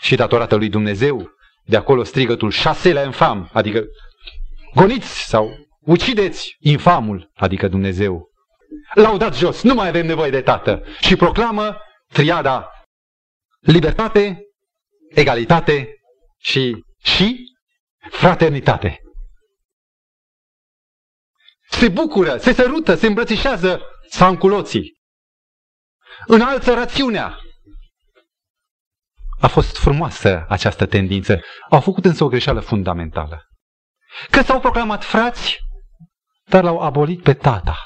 și 0.00 0.16
datorată 0.16 0.54
lui 0.56 0.68
Dumnezeu, 0.68 1.30
de 1.64 1.76
acolo 1.76 2.02
strigătul 2.02 2.50
șaselea 2.50 3.04
infam, 3.04 3.50
adică 3.52 3.84
goniți 4.74 5.28
sau 5.28 5.50
ucideți 5.80 6.56
infamul, 6.60 7.30
adică 7.34 7.68
Dumnezeu. 7.68 8.28
Laudați 8.94 9.38
jos, 9.38 9.62
nu 9.62 9.74
mai 9.74 9.88
avem 9.88 10.06
nevoie 10.06 10.30
de 10.30 10.40
tată 10.40 10.82
și 11.00 11.16
proclamă 11.16 11.76
triada 12.12 12.70
libertate, 13.60 14.42
egalitate 15.14 15.88
și, 16.38 16.84
și 17.02 17.36
fraternitate. 18.10 18.98
Se 21.78 21.88
bucură, 21.88 22.36
se 22.36 22.52
sărută, 22.52 22.94
se 22.94 23.06
îmbrățișează 23.06 23.80
sanculoții. 24.08 24.96
Înalță 26.26 26.74
rațiunea. 26.74 27.38
A 29.40 29.46
fost 29.46 29.76
frumoasă 29.76 30.46
această 30.48 30.86
tendință. 30.86 31.40
Au 31.70 31.80
făcut 31.80 32.04
însă 32.04 32.24
o 32.24 32.28
greșeală 32.28 32.60
fundamentală. 32.60 33.48
Că 34.30 34.42
s-au 34.42 34.60
proclamat 34.60 35.04
frați, 35.04 35.58
dar 36.44 36.62
l-au 36.62 36.78
abolit 36.80 37.22
pe 37.22 37.34
tata. 37.34 37.76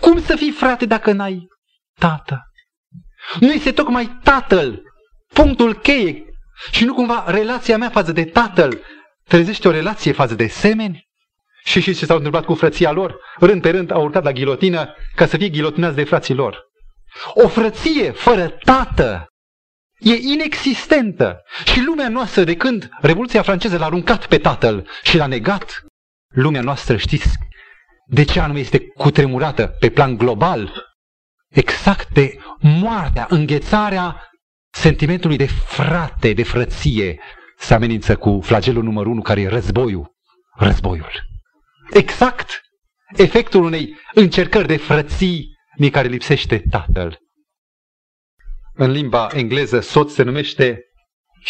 Cum 0.00 0.22
să 0.22 0.36
fii 0.36 0.52
frate 0.52 0.86
dacă 0.86 1.12
n-ai 1.12 1.46
tată? 1.98 2.40
Nu 3.40 3.52
este 3.52 3.72
tocmai 3.72 4.18
tatăl 4.22 4.82
punctul 5.34 5.74
cheie 5.74 6.24
și 6.70 6.84
nu 6.84 6.94
cumva 6.94 7.24
relația 7.30 7.78
mea 7.78 7.90
față 7.90 8.12
de 8.12 8.24
tatăl 8.24 8.84
trezește 9.24 9.68
o 9.68 9.70
relație 9.70 10.12
față 10.12 10.34
de 10.34 10.46
semeni? 10.46 11.09
Și 11.64 11.80
știți 11.80 11.98
ce 11.98 12.06
s-a 12.06 12.14
întâmplat 12.14 12.44
cu 12.44 12.54
frăția 12.54 12.90
lor? 12.90 13.16
Rând 13.38 13.62
pe 13.62 13.70
rând 13.70 13.90
au 13.90 14.02
urcat 14.02 14.24
la 14.24 14.32
ghilotină 14.32 14.94
ca 15.14 15.26
să 15.26 15.36
fie 15.36 15.48
ghilotinați 15.48 15.96
de 15.96 16.04
frații 16.04 16.34
lor. 16.34 16.68
O 17.34 17.48
frăție 17.48 18.10
fără 18.10 18.48
tată 18.48 19.26
e 19.98 20.14
inexistentă. 20.14 21.42
Și 21.64 21.82
lumea 21.84 22.08
noastră, 22.08 22.44
de 22.44 22.56
când 22.56 22.88
Revoluția 23.00 23.42
franceză 23.42 23.78
l-a 23.78 23.84
aruncat 23.84 24.26
pe 24.26 24.38
tatăl 24.38 24.88
și 25.02 25.16
l-a 25.16 25.26
negat, 25.26 25.84
lumea 26.34 26.60
noastră, 26.60 26.96
știți 26.96 27.28
de 28.06 28.24
ce 28.24 28.40
anume 28.40 28.58
este 28.58 28.86
cutremurată 28.86 29.66
pe 29.66 29.90
plan 29.90 30.16
global? 30.16 30.88
Exact 31.48 32.08
de 32.12 32.38
moartea, 32.60 33.26
înghețarea 33.28 34.30
sentimentului 34.70 35.36
de 35.36 35.46
frate, 35.46 36.32
de 36.32 36.42
frăție, 36.42 37.20
se 37.58 37.74
amenință 37.74 38.16
cu 38.16 38.40
flagelul 38.42 38.82
numărul 38.82 39.12
unu, 39.12 39.22
care 39.22 39.40
e 39.40 39.48
războiul. 39.48 40.14
Războiul. 40.56 41.29
Exact 41.92 42.60
efectul 43.16 43.64
unei 43.64 43.98
încercări 44.14 44.66
de 44.66 44.76
frății 44.76 45.56
din 45.76 45.90
care 45.90 46.08
lipsește 46.08 46.62
tatăl. 46.70 47.18
În 48.74 48.90
limba 48.90 49.28
engleză, 49.32 49.80
soț 49.80 50.12
se 50.12 50.22
numește 50.22 50.84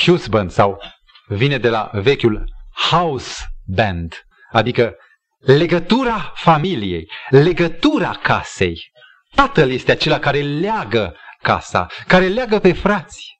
husband 0.05 0.51
sau 0.51 0.78
vine 1.26 1.59
de 1.59 1.68
la 1.68 1.91
vechiul 1.93 2.53
house 2.91 3.45
band, 3.66 4.26
adică 4.51 4.97
legătura 5.38 6.32
familiei, 6.34 7.11
legătura 7.28 8.11
casei. 8.22 8.91
Tatăl 9.34 9.70
este 9.70 9.93
acela 9.93 10.18
care 10.18 10.43
leagă 10.43 11.16
casa, 11.43 11.86
care 12.07 12.28
leagă 12.28 12.59
pe 12.59 12.72
frați. 12.72 13.38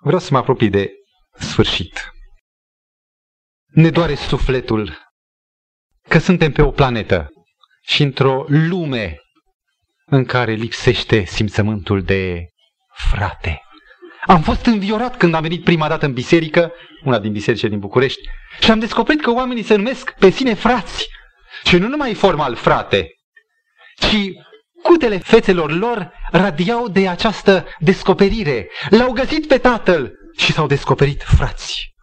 Vreau 0.00 0.20
să 0.20 0.28
mă 0.32 0.38
apropii 0.38 0.70
de 0.70 0.90
sfârșit. 1.32 2.12
Ne 3.66 3.90
doare 3.90 4.14
sufletul 4.14 5.07
că 6.08 6.18
suntem 6.18 6.52
pe 6.52 6.62
o 6.62 6.70
planetă 6.70 7.28
și 7.82 8.02
într-o 8.02 8.44
lume 8.46 9.16
în 10.06 10.24
care 10.24 10.52
lipsește 10.52 11.24
simțământul 11.24 12.02
de 12.02 12.48
frate. 12.94 13.62
Am 14.26 14.42
fost 14.42 14.66
înviorat 14.66 15.16
când 15.16 15.34
am 15.34 15.42
venit 15.42 15.64
prima 15.64 15.88
dată 15.88 16.06
în 16.06 16.12
biserică, 16.12 16.72
una 17.04 17.18
din 17.18 17.32
bisericile 17.32 17.68
din 17.68 17.78
București, 17.78 18.20
și 18.60 18.70
am 18.70 18.78
descoperit 18.78 19.22
că 19.22 19.30
oamenii 19.30 19.62
se 19.62 19.74
numesc 19.74 20.10
pe 20.18 20.30
sine 20.30 20.54
frați. 20.54 21.08
Și 21.64 21.76
nu 21.76 21.88
numai 21.88 22.14
formal 22.14 22.54
frate, 22.54 23.08
ci 23.96 24.16
cutele 24.82 25.18
fețelor 25.18 25.72
lor 25.72 26.12
radiau 26.30 26.88
de 26.88 27.08
această 27.08 27.66
descoperire. 27.78 28.70
L-au 28.90 29.12
găsit 29.12 29.46
pe 29.46 29.58
tatăl 29.58 30.12
și 30.36 30.52
s-au 30.52 30.66
descoperit 30.66 31.22
frați. 31.22 31.94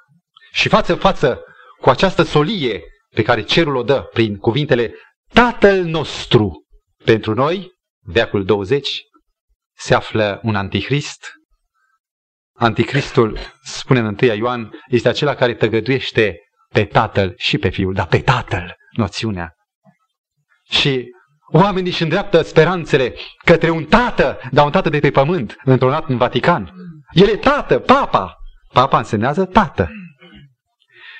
Și 0.51 0.69
față 0.69 0.95
față 0.95 1.39
cu 1.81 1.89
această 1.89 2.21
solie 2.23 2.81
pe 3.15 3.21
care 3.21 3.43
cerul 3.43 3.75
o 3.75 3.83
dă 3.83 4.01
prin 4.01 4.37
cuvintele 4.37 4.93
Tatăl 5.33 5.83
nostru 5.83 6.65
pentru 7.03 7.33
noi, 7.33 7.71
veacul 8.05 8.45
20, 8.45 9.01
se 9.77 9.93
află 9.93 10.39
un 10.43 10.55
antichrist. 10.55 11.27
Anticristul, 12.57 13.39
spune 13.63 13.99
în 13.99 14.17
1 14.21 14.33
Ioan, 14.33 14.71
este 14.87 15.07
acela 15.07 15.35
care 15.35 15.55
tăgăduiește 15.55 16.39
pe 16.73 16.85
Tatăl 16.85 17.33
și 17.37 17.57
pe 17.57 17.69
Fiul, 17.69 17.93
dar 17.93 18.07
pe 18.07 18.19
Tatăl, 18.19 18.75
noțiunea. 18.91 19.53
Și 20.69 21.09
oamenii 21.51 21.91
își 21.91 22.03
îndreaptă 22.03 22.41
speranțele 22.41 23.15
către 23.45 23.69
un 23.69 23.85
tată, 23.85 24.39
dar 24.51 24.65
un 24.65 24.71
tată 24.71 24.89
de 24.89 24.99
pe 24.99 25.11
pământ, 25.11 25.55
într-un 25.63 26.03
în 26.07 26.17
Vatican. 26.17 26.73
El 27.11 27.27
e 27.27 27.37
tată, 27.37 27.79
papa. 27.79 28.35
Papa 28.73 28.97
însemnează 28.97 29.45
tată. 29.45 29.89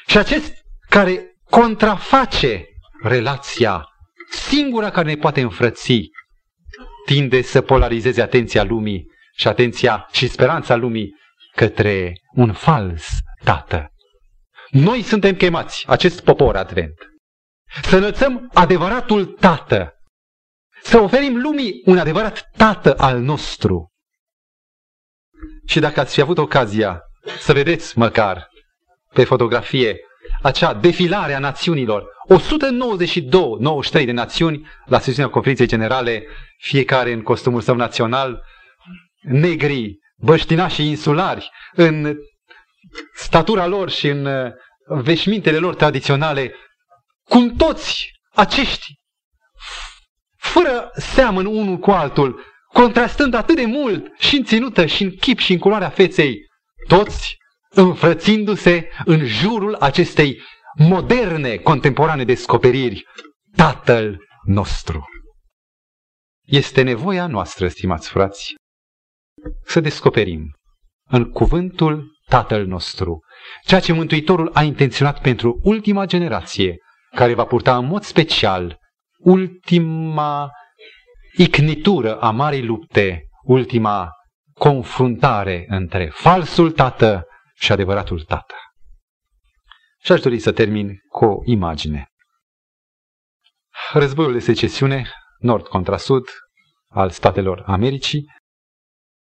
Și 0.08 0.18
acest 0.18 0.54
care 0.89 1.35
contraface 1.50 2.66
relația 3.02 3.89
singura 4.30 4.89
care 4.89 5.08
ne 5.08 5.16
poate 5.16 5.41
înfrăți, 5.41 6.10
tinde 7.06 7.41
să 7.41 7.62
polarizeze 7.62 8.22
atenția 8.22 8.64
lumii 8.64 9.06
și 9.36 9.48
atenția 9.48 10.08
și 10.12 10.28
speranța 10.28 10.76
lumii 10.76 11.16
către 11.56 12.14
un 12.34 12.54
fals 12.54 13.08
tată. 13.43 13.89
Noi 14.70 15.02
suntem 15.02 15.36
chemați, 15.36 15.84
acest 15.88 16.24
popor 16.24 16.56
advent, 16.56 16.93
să 17.82 17.98
înălțăm 17.98 18.50
adevăratul 18.54 19.26
tată, 19.26 19.93
să 20.82 21.00
oferim 21.00 21.41
lumii 21.41 21.82
un 21.86 21.98
adevărat 21.98 22.50
tată 22.58 22.93
al 22.98 23.20
nostru. 23.20 23.91
Și 25.66 25.80
dacă 25.80 26.00
ați 26.00 26.14
fi 26.14 26.22
avut 26.22 26.38
ocazia 26.38 27.02
să 27.39 27.54
vedeți 27.54 27.98
măcar 27.98 28.48
pe 29.14 29.24
fotografie 29.24 30.00
acea 30.41 30.73
defilare 30.73 31.34
a 31.34 31.39
națiunilor, 31.39 32.03
192, 32.28 33.55
93 33.59 34.05
de 34.05 34.11
națiuni 34.11 34.67
la 34.86 34.99
sesiunea 34.99 35.32
conferinței 35.32 35.67
generale, 35.67 36.23
fiecare 36.57 37.11
în 37.11 37.21
costumul 37.21 37.61
său 37.61 37.76
național, 37.76 38.43
negri, 39.21 39.97
băștinași 40.17 40.88
insulari, 40.88 41.49
în 41.73 42.15
statura 43.13 43.65
lor 43.65 43.89
și 43.89 44.07
în 44.07 44.26
uh, 44.26 44.51
veșmintele 44.88 45.57
lor 45.57 45.76
tradiționale, 45.76 46.53
cum 47.23 47.55
toți 47.55 48.11
acești, 48.34 48.99
fără 50.38 50.91
seamăn 50.93 51.45
unul 51.45 51.78
cu 51.78 51.91
altul, 51.91 52.43
contrastând 52.73 53.34
atât 53.34 53.55
de 53.55 53.65
mult 53.65 54.13
și 54.17 54.36
în 54.36 54.43
ținută, 54.43 54.86
și 54.86 55.03
în 55.03 55.15
chip, 55.15 55.39
și 55.39 55.53
în 55.53 55.59
culoarea 55.59 55.89
feței, 55.89 56.38
toți 56.88 57.38
înfrățindu-se 57.76 58.89
în 59.05 59.26
jurul 59.26 59.76
acestei 59.76 60.41
moderne, 60.78 61.55
contemporane 61.55 62.23
descoperiri, 62.23 63.05
Tatăl 63.55 64.19
nostru. 64.43 65.05
Este 66.45 66.82
nevoia 66.82 67.28
noastră, 67.28 67.67
stimați 67.67 68.09
frați, 68.09 68.55
să 69.65 69.80
descoperim 69.80 70.55
în 71.09 71.30
cuvântul 71.32 72.13
Tatăl 72.28 72.65
nostru 72.65 73.19
ceea 73.63 73.80
ce 73.80 73.93
Mântuitorul 73.93 74.49
a 74.53 74.63
intenționat 74.63 75.21
pentru 75.21 75.59
ultima 75.63 76.05
generație, 76.05 76.78
care 77.15 77.34
va 77.34 77.45
purta 77.45 77.78
în 77.78 77.86
mod 77.86 78.03
special 78.03 78.78
ultima 79.17 80.51
icnitură 81.38 82.19
a 82.19 82.32
marii 82.32 82.63
lupte, 82.63 83.21
ultima 83.43 84.09
confruntare 84.53 85.65
între 85.67 86.09
falsul 86.13 86.71
tată 86.71 87.26
și 87.56 87.72
adevăratul 87.72 88.24
tată. 88.24 88.56
Și 90.01 90.12
aș 90.12 90.20
dori 90.20 90.39
să 90.39 90.51
termin 90.51 90.97
cu 91.10 91.26
o 91.26 91.41
imagine. 91.45 92.08
Războiul 93.93 94.34
de 94.34 94.39
secesiune, 94.39 95.12
nord 95.39 95.68
contra 95.68 95.97
sud, 95.97 96.26
al 96.88 97.10
statelor 97.10 97.64
Americii, 97.66 98.32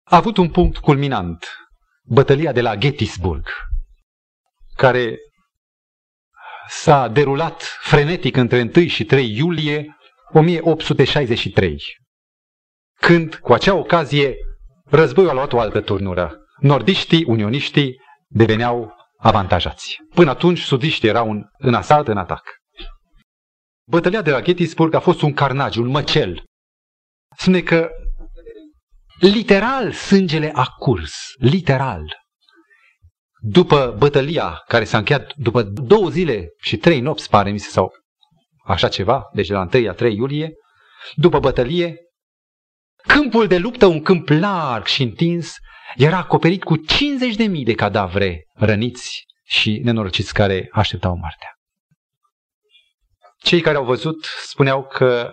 a 0.02 0.16
avut 0.16 0.36
un 0.36 0.50
punct 0.50 0.78
culminant, 0.78 1.46
bătălia 2.02 2.52
de 2.52 2.60
la 2.60 2.76
Gettysburg, 2.76 3.48
care 4.76 5.18
s-a 6.68 7.08
derulat 7.08 7.62
frenetic 7.62 8.36
între 8.36 8.70
1 8.76 8.86
și 8.86 9.04
3 9.04 9.36
iulie 9.36 9.96
1863, 10.32 11.82
când, 13.00 13.34
cu 13.34 13.52
acea 13.52 13.74
ocazie, 13.74 14.36
războiul 14.84 15.30
a 15.30 15.32
luat 15.32 15.52
o 15.52 15.60
altă 15.60 15.80
turnură. 15.80 16.36
Nordiștii, 16.60 17.24
unioniștii 17.24 18.00
deveneau 18.26 18.94
avantajați. 19.18 19.98
Până 20.14 20.30
atunci, 20.30 20.60
sudiștii 20.60 21.08
erau 21.08 21.30
în, 21.30 21.44
în 21.58 21.74
asalt, 21.74 22.08
în 22.08 22.16
atac. 22.16 22.42
Bătălia 23.90 24.22
de 24.22 24.30
la 24.30 24.40
Gettysburg 24.40 24.94
a 24.94 25.00
fost 25.00 25.22
un 25.22 25.32
carnaj, 25.32 25.76
un 25.76 25.86
măcel. 25.86 26.44
Spune 27.36 27.60
că 27.60 27.90
literal 29.20 29.92
sângele 29.92 30.50
a 30.54 30.64
curs, 30.78 31.14
literal. 31.38 32.16
După 33.40 33.94
bătălia 33.98 34.62
care 34.66 34.84
s-a 34.84 34.98
încheiat 34.98 35.34
după 35.34 35.62
două 35.62 36.08
zile 36.08 36.48
și 36.62 36.76
trei 36.76 37.00
nopți, 37.00 37.28
pare 37.30 37.50
mi 37.50 37.58
se, 37.58 37.68
sau 37.68 37.92
așa 38.64 38.88
ceva, 38.88 39.22
deci 39.32 39.46
de 39.46 39.52
la 39.52 39.68
1 39.74 39.88
a 39.88 39.92
3 39.92 40.14
iulie, 40.14 40.52
după 41.14 41.38
bătălie, 41.38 41.96
câmpul 43.06 43.46
de 43.46 43.58
luptă, 43.58 43.86
un 43.86 44.02
câmp 44.02 44.28
larg 44.28 44.86
și 44.86 45.02
întins, 45.02 45.54
era 45.94 46.16
acoperit 46.16 46.64
cu 46.64 46.76
50.000 46.78 46.84
de 47.64 47.74
cadavre 47.74 48.46
răniți 48.54 49.24
și 49.44 49.80
nenorociți 49.82 50.34
care 50.34 50.68
așteptau 50.72 51.16
moartea. 51.16 51.50
Cei 53.38 53.60
care 53.60 53.76
au 53.76 53.84
văzut 53.84 54.24
spuneau 54.42 54.86
că 54.86 55.32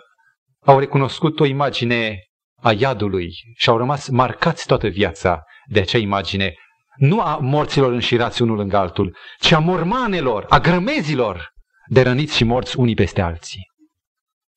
au 0.66 0.80
recunoscut 0.80 1.40
o 1.40 1.46
imagine 1.46 2.20
a 2.62 2.72
iadului 2.72 3.32
și 3.56 3.70
au 3.70 3.78
rămas 3.78 4.08
marcați 4.08 4.66
toată 4.66 4.88
viața 4.88 5.44
de 5.66 5.80
acea 5.80 5.98
imagine, 5.98 6.54
nu 6.96 7.22
a 7.22 7.38
morților 7.38 7.92
înșirați 7.92 8.42
unul 8.42 8.56
lângă 8.56 8.78
altul, 8.78 9.18
ci 9.40 9.52
a 9.52 9.60
mormanelor, 9.60 10.46
a 10.50 10.60
grămezilor 10.60 11.52
de 11.88 12.02
răniți 12.02 12.36
și 12.36 12.44
morți 12.44 12.78
unii 12.78 12.96
peste 12.96 13.22
alții. 13.22 13.72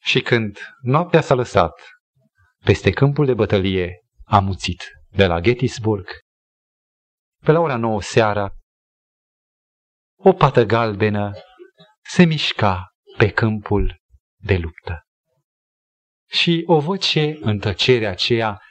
Și 0.02 0.20
când 0.20 0.58
noaptea 0.80 1.20
s-a 1.20 1.34
lăsat, 1.34 1.72
peste 2.64 2.90
câmpul 2.90 3.26
de 3.26 3.34
bătălie 3.34 3.92
a 4.24 4.38
muțit 4.38 4.84
de 5.16 5.26
la 5.26 5.40
Gettysburg, 5.40 6.08
pe 7.44 7.52
la 7.52 7.60
ora 7.60 7.76
nouă 7.76 8.02
seara, 8.02 8.50
o 10.18 10.32
pată 10.32 10.64
galbenă 10.64 11.32
se 12.02 12.24
mișca 12.24 12.88
pe 13.16 13.30
câmpul 13.30 13.96
de 14.36 14.56
luptă. 14.56 15.02
Și 16.28 16.62
o 16.66 16.80
voce 16.80 17.38
în 17.40 17.58
tăcerea 17.58 18.10
aceea, 18.10 18.62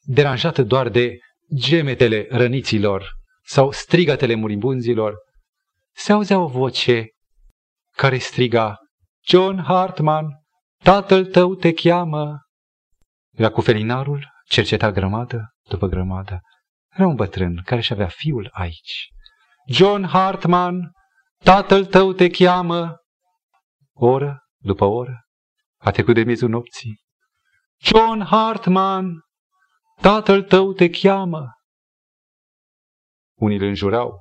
deranjată 0.00 0.62
doar 0.62 0.88
de 0.88 1.18
gemetele 1.54 2.26
răniților 2.30 3.12
sau 3.44 3.70
strigătele 3.70 4.34
muribunzilor, 4.34 5.16
se 5.94 6.12
auzea 6.12 6.38
o 6.38 6.46
voce 6.46 7.08
care 7.96 8.18
striga, 8.18 8.78
John 9.24 9.62
Hartman, 9.62 10.26
tatăl 10.82 11.26
tău 11.26 11.54
te 11.54 11.72
cheamă. 11.72 12.40
Era 13.30 13.50
cu 13.50 13.60
felinarul, 13.60 14.31
cerceta 14.52 14.90
grămadă 14.90 15.54
după 15.68 15.86
grămadă. 15.86 16.40
Era 16.90 17.06
un 17.06 17.14
bătrân 17.14 17.62
care 17.64 17.80
și 17.80 17.92
avea 17.92 18.08
fiul 18.08 18.48
aici. 18.52 19.08
John 19.66 20.04
Hartman, 20.04 20.92
tatăl 21.44 21.86
tău 21.86 22.12
te 22.12 22.28
cheamă. 22.28 22.96
Oră 23.92 24.38
după 24.58 24.84
oră, 24.84 25.24
a 25.80 25.90
trecut 25.90 26.14
de 26.14 26.22
miezul 26.22 26.48
nopții. 26.48 27.00
John 27.80 28.24
Hartman, 28.24 29.20
tatăl 30.00 30.42
tău 30.42 30.72
te 30.72 30.90
cheamă. 30.90 31.48
Unii 33.38 33.56
îl 33.56 33.62
înjurau, 33.62 34.20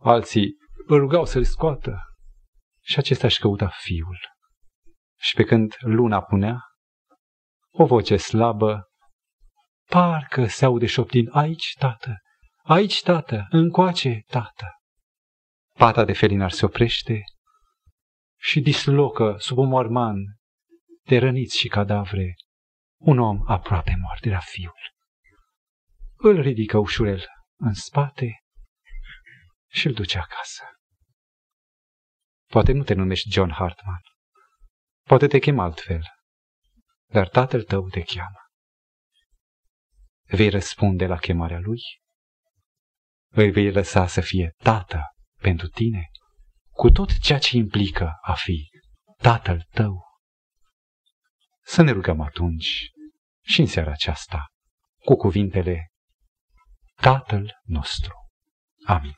alții 0.00 0.56
îl 0.86 0.98
rugau 0.98 1.24
să-l 1.24 1.44
scoată. 1.44 2.00
Și 2.80 2.98
acesta 2.98 3.26
își 3.26 3.40
căuta 3.40 3.68
fiul. 3.68 4.18
Și 5.18 5.34
pe 5.34 5.44
când 5.44 5.74
luna 5.78 6.22
punea, 6.22 6.60
o 7.70 7.84
voce 7.84 8.16
slabă, 8.16 8.86
parcă 9.88 10.46
se 10.46 10.64
aude 10.64 10.86
șoptind, 10.86 11.28
aici, 11.30 11.74
tată, 11.78 12.16
aici, 12.62 13.02
tată, 13.02 13.46
încoace, 13.50 14.22
tată. 14.26 14.66
Pata 15.72 16.04
de 16.04 16.12
felinar 16.12 16.50
se 16.50 16.64
oprește 16.64 17.22
și 18.38 18.60
dislocă 18.60 19.36
sub 19.38 19.58
un 19.58 19.68
morman 19.68 20.16
de 21.04 21.18
răniți 21.18 21.58
și 21.58 21.68
cadavre 21.68 22.34
un 22.96 23.18
om 23.18 23.42
aproape 23.46 23.96
mort, 24.00 24.24
era 24.24 24.40
fiul. 24.40 24.94
Îl 26.14 26.40
ridică 26.40 26.78
ușurel 26.78 27.24
în 27.56 27.74
spate 27.74 28.42
și 29.70 29.86
îl 29.86 29.92
duce 29.92 30.18
acasă. 30.18 30.62
Poate 32.46 32.72
nu 32.72 32.82
te 32.82 32.94
numești 32.94 33.30
John 33.30 33.50
Hartman. 33.50 34.00
Poate 35.02 35.26
te 35.26 35.38
chem 35.38 35.58
altfel. 35.58 36.02
Dar 37.06 37.28
tatăl 37.28 37.62
tău 37.62 37.88
te 37.88 38.02
cheamă. 38.02 38.45
Vei 40.26 40.48
răspunde 40.48 41.06
la 41.06 41.16
chemarea 41.16 41.58
lui? 41.58 41.80
Îi 43.28 43.50
vei 43.50 43.72
lăsa 43.72 44.06
să 44.06 44.20
fie 44.20 44.54
tată 44.56 45.02
pentru 45.40 45.66
tine, 45.68 46.10
cu 46.70 46.90
tot 46.90 47.18
ceea 47.18 47.38
ce 47.38 47.56
implică 47.56 48.12
a 48.20 48.34
fi 48.34 48.68
tatăl 49.16 49.66
tău. 49.70 50.04
Să 51.64 51.82
ne 51.82 51.90
rugăm 51.90 52.20
atunci 52.20 52.90
și 53.44 53.60
în 53.60 53.66
seara 53.66 53.90
aceasta 53.90 54.46
cu 55.04 55.14
cuvintele 55.14 55.90
Tatăl 57.00 57.60
nostru. 57.64 58.14
Amin. 58.84 59.14